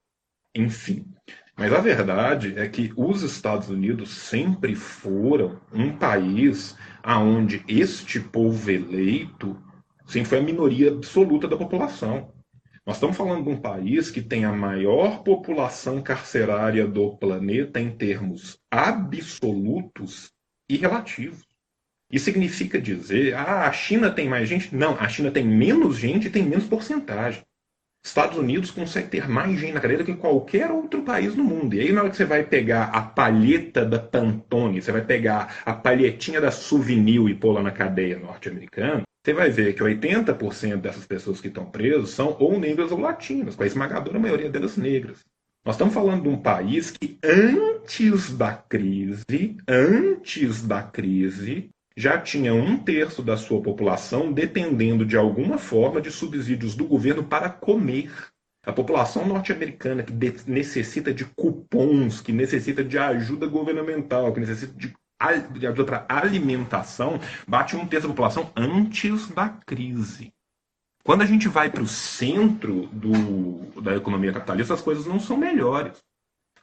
Enfim. 0.54 1.06
Mas 1.56 1.72
a 1.72 1.80
verdade 1.80 2.54
é 2.56 2.68
que 2.68 2.92
os 2.96 3.22
Estados 3.22 3.68
Unidos 3.68 4.10
sempre 4.10 4.74
foram 4.74 5.60
um 5.72 5.92
país 5.92 6.76
aonde 7.02 7.62
este 7.68 8.18
povo 8.18 8.70
eleito 8.70 9.56
sempre 10.10 10.28
foi 10.28 10.38
a 10.38 10.42
minoria 10.42 10.90
absoluta 10.90 11.46
da 11.46 11.56
população. 11.56 12.32
Nós 12.84 12.96
estamos 12.96 13.16
falando 13.16 13.44
de 13.44 13.50
um 13.50 13.60
país 13.60 14.10
que 14.10 14.20
tem 14.20 14.44
a 14.44 14.52
maior 14.52 15.22
população 15.22 16.02
carcerária 16.02 16.86
do 16.86 17.16
planeta 17.16 17.80
em 17.80 17.90
termos 17.90 18.58
absolutos 18.70 20.32
e 20.68 20.76
relativos. 20.76 21.44
Isso 22.10 22.24
significa 22.24 22.80
dizer, 22.80 23.34
ah, 23.34 23.68
a 23.68 23.72
China 23.72 24.10
tem 24.10 24.28
mais 24.28 24.48
gente? 24.48 24.74
Não, 24.74 24.96
a 24.98 25.08
China 25.08 25.30
tem 25.30 25.44
menos 25.44 25.96
gente 25.96 26.26
e 26.26 26.30
tem 26.30 26.42
menos 26.42 26.66
porcentagem. 26.66 27.42
Estados 28.04 28.38
Unidos 28.38 28.70
consegue 28.70 29.08
ter 29.08 29.28
mais 29.28 29.60
gente 29.60 29.74
na 29.74 29.80
cadeia 29.80 29.98
do 29.98 30.04
que 30.06 30.14
qualquer 30.14 30.70
outro 30.70 31.02
país 31.02 31.36
no 31.36 31.44
mundo. 31.44 31.74
E 31.74 31.80
aí, 31.80 31.92
na 31.92 32.00
hora 32.00 32.10
que 32.10 32.16
você 32.16 32.24
vai 32.24 32.42
pegar 32.42 32.84
a 32.84 33.02
palheta 33.02 33.84
da 33.84 33.98
Pantone, 33.98 34.80
você 34.80 34.90
vai 34.90 35.04
pegar 35.04 35.60
a 35.66 35.74
palhetinha 35.74 36.40
da 36.40 36.50
Souvenir 36.50 37.28
e 37.28 37.34
pôr 37.34 37.52
lá 37.52 37.62
na 37.62 37.70
cadeia 37.70 38.18
norte-americana, 38.18 39.02
você 39.22 39.34
vai 39.34 39.50
ver 39.50 39.74
que 39.74 39.82
80% 39.82 40.76
dessas 40.78 41.06
pessoas 41.06 41.42
que 41.42 41.48
estão 41.48 41.66
presas 41.66 42.10
são 42.10 42.34
ou 42.40 42.58
negras 42.58 42.90
ou 42.90 42.98
latinas, 42.98 43.54
com 43.54 43.62
a 43.62 43.66
esmagadora 43.66 44.18
maioria 44.18 44.48
delas 44.48 44.78
negras. 44.78 45.18
Nós 45.62 45.74
estamos 45.74 45.92
falando 45.92 46.22
de 46.22 46.28
um 46.30 46.38
país 46.38 46.90
que 46.90 47.18
antes 47.22 48.34
da 48.34 48.54
crise, 48.54 49.58
antes 49.68 50.66
da 50.66 50.82
crise, 50.82 51.68
já 52.00 52.18
tinha 52.18 52.54
um 52.54 52.78
terço 52.78 53.22
da 53.22 53.36
sua 53.36 53.60
população 53.60 54.32
dependendo 54.32 55.04
de 55.04 55.18
alguma 55.18 55.58
forma 55.58 56.00
de 56.00 56.10
subsídios 56.10 56.74
do 56.74 56.86
governo 56.86 57.22
para 57.22 57.50
comer. 57.50 58.10
A 58.64 58.72
população 58.72 59.26
norte-americana 59.26 60.02
que 60.02 60.12
necessita 60.46 61.12
de 61.12 61.24
cupons, 61.24 62.20
que 62.20 62.32
necessita 62.32 62.82
de 62.82 62.98
ajuda 62.98 63.46
governamental, 63.46 64.32
que 64.32 64.40
necessita 64.40 64.72
de, 64.74 64.94
para 65.84 66.06
alimentação, 66.08 67.20
bate 67.46 67.76
um 67.76 67.86
terço 67.86 68.08
da 68.08 68.14
população 68.14 68.50
antes 68.56 69.28
da 69.28 69.48
crise. 69.48 70.32
Quando 71.04 71.22
a 71.22 71.26
gente 71.26 71.48
vai 71.48 71.70
para 71.70 71.82
o 71.82 71.88
centro 71.88 72.86
do, 72.92 73.80
da 73.82 73.96
economia 73.96 74.32
capitalista, 74.32 74.74
as 74.74 74.82
coisas 74.82 75.06
não 75.06 75.20
são 75.20 75.36
melhores. 75.36 76.02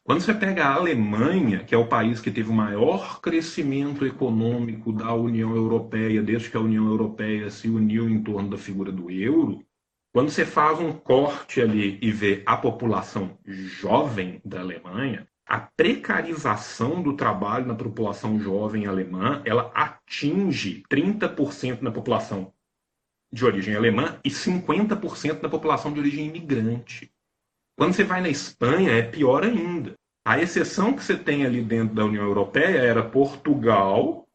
Quando 0.07 0.21
você 0.21 0.33
pega 0.33 0.63
a 0.63 0.73
Alemanha, 0.73 1.65
que 1.65 1.75
é 1.75 1.77
o 1.77 1.89
país 1.89 2.21
que 2.21 2.31
teve 2.31 2.49
o 2.49 2.53
maior 2.53 3.19
crescimento 3.19 4.05
econômico 4.05 4.93
da 4.93 5.13
União 5.13 5.53
Europeia, 5.53 6.23
desde 6.23 6.49
que 6.49 6.55
a 6.55 6.61
União 6.61 6.87
Europeia 6.87 7.49
se 7.49 7.67
uniu 7.67 8.09
em 8.09 8.23
torno 8.23 8.49
da 8.49 8.57
figura 8.57 8.89
do 8.89 9.11
euro, 9.11 9.61
quando 10.13 10.29
você 10.29 10.45
faz 10.45 10.79
um 10.79 10.93
corte 10.93 11.59
ali 11.59 11.99
e 12.01 12.09
vê 12.09 12.41
a 12.45 12.55
população 12.55 13.37
jovem 13.45 14.39
da 14.45 14.61
Alemanha, 14.61 15.27
a 15.45 15.59
precarização 15.59 17.03
do 17.03 17.17
trabalho 17.17 17.65
na 17.65 17.75
população 17.75 18.39
jovem 18.39 18.85
alemã, 18.85 19.41
ela 19.43 19.69
atinge 19.75 20.83
30% 20.89 21.81
na 21.81 21.91
população 21.91 22.53
de 23.29 23.43
origem 23.43 23.75
alemã 23.75 24.21
e 24.23 24.29
50% 24.29 25.41
da 25.41 25.49
população 25.49 25.91
de 25.91 25.99
origem 25.99 26.27
imigrante. 26.27 27.11
Quando 27.77 27.93
você 27.93 28.03
vai 28.03 28.21
na 28.21 28.29
Espanha, 28.29 28.91
é 28.91 29.03
pior 29.03 29.43
ainda. 29.43 29.93
A 30.27 30.41
exceção 30.41 30.93
que 30.93 31.03
você 31.03 31.15
tem 31.15 31.45
ali 31.45 31.61
dentro 31.61 31.95
da 31.95 32.03
União 32.03 32.23
Europeia 32.23 32.79
era 32.79 33.03
Portugal 33.03 34.25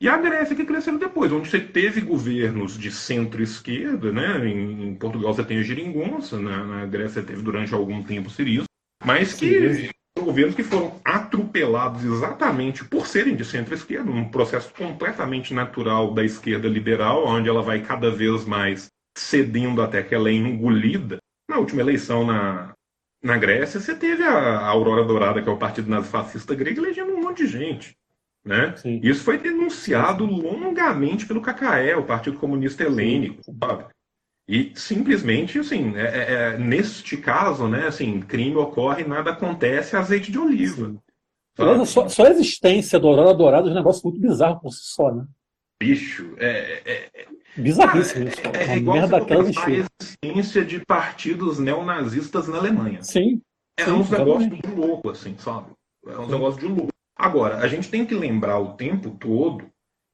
e 0.00 0.08
a 0.08 0.16
Grécia 0.16 0.56
que 0.56 0.64
cresceram 0.64 0.98
depois, 0.98 1.32
onde 1.32 1.48
você 1.48 1.60
teve 1.60 2.00
governos 2.00 2.78
de 2.78 2.90
centro-esquerda, 2.90 4.12
né? 4.12 4.46
Em, 4.46 4.88
em, 4.88 4.94
Portugal 4.94 5.34
você 5.34 5.44
tem 5.44 5.58
a 5.58 5.62
Giringonça, 5.62 6.38
na, 6.38 6.64
na 6.64 6.86
Grécia 6.86 7.22
teve 7.22 7.42
durante 7.42 7.74
algum 7.74 8.02
tempo 8.02 8.30
Siriza, 8.30 8.64
mas 9.04 9.34
que 9.34 9.90
são 10.16 10.24
governos 10.24 10.54
que 10.54 10.62
foram 10.62 11.00
atropelados 11.04 12.04
exatamente 12.04 12.84
por 12.84 13.06
serem 13.06 13.34
de 13.34 13.44
centro-esquerda, 13.44 14.10
um 14.10 14.28
processo 14.28 14.72
completamente 14.72 15.52
natural 15.52 16.14
da 16.14 16.24
esquerda 16.24 16.68
liberal, 16.68 17.26
onde 17.26 17.48
ela 17.48 17.62
vai 17.62 17.82
cada 17.82 18.10
vez 18.10 18.44
mais 18.44 18.86
cedendo 19.16 19.82
até 19.82 20.02
que 20.02 20.14
ela 20.14 20.28
é 20.28 20.32
engolida. 20.32 21.18
Na 21.48 21.58
última 21.58 21.82
eleição 21.82 22.26
na, 22.26 22.74
na 23.24 23.38
Grécia, 23.38 23.80
você 23.80 23.94
teve 23.94 24.22
a 24.22 24.66
Aurora 24.66 25.02
Dourada, 25.02 25.40
que 25.40 25.48
é 25.48 25.52
o 25.52 25.56
partido 25.56 25.88
nazifascista 25.88 26.54
grego, 26.54 26.82
elegendo 26.82 27.14
um 27.14 27.22
monte 27.22 27.38
de 27.38 27.46
gente. 27.46 27.96
Né? 28.44 28.74
Isso 29.02 29.24
foi 29.24 29.38
denunciado 29.38 30.26
longamente 30.26 31.24
pelo 31.24 31.40
KKE, 31.40 31.94
o 31.98 32.04
Partido 32.04 32.38
Comunista 32.38 32.84
Helênico. 32.84 33.42
Sabe? 33.58 33.86
E 34.46 34.72
simplesmente, 34.74 35.58
assim, 35.58 35.96
é, 35.96 36.02
é, 36.02 36.32
é, 36.32 36.58
neste 36.58 37.16
caso, 37.16 37.66
né, 37.66 37.86
assim, 37.86 38.20
crime 38.20 38.56
ocorre, 38.56 39.02
nada 39.02 39.30
acontece, 39.30 39.96
azeite 39.96 40.30
de 40.30 40.38
oliva. 40.38 40.94
Só, 41.86 42.08
só, 42.08 42.26
a 42.26 42.30
existência 42.30 42.98
do 42.98 43.08
Aurora 43.08 43.32
Dourada 43.32 43.68
é 43.68 43.72
um 43.72 43.74
negócio 43.74 44.02
muito 44.04 44.20
bizarro 44.20 44.60
por 44.60 44.70
si 44.70 44.80
só, 44.82 45.10
né? 45.10 45.24
Bicho, 45.80 46.34
é, 46.36 46.82
é, 46.84 47.10
é 47.14 47.26
Bizarríssimo 47.56 48.28
isso. 48.28 48.40
É, 48.52 48.72
é 48.72 48.76
igual 48.76 48.96
merda 48.98 49.18
a 49.18 49.70
existência 49.70 50.64
de 50.64 50.84
partidos 50.84 51.58
neonazistas 51.58 52.48
na 52.48 52.58
Alemanha. 52.58 53.02
Sim. 53.02 53.40
É 53.78 53.84
sim, 53.84 53.92
uns 53.92 54.10
negócios 54.10 54.58
de 54.58 54.70
louco, 54.70 55.10
assim, 55.10 55.36
sabe? 55.38 55.72
É 56.06 56.18
uns 56.18 56.28
negócios 56.28 56.60
de 56.60 56.66
louco. 56.66 56.92
Agora, 57.16 57.58
a 57.58 57.68
gente 57.68 57.88
tem 57.90 58.04
que 58.04 58.14
lembrar 58.14 58.58
o 58.58 58.74
tempo 58.74 59.10
todo 59.12 59.68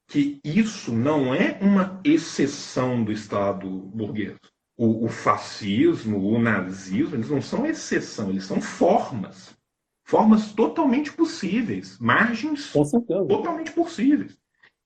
que 0.08 0.40
isso 0.44 0.92
não 0.92 1.34
é 1.34 1.58
uma 1.60 2.00
exceção 2.04 3.02
do 3.02 3.12
Estado 3.12 3.68
burguês. 3.68 4.36
o, 4.76 5.04
o 5.04 5.08
fascismo, 5.08 6.18
o 6.18 6.38
nazismo, 6.38 7.14
eles 7.14 7.28
não 7.28 7.42
são 7.42 7.66
exceção, 7.66 8.30
eles 8.30 8.44
são 8.44 8.60
formas. 8.62 9.54
Formas 10.04 10.52
totalmente 10.52 11.12
possíveis, 11.12 11.98
margens 12.00 12.72
totalmente 13.28 13.72
possíveis. 13.72 14.39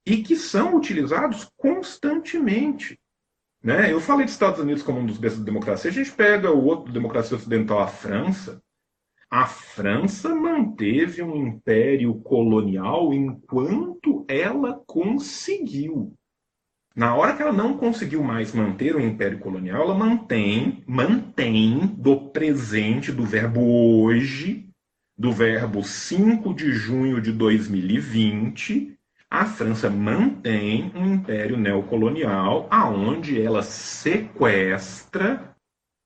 E 0.07 0.19
que 0.19 0.37
são 0.37 0.77
utilizados 0.77 1.51
constantemente. 1.57 2.99
Né? 3.63 3.91
Eu 3.91 4.01
falei 4.01 4.27
dos 4.27 4.35
Estados 4.35 4.61
Unidos 4.61 4.83
como 4.83 5.01
um 5.01 5.07
dos 5.07 5.17
berços 5.17 5.41
da 5.41 5.47
democracia. 5.47 5.91
A 5.91 5.95
gente 5.95 6.13
pega 6.13 6.53
o 6.53 6.65
outro 6.65 6.93
democracia 6.93 7.37
ocidental, 7.37 7.81
a 7.81 7.87
França. 7.87 8.63
A 9.31 9.47
França 9.47 10.35
manteve 10.35 11.23
um 11.23 11.35
império 11.35 12.15
colonial 12.21 13.13
enquanto 13.15 14.25
ela 14.29 14.83
conseguiu. 14.87 16.15
Na 16.95 17.17
hora 17.17 17.35
que 17.35 17.43
ela 17.43 17.53
não 17.53 17.77
conseguiu 17.77 18.23
mais 18.23 18.53
manter 18.53 18.95
o 18.95 19.01
império 19.01 19.41
colonial, 19.41 19.83
ela 19.83 19.95
mantém, 19.95 20.85
mantém 20.87 21.89
do 21.99 22.31
presente, 22.31 23.11
do 23.11 23.25
verbo 23.25 23.61
hoje, 23.61 24.69
do 25.19 25.33
verbo 25.33 25.83
5 25.83 26.55
de 26.55 26.73
junho 26.73 27.21
de 27.21 27.33
2020, 27.33 28.94
a 29.35 29.47
França 29.47 29.91
mantém 29.91 30.93
um 30.95 31.15
império 31.15 31.57
neocolonial 31.57 32.69
aonde 32.71 33.43
ela 33.43 33.65
sequestra 33.65 35.57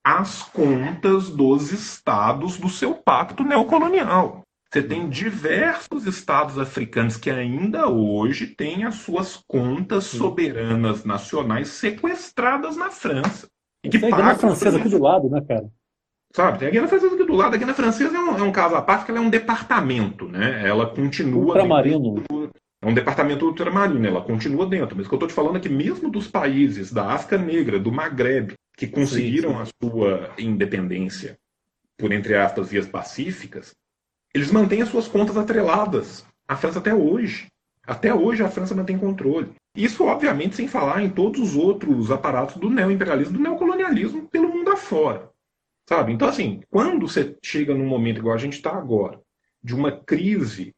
as 0.03 0.43
contas 0.45 1.29
dos 1.29 1.71
estados 1.71 2.57
do 2.57 2.71
seu 2.71 2.95
pacto 2.95 3.45
neocolonial. 3.45 4.41
Você 4.73 4.83
tem 4.83 5.11
diversos 5.11 6.07
estados 6.07 6.59
africanos 6.59 7.19
que 7.19 7.31
ainda 7.31 7.87
hoje 7.87 8.47
têm 8.47 8.85
as 8.85 8.95
suas 8.95 9.37
contas 9.47 10.05
soberanas 10.05 11.05
nacionais 11.05 11.69
sequestradas 11.69 12.79
na 12.79 12.91
França. 12.91 13.47
E 13.85 13.91
que 13.91 13.99
tem 13.99 14.11
a 14.11 14.17
Guiana 14.17 14.35
Francesa 14.37 14.79
aqui 14.79 14.89
do 14.89 15.03
lado, 15.03 15.29
né, 15.29 15.43
cara? 15.47 15.69
Sabe, 16.35 16.59
tem 16.59 16.69
a 16.69 16.71
Guiana 16.71 16.89
Francesa 16.89 17.15
aqui 17.15 17.25
do 17.25 17.35
lado. 17.35 17.55
A 17.55 17.57
Guiana 17.59 17.75
Francesa 17.75 18.17
é 18.17 18.21
um, 18.21 18.39
é 18.39 18.43
um 18.43 18.53
caso 18.53 18.75
à 18.75 18.81
parte, 18.81 19.05
que 19.05 19.11
ela 19.11 19.21
é 19.21 19.23
um 19.23 19.31
departamento, 19.31 20.27
né? 20.27 20.67
Ela 20.67 20.87
continua... 20.87 21.45
Ultramarino. 21.45 22.23
É 22.81 22.87
um 22.87 22.95
departamento 22.95 23.45
ultramarino, 23.45 24.07
ela 24.07 24.23
continua 24.23 24.67
dentro. 24.67 24.97
Mas 24.97 25.07
o 25.07 25.09
que 25.09 25.15
eu 25.15 25.17
estou 25.17 25.29
te 25.29 25.35
falando 25.35 25.57
é 25.57 25.61
que 25.61 25.69
mesmo 25.69 26.11
dos 26.11 26.29
países 26.29 26.93
da 26.93 27.13
África 27.13 27.37
Negra, 27.37 27.79
do 27.79 27.91
Maghreb, 27.91 28.55
que 28.77 28.87
conseguiram 28.87 29.51
sim, 29.51 29.57
sim. 29.57 29.63
a 29.63 29.91
sua 29.91 30.35
independência 30.39 31.39
por, 31.97 32.13
entre 32.13 32.37
aspas, 32.37 32.69
vias 32.71 32.87
pacíficas, 32.87 33.75
eles 34.33 34.53
mantêm 34.53 34.83
as 34.83 34.89
suas 34.89 35.09
contas 35.09 35.37
atreladas. 35.37 36.25
A 36.47 36.57
França 36.57 36.79
até 36.79 36.95
hoje. 36.95 37.49
Até 37.85 38.15
hoje 38.15 38.43
a 38.43 38.49
França 38.49 38.75
mantém 38.75 38.97
controle. 38.97 39.51
Isso, 39.75 40.05
obviamente, 40.05 40.55
sem 40.55 40.69
falar 40.69 41.03
em 41.03 41.11
todos 41.11 41.41
os 41.41 41.57
outros 41.57 42.11
aparatos 42.11 42.57
do 42.57 42.71
neoimperialismo, 42.71 43.37
do 43.37 43.43
neocolonialismo 43.43 44.29
pelo 44.29 44.49
mundo 44.49 44.71
afora. 44.71 45.29
Sabe? 45.89 46.13
Então, 46.13 46.29
assim, 46.29 46.61
quando 46.71 47.09
você 47.09 47.35
chega 47.43 47.75
num 47.75 47.87
momento 47.87 48.19
igual 48.19 48.35
a 48.35 48.39
gente 48.39 48.55
está 48.55 48.73
agora, 48.73 49.21
de 49.63 49.75
uma 49.75 49.91
crise 49.91 50.75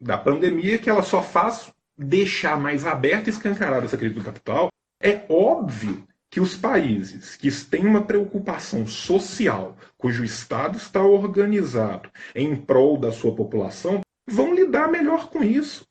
da 0.00 0.18
pandemia, 0.18 0.78
que 0.78 0.90
ela 0.90 1.02
só 1.02 1.22
faz 1.22 1.72
deixar 1.96 2.58
mais 2.58 2.84
aberta 2.86 3.30
e 3.30 3.32
escancarada 3.32 3.86
essa 3.86 3.96
crise 3.96 4.14
do 4.14 4.24
capital, 4.24 4.68
é 5.00 5.24
óbvio 5.28 6.06
que 6.30 6.40
os 6.40 6.56
países 6.56 7.36
que 7.36 7.48
têm 7.66 7.86
uma 7.86 8.02
preocupação 8.02 8.86
social, 8.86 9.76
cujo 9.96 10.24
Estado 10.24 10.76
está 10.76 11.00
organizado 11.00 12.10
em 12.34 12.56
prol 12.56 12.98
da 12.98 13.12
sua 13.12 13.34
população, 13.34 14.00
vão 14.28 14.52
lidar 14.52 14.88
melhor 14.88 15.28
com 15.30 15.44
isso. 15.44 15.86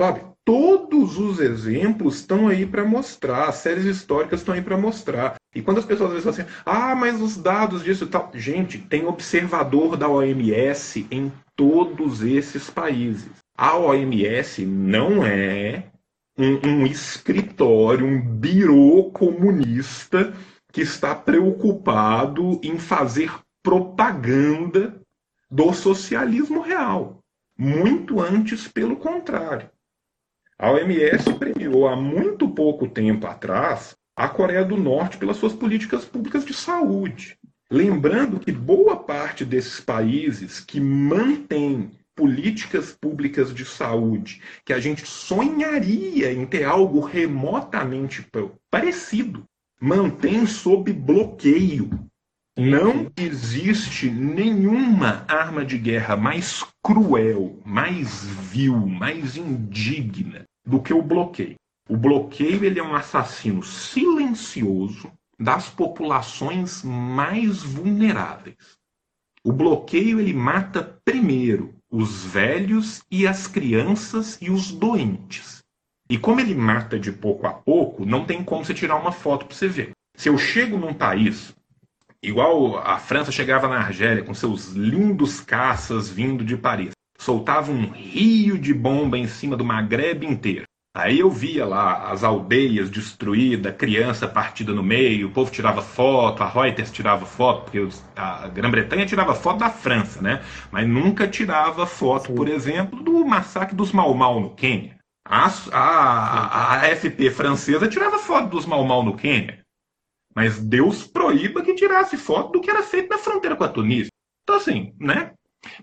Sabe? 0.00 0.22
Todos 0.46 1.18
os 1.18 1.40
exemplos 1.40 2.20
estão 2.20 2.48
aí 2.48 2.64
para 2.64 2.86
mostrar, 2.86 3.50
as 3.50 3.56
séries 3.56 3.84
históricas 3.84 4.40
estão 4.40 4.54
aí 4.54 4.62
para 4.62 4.78
mostrar. 4.78 5.34
E 5.54 5.60
quando 5.60 5.76
as 5.76 5.84
pessoas 5.84 6.08
às 6.08 6.24
vezes 6.24 6.36
falam 6.36 6.50
assim, 6.50 6.60
ah, 6.64 6.94
mas 6.96 7.20
os 7.20 7.36
dados 7.36 7.84
disso 7.84 8.04
e 8.04 8.06
tal. 8.06 8.30
Gente, 8.32 8.78
tem 8.78 9.04
observador 9.04 9.98
da 9.98 10.08
OMS 10.08 11.06
em 11.10 11.30
todos 11.54 12.22
esses 12.22 12.70
países. 12.70 13.28
A 13.54 13.76
OMS 13.76 14.64
não 14.64 15.22
é 15.22 15.84
um, 16.38 16.66
um 16.66 16.86
escritório, 16.86 18.06
um 18.06 18.22
birô 18.22 19.10
comunista 19.12 20.32
que 20.72 20.80
está 20.80 21.14
preocupado 21.14 22.58
em 22.62 22.78
fazer 22.78 23.30
propaganda 23.62 24.98
do 25.50 25.74
socialismo 25.74 26.62
real. 26.62 27.18
Muito 27.58 28.18
antes, 28.22 28.66
pelo 28.66 28.96
contrário. 28.96 29.68
A 30.62 30.70
OMS 30.72 31.32
premiou 31.38 31.88
há 31.88 31.96
muito 31.96 32.46
pouco 32.46 32.86
tempo 32.86 33.26
atrás 33.26 33.96
a 34.14 34.28
Coreia 34.28 34.62
do 34.62 34.76
Norte 34.76 35.16
pelas 35.16 35.38
suas 35.38 35.54
políticas 35.54 36.04
públicas 36.04 36.44
de 36.44 36.52
saúde. 36.52 37.38
Lembrando 37.72 38.38
que 38.38 38.52
boa 38.52 38.94
parte 38.94 39.42
desses 39.42 39.80
países 39.80 40.60
que 40.60 40.78
mantêm 40.78 41.92
políticas 42.14 42.92
públicas 42.92 43.54
de 43.54 43.64
saúde 43.64 44.42
que 44.62 44.74
a 44.74 44.78
gente 44.78 45.06
sonharia 45.06 46.30
em 46.30 46.44
ter 46.44 46.64
algo 46.64 47.00
remotamente 47.00 48.22
parecido, 48.70 49.44
mantém 49.80 50.44
sob 50.44 50.92
bloqueio. 50.92 51.88
Não 52.58 53.10
existe 53.16 54.10
nenhuma 54.10 55.24
arma 55.26 55.64
de 55.64 55.78
guerra 55.78 56.16
mais 56.16 56.62
cruel, 56.82 57.58
mais 57.64 58.26
vil, 58.26 58.76
mais 58.76 59.38
indigna 59.38 60.49
do 60.64 60.80
que 60.80 60.92
o 60.92 61.02
bloqueio. 61.02 61.56
O 61.88 61.96
bloqueio 61.96 62.64
ele 62.64 62.78
é 62.78 62.82
um 62.82 62.94
assassino 62.94 63.62
silencioso 63.62 65.10
das 65.38 65.68
populações 65.68 66.82
mais 66.84 67.62
vulneráveis. 67.62 68.78
O 69.42 69.52
bloqueio 69.52 70.20
ele 70.20 70.34
mata 70.34 71.00
primeiro 71.04 71.74
os 71.90 72.24
velhos 72.24 73.02
e 73.10 73.26
as 73.26 73.46
crianças 73.46 74.38
e 74.40 74.50
os 74.50 74.70
doentes. 74.70 75.60
E 76.08 76.18
como 76.18 76.40
ele 76.40 76.54
mata 76.54 76.98
de 76.98 77.10
pouco 77.10 77.46
a 77.46 77.52
pouco, 77.52 78.04
não 78.04 78.24
tem 78.24 78.44
como 78.44 78.64
você 78.64 78.74
tirar 78.74 78.96
uma 78.96 79.12
foto 79.12 79.46
para 79.46 79.56
você 79.56 79.68
ver. 79.68 79.90
Se 80.14 80.28
eu 80.28 80.36
chego 80.36 80.76
num 80.76 80.92
país, 80.92 81.54
igual 82.22 82.78
a 82.78 82.98
França 82.98 83.32
chegava 83.32 83.66
na 83.66 83.78
Argélia 83.78 84.22
com 84.22 84.34
seus 84.34 84.72
lindos 84.72 85.40
caças 85.40 86.10
vindo 86.10 86.44
de 86.44 86.56
Paris, 86.56 86.90
soltava 87.20 87.70
um 87.70 87.90
rio 87.90 88.58
de 88.58 88.72
bomba 88.72 89.18
em 89.18 89.28
cima 89.28 89.54
do 89.54 89.64
Maghreb 89.64 90.24
inteiro. 90.24 90.64
Aí 90.96 91.20
eu 91.20 91.30
via 91.30 91.66
lá 91.66 92.10
as 92.10 92.24
aldeias 92.24 92.90
destruídas, 92.90 93.76
criança 93.76 94.26
partida 94.26 94.72
no 94.72 94.82
meio, 94.82 95.28
o 95.28 95.30
povo 95.30 95.52
tirava 95.52 95.82
foto, 95.82 96.42
a 96.42 96.48
Reuters 96.48 96.90
tirava 96.90 97.24
foto, 97.26 97.64
porque 97.64 97.86
a 98.16 98.48
Grã-Bretanha 98.48 99.06
tirava 99.06 99.34
foto 99.34 99.58
da 99.58 99.70
França, 99.70 100.20
né? 100.20 100.42
Mas 100.72 100.88
nunca 100.88 101.28
tirava 101.28 101.86
foto, 101.86 102.28
Sim. 102.28 102.34
por 102.34 102.48
exemplo, 102.48 103.00
do 103.02 103.24
massacre 103.24 103.76
dos 103.76 103.92
Mau 103.92 104.12
Mau 104.14 104.40
no 104.40 104.50
Quênia. 104.54 104.96
A, 105.24 105.46
a, 105.72 106.46
a 106.46 106.86
AFP 106.86 107.30
francesa 107.30 107.86
tirava 107.86 108.18
foto 108.18 108.48
dos 108.48 108.66
Mau 108.66 108.82
Mau 108.82 109.04
no 109.04 109.14
Quênia. 109.14 109.60
Mas 110.34 110.58
Deus 110.58 111.06
proíba 111.06 111.62
que 111.62 111.74
tirasse 111.74 112.16
foto 112.16 112.52
do 112.52 112.60
que 112.60 112.70
era 112.70 112.82
feito 112.82 113.10
na 113.10 113.18
fronteira 113.18 113.54
com 113.54 113.64
a 113.64 113.68
Tunísia. 113.68 114.10
Então, 114.42 114.56
assim, 114.56 114.94
né? 114.98 115.32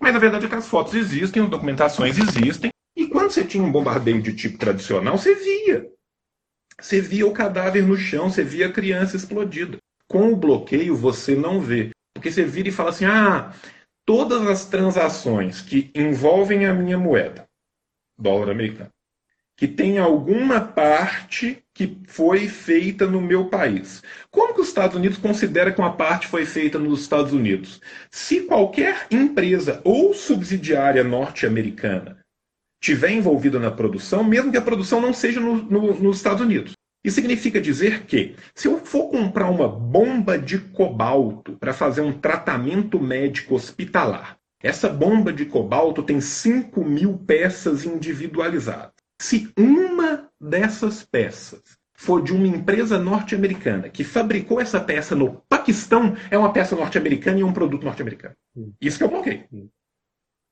Mas 0.00 0.12
na 0.12 0.18
verdade 0.18 0.46
é 0.46 0.48
que 0.48 0.54
as 0.54 0.68
fotos 0.68 0.94
existem, 0.94 1.42
as 1.42 1.50
documentações 1.50 2.18
existem, 2.18 2.70
e 2.96 3.06
quando 3.06 3.30
você 3.30 3.44
tinha 3.44 3.62
um 3.62 3.70
bombardeio 3.70 4.20
de 4.20 4.34
tipo 4.34 4.58
tradicional, 4.58 5.16
você 5.16 5.34
via. 5.34 5.88
Você 6.80 7.00
via 7.00 7.26
o 7.26 7.32
cadáver 7.32 7.84
no 7.84 7.96
chão, 7.96 8.30
você 8.30 8.42
via 8.42 8.68
a 8.68 8.72
criança 8.72 9.16
explodida. 9.16 9.78
Com 10.08 10.32
o 10.32 10.36
bloqueio, 10.36 10.96
você 10.96 11.34
não 11.34 11.60
vê. 11.60 11.90
Porque 12.14 12.30
você 12.30 12.44
vira 12.44 12.68
e 12.68 12.72
fala 12.72 12.90
assim: 12.90 13.04
ah, 13.04 13.52
todas 14.06 14.46
as 14.46 14.64
transações 14.64 15.60
que 15.60 15.90
envolvem 15.94 16.66
a 16.66 16.74
minha 16.74 16.98
moeda, 16.98 17.44
dólar 18.18 18.50
americano, 18.50 18.90
que 19.58 19.66
tem 19.66 19.98
alguma 19.98 20.60
parte 20.60 21.64
que 21.74 21.98
foi 22.06 22.46
feita 22.46 23.08
no 23.08 23.20
meu 23.20 23.46
país. 23.46 24.00
Como 24.30 24.54
que 24.54 24.60
os 24.60 24.68
Estados 24.68 24.96
Unidos 24.96 25.18
considera 25.18 25.72
que 25.72 25.80
uma 25.80 25.96
parte 25.96 26.28
foi 26.28 26.46
feita 26.46 26.78
nos 26.78 27.00
Estados 27.00 27.32
Unidos? 27.32 27.80
Se 28.08 28.42
qualquer 28.42 29.08
empresa 29.10 29.80
ou 29.82 30.14
subsidiária 30.14 31.02
norte-americana 31.02 32.18
tiver 32.80 33.10
envolvida 33.10 33.58
na 33.58 33.72
produção, 33.72 34.22
mesmo 34.22 34.52
que 34.52 34.58
a 34.58 34.62
produção 34.62 35.00
não 35.00 35.12
seja 35.12 35.40
no, 35.40 35.56
no, 35.56 35.92
nos 35.92 36.18
Estados 36.18 36.40
Unidos. 36.40 36.74
Isso 37.04 37.16
significa 37.16 37.60
dizer 37.60 38.04
que, 38.04 38.36
se 38.54 38.68
eu 38.68 38.78
for 38.78 39.08
comprar 39.08 39.50
uma 39.50 39.68
bomba 39.68 40.38
de 40.38 40.58
cobalto 40.58 41.56
para 41.56 41.72
fazer 41.72 42.02
um 42.02 42.12
tratamento 42.12 43.00
médico 43.00 43.56
hospitalar, 43.56 44.36
essa 44.62 44.88
bomba 44.88 45.32
de 45.32 45.44
cobalto 45.46 46.00
tem 46.00 46.20
5 46.20 46.84
mil 46.84 47.18
peças 47.18 47.84
individualizadas. 47.84 48.97
Se 49.20 49.50
uma 49.58 50.28
dessas 50.40 51.04
peças 51.04 51.78
for 51.98 52.22
de 52.22 52.32
uma 52.32 52.46
empresa 52.46 52.98
norte-americana 52.98 53.88
que 53.88 54.04
fabricou 54.04 54.60
essa 54.60 54.80
peça 54.80 55.16
no 55.16 55.42
Paquistão, 55.48 56.16
é 56.30 56.38
uma 56.38 56.52
peça 56.52 56.76
norte-americana 56.76 57.40
e 57.40 57.44
um 57.44 57.52
produto 57.52 57.84
norte-americano. 57.84 58.34
Isso 58.80 58.98
que 58.98 59.04
eu 59.04 59.08
bloqueio. 59.08 59.44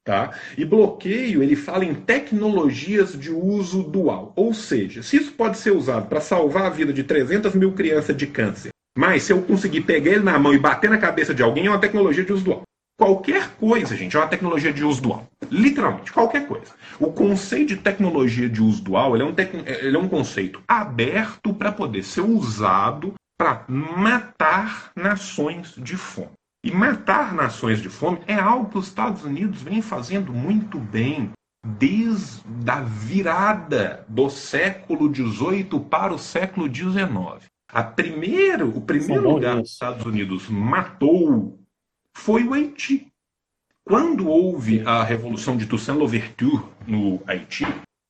Tá? 0.04 0.36
E 0.58 0.64
bloqueio, 0.64 1.42
ele 1.42 1.56
fala 1.56 1.84
em 1.84 1.94
tecnologias 1.94 3.18
de 3.18 3.30
uso 3.30 3.84
dual. 3.84 4.32
Ou 4.36 4.52
seja, 4.52 5.02
se 5.02 5.16
isso 5.16 5.32
pode 5.32 5.58
ser 5.58 5.72
usado 5.72 6.08
para 6.08 6.20
salvar 6.20 6.64
a 6.64 6.70
vida 6.70 6.92
de 6.92 7.04
300 7.04 7.54
mil 7.54 7.72
crianças 7.72 8.16
de 8.16 8.26
câncer 8.26 8.70
Mas 8.96 9.24
se 9.24 9.32
eu 9.32 9.42
conseguir 9.42 9.82
pegar 9.82 10.12
ele 10.12 10.22
na 10.22 10.38
mão 10.38 10.54
e 10.54 10.58
bater 10.58 10.90
na 10.90 10.98
cabeça 10.98 11.34
de 11.34 11.42
alguém, 11.42 11.66
é 11.66 11.70
uma 11.70 11.80
tecnologia 11.80 12.24
de 12.24 12.32
uso 12.32 12.44
dual. 12.44 12.62
Qualquer 12.98 13.50
coisa, 13.56 13.94
gente, 13.94 14.16
é 14.16 14.20
uma 14.20 14.26
tecnologia 14.26 14.72
de 14.72 14.82
uso 14.82 15.02
dual. 15.02 15.26
Literalmente, 15.50 16.12
qualquer 16.12 16.46
coisa. 16.46 16.72
O 16.98 17.12
conceito 17.12 17.68
de 17.68 17.76
tecnologia 17.76 18.48
de 18.48 18.62
uso 18.62 18.82
dual 18.82 19.14
ele 19.14 19.22
é, 19.22 19.26
um 19.26 19.34
tec... 19.34 19.52
ele 19.54 19.96
é 19.96 20.00
um 20.00 20.08
conceito 20.08 20.62
aberto 20.66 21.52
para 21.52 21.70
poder 21.70 22.02
ser 22.02 22.22
usado 22.22 23.12
para 23.38 23.64
matar 23.68 24.90
nações 24.96 25.74
de 25.76 25.94
fome. 25.94 26.30
E 26.64 26.70
matar 26.70 27.34
nações 27.34 27.82
de 27.82 27.90
fome 27.90 28.18
é 28.26 28.34
algo 28.34 28.70
que 28.70 28.78
os 28.78 28.88
Estados 28.88 29.22
Unidos 29.24 29.60
vem 29.60 29.82
fazendo 29.82 30.32
muito 30.32 30.78
bem 30.78 31.30
desde 31.64 32.42
a 32.66 32.80
virada 32.80 34.04
do 34.08 34.30
século 34.30 35.14
XVIII 35.14 35.80
para 35.90 36.14
o 36.14 36.18
século 36.18 36.72
XIX. 36.72 37.44
A 37.72 37.82
primeiro, 37.82 38.68
o 38.74 38.80
primeiro 38.80 39.28
lugar 39.28 39.56
que 39.56 39.62
os 39.62 39.72
Estados 39.72 40.06
Unidos 40.06 40.48
matou 40.48 41.58
foi 42.16 42.42
o 42.42 42.54
Haiti. 42.54 43.06
Quando 43.84 44.26
houve 44.26 44.80
a 44.80 45.04
Revolução 45.04 45.56
de 45.56 45.66
Toussaint 45.66 45.98
Louverture 45.98 46.64
no 46.84 47.22
Haiti, 47.26 47.64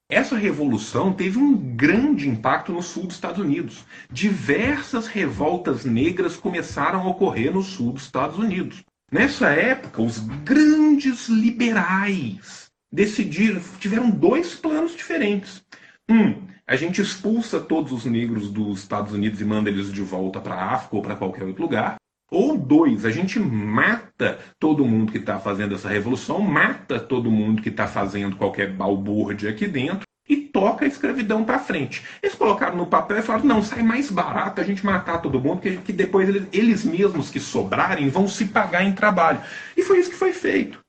essa 0.09 0.37
revolução 0.37 1.13
teve 1.13 1.37
um 1.39 1.55
grande 1.77 2.29
impacto 2.29 2.73
no 2.73 2.81
sul 2.83 3.07
dos 3.07 3.17
Estados 3.17 3.41
Unidos. 3.41 3.85
Diversas 4.11 5.07
revoltas 5.09 5.85
negras 5.85 6.37
começaram 6.37 7.03
a 7.03 7.09
ocorrer 7.09 7.53
no 7.53 7.63
sul 7.63 7.93
dos 7.93 8.05
Estados 8.05 8.39
Unidos. 8.39 8.83
Nessa 9.13 9.49
época, 9.49 10.01
os 10.01 10.21
grandes 10.21 11.29
liberais 11.29 12.71
decidiram, 12.91 13.61
tiveram 13.81 14.09
dois 14.09 14.55
planos 14.55 14.97
diferentes. 14.97 15.63
Um, 16.09 16.47
a 16.67 16.77
gente 16.77 17.03
expulsa 17.03 17.61
todos 17.61 17.93
os 17.93 18.05
negros 18.05 18.51
dos 18.51 18.79
Estados 18.79 19.13
Unidos 19.13 19.41
e 19.41 19.45
manda 19.45 19.69
eles 19.69 19.93
de 19.93 20.01
volta 20.01 20.41
para 20.41 20.55
a 20.55 20.75
África 20.75 20.97
ou 20.97 21.03
para 21.03 21.17
qualquer 21.17 21.45
outro 21.45 21.63
lugar. 21.63 21.97
Ou 22.31 22.59
dois, 22.59 23.05
a 23.05 23.11
gente 23.11 23.39
mata 23.39 24.39
todo 24.59 24.85
mundo 24.85 25.13
que 25.13 25.19
está 25.19 25.39
fazendo 25.39 25.77
essa 25.77 25.89
revolução, 25.89 26.41
mata 26.41 26.99
todo 26.99 27.31
mundo 27.31 27.63
que 27.63 27.69
está 27.69 27.87
fazendo 27.87 28.37
qualquer 28.37 28.73
balbúrdia 28.73 29.51
aqui 29.51 29.69
dentro 29.69 30.07
e 30.29 30.37
toca 30.37 30.85
a 30.85 30.89
escravidão 30.89 31.45
para 31.45 31.61
frente. 31.61 32.03
Eles 32.21 32.35
colocaram 32.35 32.77
no 32.77 32.87
papel 32.87 33.19
e 33.19 33.23
falaram: 33.23 33.47
não, 33.47 33.63
sai 33.63 33.83
mais 33.83 34.11
barato 34.11 34.61
a 34.61 34.65
gente 34.65 34.85
matar 34.85 35.23
todo 35.23 35.41
mundo, 35.41 35.61
que, 35.61 35.77
que 35.77 35.93
depois 35.93 36.29
eles, 36.29 36.49
eles 36.53 36.85
mesmos 36.85 37.31
que 37.31 37.39
sobrarem 37.39 38.09
vão 38.09 38.27
se 38.27 38.47
pagar 38.47 38.83
em 38.83 38.93
trabalho. 38.93 39.41
E 39.77 39.83
foi 39.83 40.01
isso 40.01 40.11
que 40.11 40.17
foi 40.17 40.33
feito. 40.33 40.85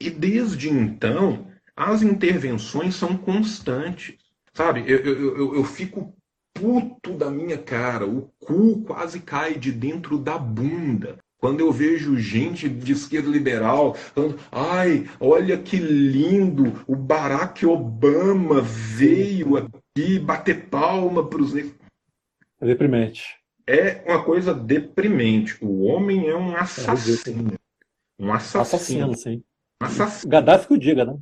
E 0.00 0.08
desde 0.08 0.70
então, 0.70 1.48
as 1.76 2.02
intervenções 2.02 2.94
são 2.94 3.16
constantes. 3.16 4.16
Sabe, 4.52 4.84
eu, 4.86 4.98
eu, 4.98 5.36
eu, 5.36 5.54
eu 5.56 5.64
fico 5.64 6.14
puto 6.54 7.12
da 7.12 7.30
minha 7.30 7.58
cara, 7.58 8.06
o 8.06 8.30
cu 8.38 8.82
quase 8.82 9.20
cai 9.20 9.58
de 9.58 9.72
dentro 9.72 10.16
da 10.16 10.38
bunda. 10.38 11.18
Quando 11.38 11.60
eu 11.60 11.70
vejo 11.70 12.16
gente 12.16 12.68
de 12.70 12.92
esquerda 12.92 13.28
liberal 13.28 13.94
falando, 13.94 14.38
ai, 14.50 15.06
olha 15.20 15.58
que 15.58 15.76
lindo, 15.76 16.82
o 16.86 16.96
Barack 16.96 17.66
Obama 17.66 18.62
veio 18.62 19.58
aqui 19.58 20.18
bater 20.18 20.70
palma 20.70 21.28
para 21.28 21.42
os 21.42 21.52
negros. 21.52 21.74
É 22.60 22.66
deprimente. 22.66 23.36
É 23.66 24.02
uma 24.06 24.24
coisa 24.24 24.54
deprimente. 24.54 25.62
O 25.62 25.82
homem 25.82 26.28
é 26.28 26.36
um 26.36 26.56
assassino. 26.56 27.52
Um 28.18 28.32
assassino. 28.32 28.62
Assassino, 28.62 29.14
sim. 29.14 29.44
Um 29.82 29.86
assassino. 29.86 30.30
Gaddafi 30.30 30.68
que 30.68 30.74
o 30.74 30.78
diga, 30.78 31.04
né? 31.04 31.18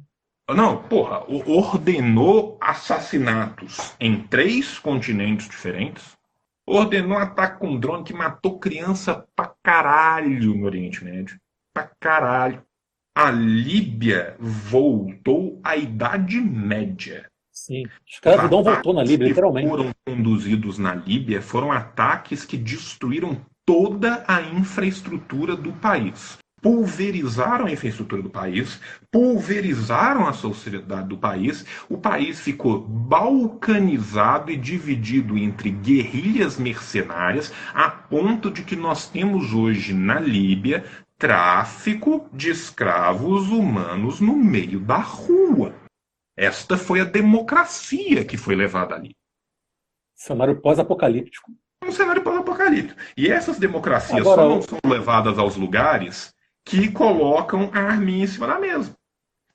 Não, 0.49 0.82
porra, 0.82 1.24
ordenou 1.28 2.59
assassinatos 2.61 3.95
em 3.99 4.22
três 4.24 4.78
continentes 4.78 5.49
diferentes. 5.49 6.16
Ordenou 6.66 7.18
ataque 7.18 7.59
com 7.59 7.78
drone 7.78 8.05
que 8.05 8.12
matou 8.12 8.59
criança 8.59 9.26
pra 9.34 9.53
caralho 9.62 10.55
no 10.55 10.66
Oriente 10.66 11.05
Médio. 11.05 11.38
Pra 11.72 11.90
caralho. 11.99 12.62
A 13.16 13.30
Líbia 13.30 14.36
voltou 14.38 15.61
à 15.62 15.76
Idade 15.76 16.40
Média. 16.40 17.30
Sim. 17.51 17.84
Escravidão 18.07 18.62
voltou 18.62 18.95
na 18.95 19.03
Líbia, 19.03 19.28
literalmente. 19.28 19.68
foram 19.68 19.90
conduzidos 20.07 20.78
na 20.78 20.95
Líbia 20.95 21.43
foram 21.43 21.70
ataques 21.70 22.45
que 22.45 22.57
destruíram 22.57 23.45
toda 23.66 24.24
a 24.26 24.40
infraestrutura 24.40 25.55
do 25.55 25.72
país 25.74 26.38
pulverizaram 26.63 27.67
a 27.67 27.73
infraestrutura 27.73 28.23
do 28.23 28.31
país, 28.31 28.81
pulverizaram 29.11 30.29
a 30.29 30.33
sociedade 30.33 31.09
do 31.09 31.19
país, 31.19 31.67
o 31.89 31.99
país 31.99 32.41
ficou 32.41 32.79
balcanizado 32.81 34.51
e 34.51 34.57
dividido 34.57 35.37
entre 35.37 35.71
guerrilhas 35.71 36.59
mercenárias, 36.59 37.53
a 37.75 37.91
ponto 37.91 38.49
de 38.49 38.63
que 38.63 38.77
nós 38.77 39.11
temos 39.11 39.53
hoje 39.53 39.93
na 39.93 40.21
Líbia 40.21 40.85
tráfico 41.19 42.29
de 42.33 42.51
escravos 42.51 43.49
humanos 43.49 44.21
no 44.21 44.37
meio 44.37 44.81
da 44.81 44.99
rua. 44.99 45.75
Esta 46.37 46.77
foi 46.77 47.01
a 47.01 47.05
democracia 47.05 48.25
que 48.25 48.37
foi 48.37 48.55
levada 48.55 48.95
ali. 48.95 49.15
Cenário 50.15 50.61
pós-apocalíptico. 50.61 51.53
Um 51.85 51.91
cenário 51.91 52.23
pós-apocalíptico. 52.23 53.01
E 53.17 53.29
essas 53.29 53.59
democracias 53.59 54.21
Agora, 54.21 54.43
só 54.43 54.49
não 54.49 54.63
são 54.63 54.79
levadas 54.85 55.39
aos 55.39 55.57
lugares 55.57 56.33
que 56.65 56.91
colocam 56.91 57.71
a 57.73 57.79
arminha 57.79 58.25
em 58.25 58.27
cima 58.27 58.47
da 58.47 58.59
mesa. 58.59 58.97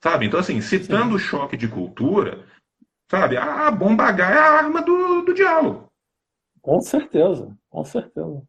Sabe? 0.02 0.26
Então, 0.26 0.40
assim, 0.40 0.62
citando 0.62 1.16
o 1.16 1.20
choque 1.20 1.58
de 1.58 1.68
cultura, 1.68 2.46
sabe? 3.10 3.38
A 3.38 3.72
bomba 3.72 4.06
H 4.06 4.30
é 4.30 4.38
a 4.38 4.52
arma 4.52 4.82
do, 4.82 5.22
do 5.22 5.34
diálogo. 5.34 5.88
Com 6.62 6.82
certeza, 6.82 7.56
com 7.70 7.84
certeza. 7.84 8.44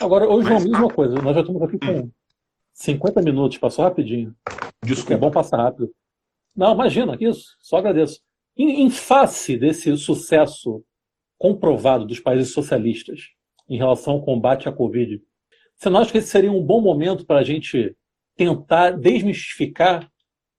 Agora, 0.00 0.28
ô 0.28 0.40
João, 0.42 0.60
mesma 0.60 0.88
coisa, 0.88 1.16
nós 1.16 1.34
já 1.34 1.40
estamos 1.40 1.62
aqui 1.62 1.78
com 1.78 2.10
50 2.72 3.20
minutos, 3.22 3.58
passou 3.58 3.84
rapidinho. 3.84 4.34
Desculpa. 4.82 5.14
É 5.14 5.16
bom 5.16 5.30
passar 5.30 5.56
rápido. 5.56 5.90
Não, 6.54 6.72
imagina, 6.72 7.16
isso, 7.20 7.56
só 7.60 7.78
agradeço. 7.78 8.20
Em, 8.56 8.82
em 8.82 8.90
face 8.90 9.56
desse 9.56 9.96
sucesso 9.96 10.84
comprovado 11.36 12.06
dos 12.06 12.20
países 12.20 12.52
socialistas 12.52 13.30
em 13.68 13.76
relação 13.76 14.14
ao 14.14 14.22
combate 14.22 14.68
à 14.68 14.72
Covid, 14.72 15.22
você 15.78 15.88
não 15.88 16.00
acha 16.00 16.10
que 16.10 16.18
esse 16.18 16.28
seria 16.28 16.50
um 16.50 16.62
bom 16.62 16.80
momento 16.80 17.24
para 17.24 17.38
a 17.38 17.44
gente 17.44 17.96
tentar 18.36 18.90
desmistificar 18.90 20.10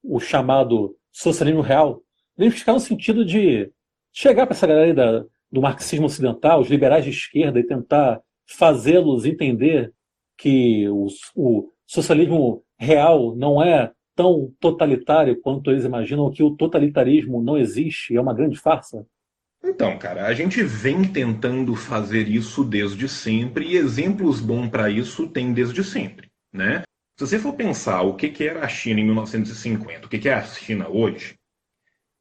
o 0.02 0.20
chamado 0.20 0.96
socialismo 1.12 1.62
real? 1.62 2.02
Desmistificar 2.38 2.74
no 2.74 2.80
sentido 2.80 3.26
de 3.26 3.70
chegar 4.14 4.48
para 4.48 4.56
essa 4.56 4.66
galera 4.66 4.94
da, 4.94 5.26
do 5.52 5.62
marxismo 5.62 6.06
ocidental, 6.06 6.62
os 6.62 6.70
liberais 6.70 7.04
de 7.04 7.12
esquerda, 7.12 7.60
e 7.60 7.66
tentar 7.66 8.22
fazê-los 8.48 9.26
entender 9.26 9.94
que 10.38 10.88
o, 10.88 11.08
o 11.36 11.70
socialismo 11.86 12.64
real 12.78 13.36
não 13.36 13.62
é 13.62 13.92
tão 14.16 14.54
totalitário 14.60 15.40
quanto 15.42 15.70
eles 15.70 15.84
imaginam, 15.84 16.32
que 16.32 16.44
o 16.44 16.56
totalitarismo 16.56 17.44
não 17.44 17.58
existe, 17.58 18.16
é 18.16 18.22
uma 18.22 18.34
grande 18.34 18.58
farsa? 18.58 19.06
Então, 19.64 19.98
cara, 19.98 20.26
a 20.26 20.34
gente 20.34 20.64
vem 20.64 21.04
tentando 21.04 21.76
fazer 21.76 22.28
isso 22.28 22.64
desde 22.64 23.08
sempre 23.10 23.66
e 23.66 23.76
exemplos 23.76 24.40
bons 24.40 24.70
para 24.70 24.90
isso 24.90 25.28
tem 25.28 25.54
desde 25.54 25.84
sempre, 25.84 26.30
né? 26.52 26.84
Se 27.18 27.28
você 27.28 27.38
for 27.38 27.54
pensar 27.54 28.02
o 28.04 28.16
que, 28.16 28.30
que 28.30 28.46
era 28.46 28.64
a 28.64 28.68
China 28.70 29.02
em 29.02 29.06
1950, 29.06 30.06
o 30.06 30.10
que, 30.10 30.20
que 30.20 30.30
é 30.30 30.34
a 30.34 30.44
China 30.44 30.88
hoje, 30.88 31.36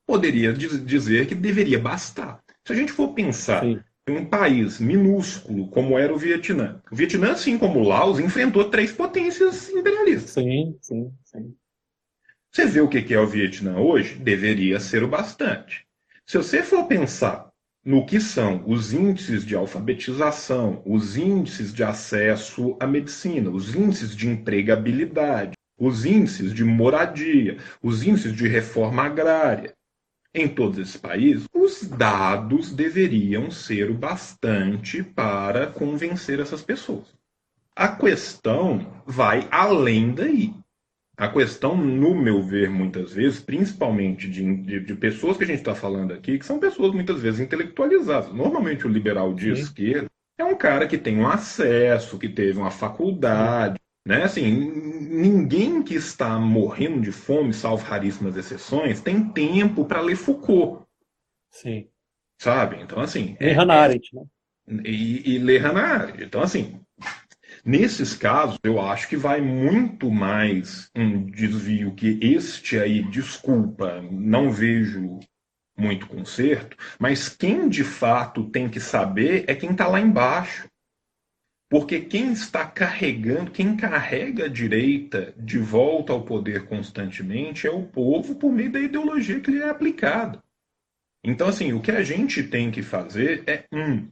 poderia 0.05 0.53
dizer 0.53 1.27
que 1.27 1.35
deveria 1.35 1.79
bastar. 1.79 2.41
Se 2.67 2.73
a 2.73 2.77
gente 2.77 2.91
for 2.91 3.15
pensar 3.15 3.63
Sim. 3.63 3.81
em 4.09 4.17
um 4.17 4.27
país 4.27 4.81
minúsculo 4.81 5.69
como 5.69 5.97
era 5.97 6.13
o 6.13 6.19
Vietnã, 6.19 6.83
o 6.91 6.97
Vietnã, 6.97 7.33
assim 7.33 7.57
como 7.57 7.79
o 7.79 7.89
Laos, 7.89 8.19
enfrentou 8.19 8.69
três 8.71 8.91
potências 8.91 9.69
imperialistas. 9.71 10.33
Sim, 10.33 10.77
sim, 10.81 11.13
sim. 11.25 11.55
Você 12.51 12.67
vê 12.67 12.81
o 12.81 12.89
que, 12.89 13.03
que 13.03 13.15
é 13.15 13.21
o 13.21 13.27
Vietnã 13.27 13.79
hoje? 13.79 14.17
Deveria 14.17 14.81
ser 14.81 15.05
o 15.05 15.09
bastante. 15.09 15.88
Se 16.31 16.37
você 16.37 16.63
for 16.63 16.85
pensar 16.85 17.49
no 17.83 18.05
que 18.05 18.21
são 18.21 18.63
os 18.67 18.93
índices 18.93 19.47
de 19.47 19.57
alfabetização, 19.57 20.83
os 20.85 21.17
índices 21.17 21.73
de 21.73 21.83
acesso 21.83 22.77
à 22.79 22.87
medicina, 22.87 23.49
os 23.49 23.75
índices 23.75 24.15
de 24.15 24.29
empregabilidade, 24.29 25.53
os 25.81 26.05
índices 26.05 26.53
de 26.53 26.65
moradia, 26.65 27.57
os 27.83 28.03
índices 28.03 28.35
de 28.37 28.47
reforma 28.47 29.05
agrária, 29.05 29.73
em 30.35 30.47
todos 30.47 30.79
esses 30.79 30.99
países, 30.99 31.47
os 31.55 31.89
dados 31.89 32.75
deveriam 32.75 33.51
ser 33.51 33.91
o 33.91 33.95
bastante 33.95 35.03
para 35.03 35.67
convencer 35.67 36.41
essas 36.41 36.61
pessoas. 36.61 37.07
A 37.75 37.89
questão 37.89 39.03
vai 39.07 39.49
além 39.51 40.13
daí. 40.13 40.53
A 41.19 41.29
questão, 41.29 41.77
no 41.77 42.15
meu 42.15 42.41
ver, 42.41 42.71
muitas 42.71 43.13
vezes, 43.13 43.41
principalmente 43.41 44.29
de, 44.31 44.57
de, 44.63 44.79
de 44.79 44.95
pessoas 44.95 45.37
que 45.37 45.43
a 45.43 45.47
gente 45.49 45.59
está 45.59 45.75
falando 45.75 46.13
aqui, 46.13 46.39
que 46.39 46.47
são 46.47 46.61
pessoas 46.61 46.95
muitas 46.95 47.21
vezes 47.21 47.41
intelectualizadas. 47.41 48.33
Normalmente 48.33 48.87
o 48.87 48.91
liberal 48.91 49.35
de 49.35 49.57
Sim. 49.57 49.63
esquerda 49.63 50.09
é 50.39 50.45
um 50.45 50.57
cara 50.57 50.87
que 50.87 50.97
tem 50.97 51.19
um 51.19 51.27
acesso, 51.27 52.21
que 52.21 52.29
teve 52.29 52.57
uma 52.57 52.71
faculdade, 52.71 53.81
né? 54.07 54.23
Assim, 54.23 54.49
ninguém 54.49 55.83
que 55.83 55.97
está 55.97 56.39
morrendo 56.39 57.01
de 57.01 57.11
fome, 57.11 57.53
salvo 57.53 57.85
raríssimas 57.85 58.37
exceções, 58.37 59.01
tem 59.01 59.29
tempo 59.29 59.85
para 59.85 60.01
ler 60.01 60.15
Foucault. 60.15 60.87
Sim. 61.51 61.89
Sabe? 62.41 62.81
Então, 62.81 63.01
assim. 63.01 63.37
É, 63.41 63.51
Hannah 63.51 63.75
Arendt, 63.75 64.15
né? 64.15 64.23
e, 64.85 65.35
e 65.35 65.39
ler 65.39 65.59
Hannah 65.59 65.83
Arendt. 65.83 66.23
Então, 66.23 66.41
assim, 66.41 66.81
nesses 67.69 68.15
casos, 68.15 68.59
eu 68.63 68.81
acho 68.81 69.07
que 69.07 69.17
vai 69.17 69.43
muito 69.43 70.11
mais 70.11 70.91
um 70.97 71.27
desvio 71.27 71.95
que 71.95 72.19
este 72.23 72.79
aí, 72.79 73.03
desculpa, 73.03 74.01
não 74.11 74.51
vejo 74.51 75.21
muito 75.77 76.07
conserto, 76.07 76.75
mas 76.99 77.29
quem 77.29 77.69
de 77.69 77.85
fato 77.85 78.49
tem 78.49 78.71
que 78.71 78.81
saber 78.81 79.45
é 79.47 79.55
quem 79.55 79.73
está 79.73 79.87
lá 79.87 80.01
embaixo. 80.01 80.67
Porque 81.71 82.01
quem 82.01 82.33
está 82.33 82.65
carregando, 82.65 83.51
quem 83.51 83.77
carrega 83.77 84.47
a 84.47 84.49
direita 84.49 85.35
de 85.37 85.59
volta 85.59 86.15
ao 86.15 86.25
poder 86.25 86.67
constantemente 86.67 87.67
é 87.67 87.71
o 87.71 87.83
povo 87.83 88.37
por 88.37 88.51
meio 88.51 88.73
da 88.73 88.81
ideologia 88.81 89.39
que 89.39 89.51
lhe 89.51 89.61
é 89.61 89.69
aplicada. 89.69 90.43
Então, 91.23 91.47
assim, 91.47 91.75
o 91.75 91.83
que 91.83 91.91
a 91.91 92.03
gente 92.03 92.43
tem 92.43 92.71
que 92.71 92.83
fazer 92.83 93.45
é, 93.47 93.65
um, 93.71 94.09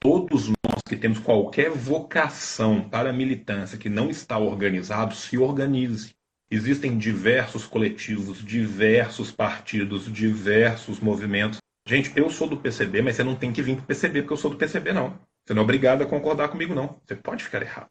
todos 0.00 0.48
nós 0.48 0.82
que 0.88 0.96
temos 0.96 1.18
qualquer 1.18 1.70
vocação 1.70 2.88
para 2.88 3.10
a 3.10 3.12
militância 3.12 3.78
que 3.78 3.88
não 3.88 4.10
está 4.10 4.38
organizado, 4.38 5.14
se 5.14 5.36
organize. 5.36 6.14
Existem 6.50 6.96
diversos 6.96 7.66
coletivos, 7.66 8.42
diversos 8.42 9.30
partidos, 9.30 10.10
diversos 10.10 10.98
movimentos. 10.98 11.58
Gente, 11.86 12.12
eu 12.16 12.30
sou 12.30 12.48
do 12.48 12.56
PCB, 12.56 13.02
mas 13.02 13.16
você 13.16 13.24
não 13.24 13.34
tem 13.34 13.52
que 13.52 13.62
vir 13.62 13.76
para 13.76 13.84
o 13.84 13.86
PCB 13.86 14.22
porque 14.22 14.32
eu 14.32 14.38
sou 14.38 14.50
do 14.50 14.56
PCB, 14.56 14.92
não. 14.92 15.18
Você 15.46 15.54
não 15.54 15.62
é 15.62 15.64
obrigado 15.64 16.02
a 16.02 16.06
concordar 16.06 16.48
comigo, 16.48 16.74
não. 16.74 17.00
Você 17.06 17.16
pode 17.16 17.44
ficar 17.44 17.62
errado. 17.62 17.90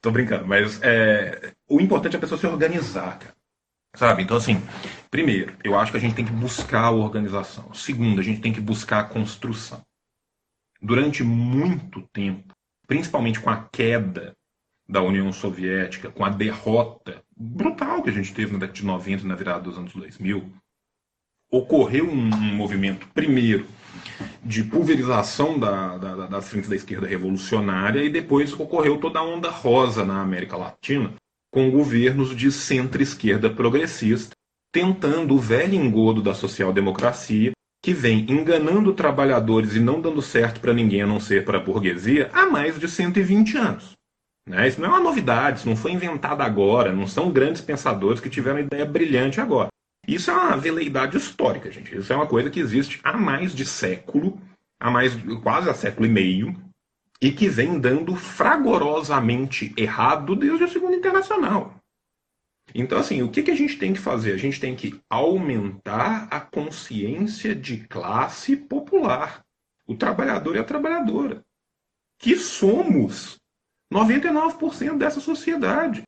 Tô 0.00 0.10
brincando, 0.10 0.46
mas 0.46 0.80
é, 0.82 1.52
o 1.68 1.80
importante 1.80 2.14
é 2.14 2.18
a 2.18 2.20
pessoa 2.20 2.38
se 2.38 2.46
organizar, 2.46 3.18
cara. 3.18 3.34
Sabe? 3.94 4.22
Então, 4.22 4.36
assim, 4.36 4.60
primeiro, 5.10 5.54
eu 5.62 5.78
acho 5.78 5.92
que 5.92 5.98
a 5.98 6.00
gente 6.00 6.14
tem 6.14 6.24
que 6.24 6.32
buscar 6.32 6.84
a 6.84 6.90
organização. 6.90 7.72
Segundo, 7.74 8.20
a 8.20 8.24
gente 8.24 8.40
tem 8.40 8.52
que 8.52 8.60
buscar 8.60 9.00
a 9.00 9.04
construção. 9.04 9.82
Durante 10.82 11.22
muito 11.22 12.02
tempo, 12.12 12.52
principalmente 12.88 13.40
com 13.40 13.48
a 13.48 13.62
queda 13.72 14.34
da 14.88 15.00
União 15.00 15.32
Soviética, 15.32 16.10
com 16.10 16.24
a 16.24 16.28
derrota 16.28 17.22
brutal 17.36 18.02
que 18.02 18.10
a 18.10 18.12
gente 18.12 18.34
teve 18.34 18.52
na 18.52 18.58
década 18.58 18.78
de 18.78 18.84
90 18.84 19.26
na 19.26 19.36
virada 19.36 19.60
dos 19.60 19.78
anos 19.78 19.92
2000, 19.92 20.52
ocorreu 21.52 22.08
um, 22.08 22.26
movimento, 22.54 23.06
primeiro, 23.14 23.66
de 24.42 24.64
pulverização 24.64 25.58
da, 25.58 25.98
da, 25.98 26.26
das 26.26 26.48
frentes 26.48 26.68
da 26.68 26.74
esquerda 26.74 27.06
revolucionária 27.06 28.02
e 28.02 28.10
depois 28.10 28.52
ocorreu 28.52 28.98
toda 28.98 29.20
a 29.20 29.24
onda 29.24 29.50
rosa 29.50 30.04
na 30.04 30.20
América 30.20 30.56
Latina, 30.56 31.14
com 31.52 31.70
governos 31.70 32.34
de 32.34 32.50
centro-esquerda 32.50 33.50
progressista, 33.50 34.34
tentando 34.72 35.34
o 35.34 35.38
velho 35.38 35.74
engodo 35.74 36.22
da 36.22 36.34
social-democracia, 36.34 37.52
que 37.82 37.92
vem 37.92 38.30
enganando 38.30 38.94
trabalhadores 38.94 39.74
e 39.74 39.80
não 39.80 40.00
dando 40.00 40.22
certo 40.22 40.60
para 40.60 40.72
ninguém 40.72 41.02
a 41.02 41.06
não 41.06 41.18
ser 41.18 41.44
para 41.44 41.58
a 41.58 41.60
burguesia 41.60 42.30
há 42.32 42.46
mais 42.46 42.78
de 42.78 42.88
120 42.88 43.56
anos. 43.56 43.92
Né? 44.48 44.68
Isso 44.68 44.80
não 44.80 44.88
é 44.88 44.92
uma 44.92 45.00
novidade, 45.00 45.58
isso 45.58 45.68
não 45.68 45.76
foi 45.76 45.90
inventado 45.90 46.42
agora, 46.42 46.92
não 46.92 47.08
são 47.08 47.32
grandes 47.32 47.60
pensadores 47.60 48.20
que 48.20 48.30
tiveram 48.30 48.60
ideia 48.60 48.84
brilhante 48.84 49.40
agora. 49.40 49.68
Isso 50.06 50.30
é 50.30 50.34
uma 50.34 50.56
veleidade 50.56 51.16
histórica, 51.16 51.70
gente. 51.70 51.96
Isso 51.96 52.12
é 52.12 52.16
uma 52.16 52.26
coisa 52.26 52.50
que 52.50 52.60
existe 52.60 53.00
há 53.02 53.16
mais 53.16 53.54
de 53.54 53.64
século, 53.66 54.40
há 54.80 54.90
mais 54.90 55.16
quase 55.42 55.68
há 55.68 55.74
século 55.74 56.06
e 56.06 56.10
meio, 56.10 56.56
e 57.20 57.30
que 57.30 57.48
vem 57.48 57.78
dando 57.78 58.16
fragorosamente 58.16 59.72
errado 59.76 60.34
desde 60.34 60.64
a 60.64 60.68
Segunda 60.68 60.96
Internacional. 60.96 61.81
Então, 62.74 62.98
assim, 62.98 63.22
o 63.22 63.30
que, 63.30 63.42
que 63.42 63.50
a 63.50 63.56
gente 63.56 63.78
tem 63.78 63.92
que 63.92 63.98
fazer? 63.98 64.32
A 64.32 64.38
gente 64.38 64.58
tem 64.58 64.74
que 64.74 64.98
aumentar 65.08 66.28
a 66.30 66.40
consciência 66.40 67.54
de 67.54 67.78
classe 67.86 68.56
popular. 68.56 69.44
O 69.86 69.94
trabalhador 69.94 70.56
e 70.56 70.58
a 70.58 70.64
trabalhadora. 70.64 71.42
Que 72.18 72.36
somos 72.36 73.36
99% 73.92 74.96
dessa 74.96 75.20
sociedade. 75.20 76.02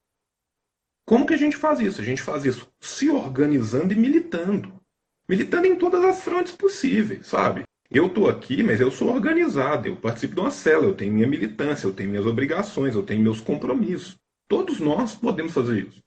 Como 1.07 1.27
que 1.27 1.35
a 1.35 1.39
gente 1.39 1.57
faz 1.57 1.81
isso? 1.81 2.01
A 2.01 2.05
gente 2.05 2.23
faz 2.23 2.45
isso 2.45 2.67
se 2.81 3.11
organizando 3.11 3.93
e 3.93 3.97
militando. 3.97 4.81
Militando 5.29 5.67
em 5.67 5.77
todas 5.77 6.03
as 6.05 6.23
frontes 6.23 6.55
possíveis, 6.55 7.27
sabe? 7.27 7.65
Eu 7.91 8.07
estou 8.07 8.29
aqui, 8.29 8.63
mas 8.63 8.81
eu 8.81 8.91
sou 8.91 9.13
organizado, 9.13 9.87
eu 9.87 9.97
participo 9.97 10.35
de 10.35 10.41
uma 10.41 10.51
cela, 10.51 10.85
eu 10.85 10.95
tenho 10.95 11.13
minha 11.13 11.29
militância, 11.29 11.87
eu 11.87 11.93
tenho 11.93 12.11
minhas 12.11 12.27
obrigações, 12.27 12.95
eu 12.95 13.03
tenho 13.03 13.23
meus 13.23 13.41
compromissos. 13.41 14.17
Todos 14.49 14.81
nós 14.81 15.15
podemos 15.15 15.53
fazer 15.53 15.87
isso. 15.87 16.04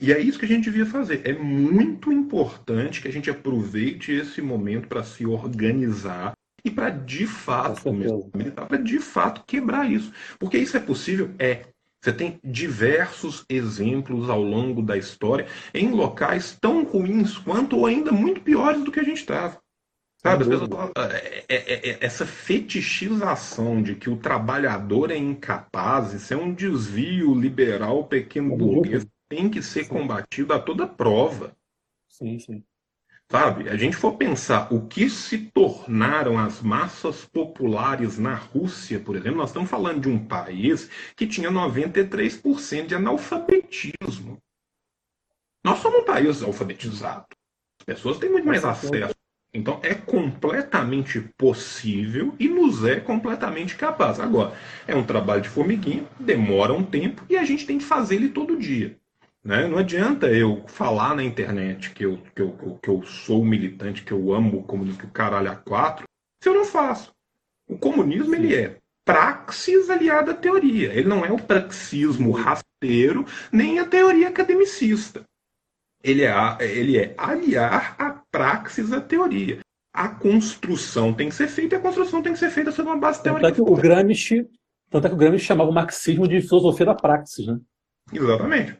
E 0.00 0.12
é 0.12 0.20
isso 0.20 0.38
que 0.38 0.44
a 0.44 0.48
gente 0.48 0.64
devia 0.64 0.86
fazer. 0.86 1.22
É 1.24 1.32
muito 1.32 2.12
importante 2.12 3.00
que 3.00 3.08
a 3.08 3.12
gente 3.12 3.30
aproveite 3.30 4.12
esse 4.12 4.42
momento 4.42 4.88
para 4.88 5.02
se 5.02 5.24
organizar 5.24 6.32
e 6.64 6.70
para 6.70 6.90
de 6.90 7.26
fato 7.26 7.82
para 8.68 8.76
de 8.76 8.98
fato 8.98 9.44
quebrar 9.46 9.90
isso. 9.90 10.12
Porque 10.38 10.58
isso 10.58 10.76
é 10.76 10.80
possível? 10.80 11.30
É. 11.38 11.62
Você 12.02 12.12
tem 12.12 12.38
diversos 12.44 13.44
exemplos 13.48 14.28
ao 14.28 14.40
longo 14.40 14.82
da 14.82 14.96
história 14.96 15.46
em 15.74 15.90
locais 15.90 16.56
tão 16.60 16.84
ruins 16.84 17.36
quanto 17.38 17.78
ou 17.78 17.86
ainda 17.86 18.12
muito 18.12 18.40
piores 18.42 18.84
do 18.84 18.92
que 18.92 19.00
a 19.00 19.04
gente 19.04 19.18
estava. 19.18 19.58
Sabe, 20.22 20.44
pessoas, 20.44 20.90
é, 20.96 21.44
é, 21.48 21.90
é, 21.90 21.98
essa 22.00 22.26
fetichização 22.26 23.82
de 23.82 23.94
que 23.94 24.10
o 24.10 24.16
trabalhador 24.16 25.10
é 25.10 25.16
incapaz, 25.16 26.12
isso 26.14 26.34
é 26.34 26.36
um 26.36 26.52
desvio 26.52 27.34
liberal 27.34 28.04
pequeno 28.04 28.56
burguês, 28.56 29.06
tem 29.28 29.48
que 29.48 29.62
ser 29.62 29.88
combatido 29.88 30.52
a 30.52 30.58
toda 30.58 30.86
prova. 30.86 31.56
Sim, 32.08 32.38
sim. 32.38 32.64
Sabe, 33.28 33.68
a 33.68 33.76
gente 33.76 33.96
for 33.96 34.16
pensar 34.16 34.72
o 34.72 34.86
que 34.86 35.10
se 35.10 35.36
tornaram 35.50 36.38
as 36.38 36.62
massas 36.62 37.24
populares 37.24 38.18
na 38.18 38.36
Rússia, 38.36 39.00
por 39.00 39.16
exemplo, 39.16 39.38
nós 39.38 39.50
estamos 39.50 39.68
falando 39.68 40.02
de 40.02 40.08
um 40.08 40.24
país 40.24 40.88
que 41.16 41.26
tinha 41.26 41.50
93% 41.50 42.86
de 42.86 42.94
analfabetismo. 42.94 44.38
Nós 45.64 45.80
somos 45.80 46.02
um 46.02 46.04
país 46.04 46.40
alfabetizado. 46.40 47.26
As 47.80 47.84
pessoas 47.84 48.18
têm 48.18 48.30
muito 48.30 48.46
mais 48.46 48.64
acesso. 48.64 49.14
Então 49.52 49.80
é 49.82 49.94
completamente 49.94 51.20
possível 51.36 52.32
e 52.38 52.48
nos 52.48 52.84
é 52.84 53.00
completamente 53.00 53.74
capaz. 53.74 54.20
Agora, 54.20 54.56
é 54.86 54.94
um 54.94 55.04
trabalho 55.04 55.42
de 55.42 55.48
formiguinha, 55.48 56.06
demora 56.20 56.72
um 56.72 56.84
tempo 56.84 57.24
e 57.28 57.36
a 57.36 57.44
gente 57.44 57.66
tem 57.66 57.78
que 57.78 57.84
fazer 57.84 58.16
ele 58.16 58.28
todo 58.28 58.56
dia. 58.56 58.96
Né? 59.46 59.68
Não 59.68 59.78
adianta 59.78 60.26
eu 60.26 60.64
falar 60.66 61.14
na 61.14 61.22
internet 61.22 61.90
que 61.90 62.04
eu, 62.04 62.18
que, 62.34 62.42
eu, 62.42 62.78
que 62.82 62.90
eu 62.90 63.04
sou 63.04 63.44
militante, 63.44 64.02
que 64.02 64.10
eu 64.10 64.34
amo 64.34 64.58
o 64.58 64.64
comunismo, 64.64 64.98
que 64.98 65.06
o 65.06 65.10
caralho 65.10 65.52
a 65.52 65.54
quatro, 65.54 66.04
se 66.42 66.48
eu 66.48 66.54
não 66.54 66.64
faço. 66.64 67.12
O 67.68 67.78
comunismo 67.78 68.34
ele 68.34 68.56
é 68.56 68.78
praxis 69.04 69.88
aliada 69.88 70.32
à 70.32 70.34
teoria. 70.34 70.92
Ele 70.92 71.06
não 71.06 71.24
é 71.24 71.30
o 71.30 71.38
praxismo 71.38 72.32
rasteiro, 72.32 73.24
nem 73.52 73.78
a 73.78 73.86
teoria 73.86 74.26
academicista. 74.26 75.22
Ele 76.02 76.24
é, 76.24 76.34
ele 76.60 76.98
é 76.98 77.14
aliar 77.16 77.94
a 78.00 78.20
praxis 78.32 78.92
à 78.92 79.00
teoria. 79.00 79.60
A 79.94 80.08
construção 80.08 81.14
tem 81.14 81.28
que 81.28 81.36
ser 81.36 81.46
feita 81.46 81.76
e 81.76 81.78
a 81.78 81.80
construção 81.80 82.20
tem 82.20 82.32
que 82.32 82.38
ser 82.40 82.50
feita 82.50 82.72
sobre 82.72 82.90
uma 82.90 82.98
base 82.98 83.22
teórica. 83.22 83.48
Tanto 83.48 83.62
é 83.62 83.64
que 83.64 83.70
o 83.70 83.76
Gramsci, 83.76 84.44
tanto 84.90 85.06
é 85.06 85.08
que 85.08 85.14
o 85.14 85.18
Gramsci 85.18 85.44
chamava 85.44 85.70
o 85.70 85.74
marxismo 85.74 86.26
de 86.26 86.42
filosofia 86.42 86.86
da 86.86 86.94
praxis, 86.96 87.46
né? 87.46 87.60
Exatamente. 88.12 88.76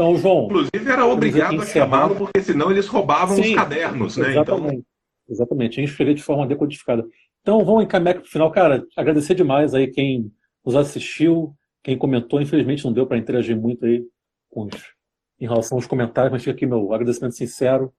Então, 0.00 0.16
João. 0.16 0.44
Inclusive, 0.46 0.90
era 0.90 1.04
obrigado 1.04 1.60
a 1.60 1.66
chamá-lo, 1.66 2.16
porque 2.16 2.40
senão 2.40 2.70
eles 2.70 2.86
roubavam 2.86 3.36
Sim, 3.36 3.50
os 3.50 3.54
cadernos, 3.54 4.16
né? 4.16 4.30
Exatamente. 4.30 4.76
Então... 4.76 4.84
Exatamente. 5.28 5.72
A 5.72 5.82
gente 5.82 5.90
escrevia 5.90 6.14
de 6.14 6.22
forma 6.22 6.46
decodificada. 6.46 7.06
Então, 7.42 7.62
vamos 7.62 7.84
encaminhar 7.84 8.14
para 8.14 8.24
o 8.24 8.26
final. 8.26 8.50
Cara, 8.50 8.82
agradecer 8.96 9.34
demais 9.34 9.74
aí 9.74 9.88
quem 9.88 10.32
nos 10.64 10.74
assistiu, 10.74 11.54
quem 11.84 11.98
comentou. 11.98 12.40
Infelizmente, 12.40 12.82
não 12.82 12.94
deu 12.94 13.06
para 13.06 13.18
interagir 13.18 13.54
muito 13.54 13.84
aí 13.84 14.02
com 14.48 14.64
os, 14.64 14.70
em 15.38 15.46
relação 15.46 15.76
aos 15.76 15.86
comentários, 15.86 16.32
mas 16.32 16.42
fica 16.42 16.56
aqui 16.56 16.64
meu 16.64 16.94
agradecimento 16.94 17.34
sincero. 17.34 17.92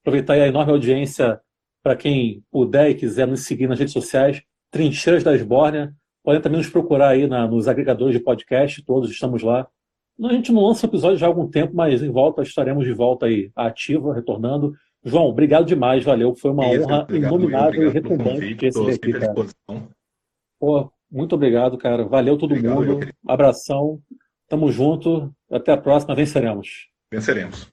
Aproveitar 0.00 0.32
a 0.32 0.48
enorme 0.48 0.72
audiência 0.72 1.38
para 1.82 1.94
quem 1.94 2.42
puder 2.50 2.88
e 2.88 2.94
quiser 2.94 3.26
nos 3.26 3.44
seguir 3.44 3.68
nas 3.68 3.78
redes 3.78 3.92
sociais, 3.92 4.42
Trincheiras 4.70 5.22
da 5.22 5.34
Esbórnia. 5.34 5.94
Podem 6.24 6.40
também 6.40 6.58
nos 6.58 6.70
procurar 6.70 7.10
aí 7.10 7.26
na, 7.26 7.46
nos 7.46 7.68
agregadores 7.68 8.16
de 8.16 8.24
podcast, 8.24 8.82
todos 8.86 9.10
estamos 9.10 9.42
lá. 9.42 9.68
A 10.24 10.32
gente 10.32 10.52
não 10.52 10.64
lança 10.64 10.86
episódio 10.86 11.16
já 11.16 11.26
há 11.26 11.28
algum 11.28 11.48
tempo, 11.48 11.74
mas 11.74 12.02
em 12.02 12.10
volta 12.10 12.42
estaremos 12.42 12.84
de 12.84 12.92
volta 12.92 13.26
aí, 13.26 13.50
ativa, 13.56 14.14
retornando. 14.14 14.74
João, 15.04 15.26
obrigado 15.26 15.66
demais, 15.66 16.04
valeu. 16.04 16.34
Foi 16.36 16.50
uma 16.50 16.72
Isso, 16.72 16.84
honra 16.84 17.02
obrigado, 17.02 17.34
inominável 17.34 17.88
e 17.88 17.90
retumbante 17.90 18.54
ter 18.54 18.66
esse 18.66 18.90
aqui, 18.90 19.12
cara. 19.12 19.34
Pô, 20.60 20.92
muito 21.10 21.34
obrigado, 21.34 21.76
cara. 21.76 22.04
Valeu 22.04 22.38
todo 22.38 22.52
obrigado, 22.52 22.84
mundo. 22.84 23.08
Abração. 23.26 24.00
Tamo 24.48 24.70
junto. 24.70 25.34
Até 25.50 25.72
a 25.72 25.76
próxima. 25.76 26.14
Venceremos. 26.14 26.88
Venceremos. 27.10 27.71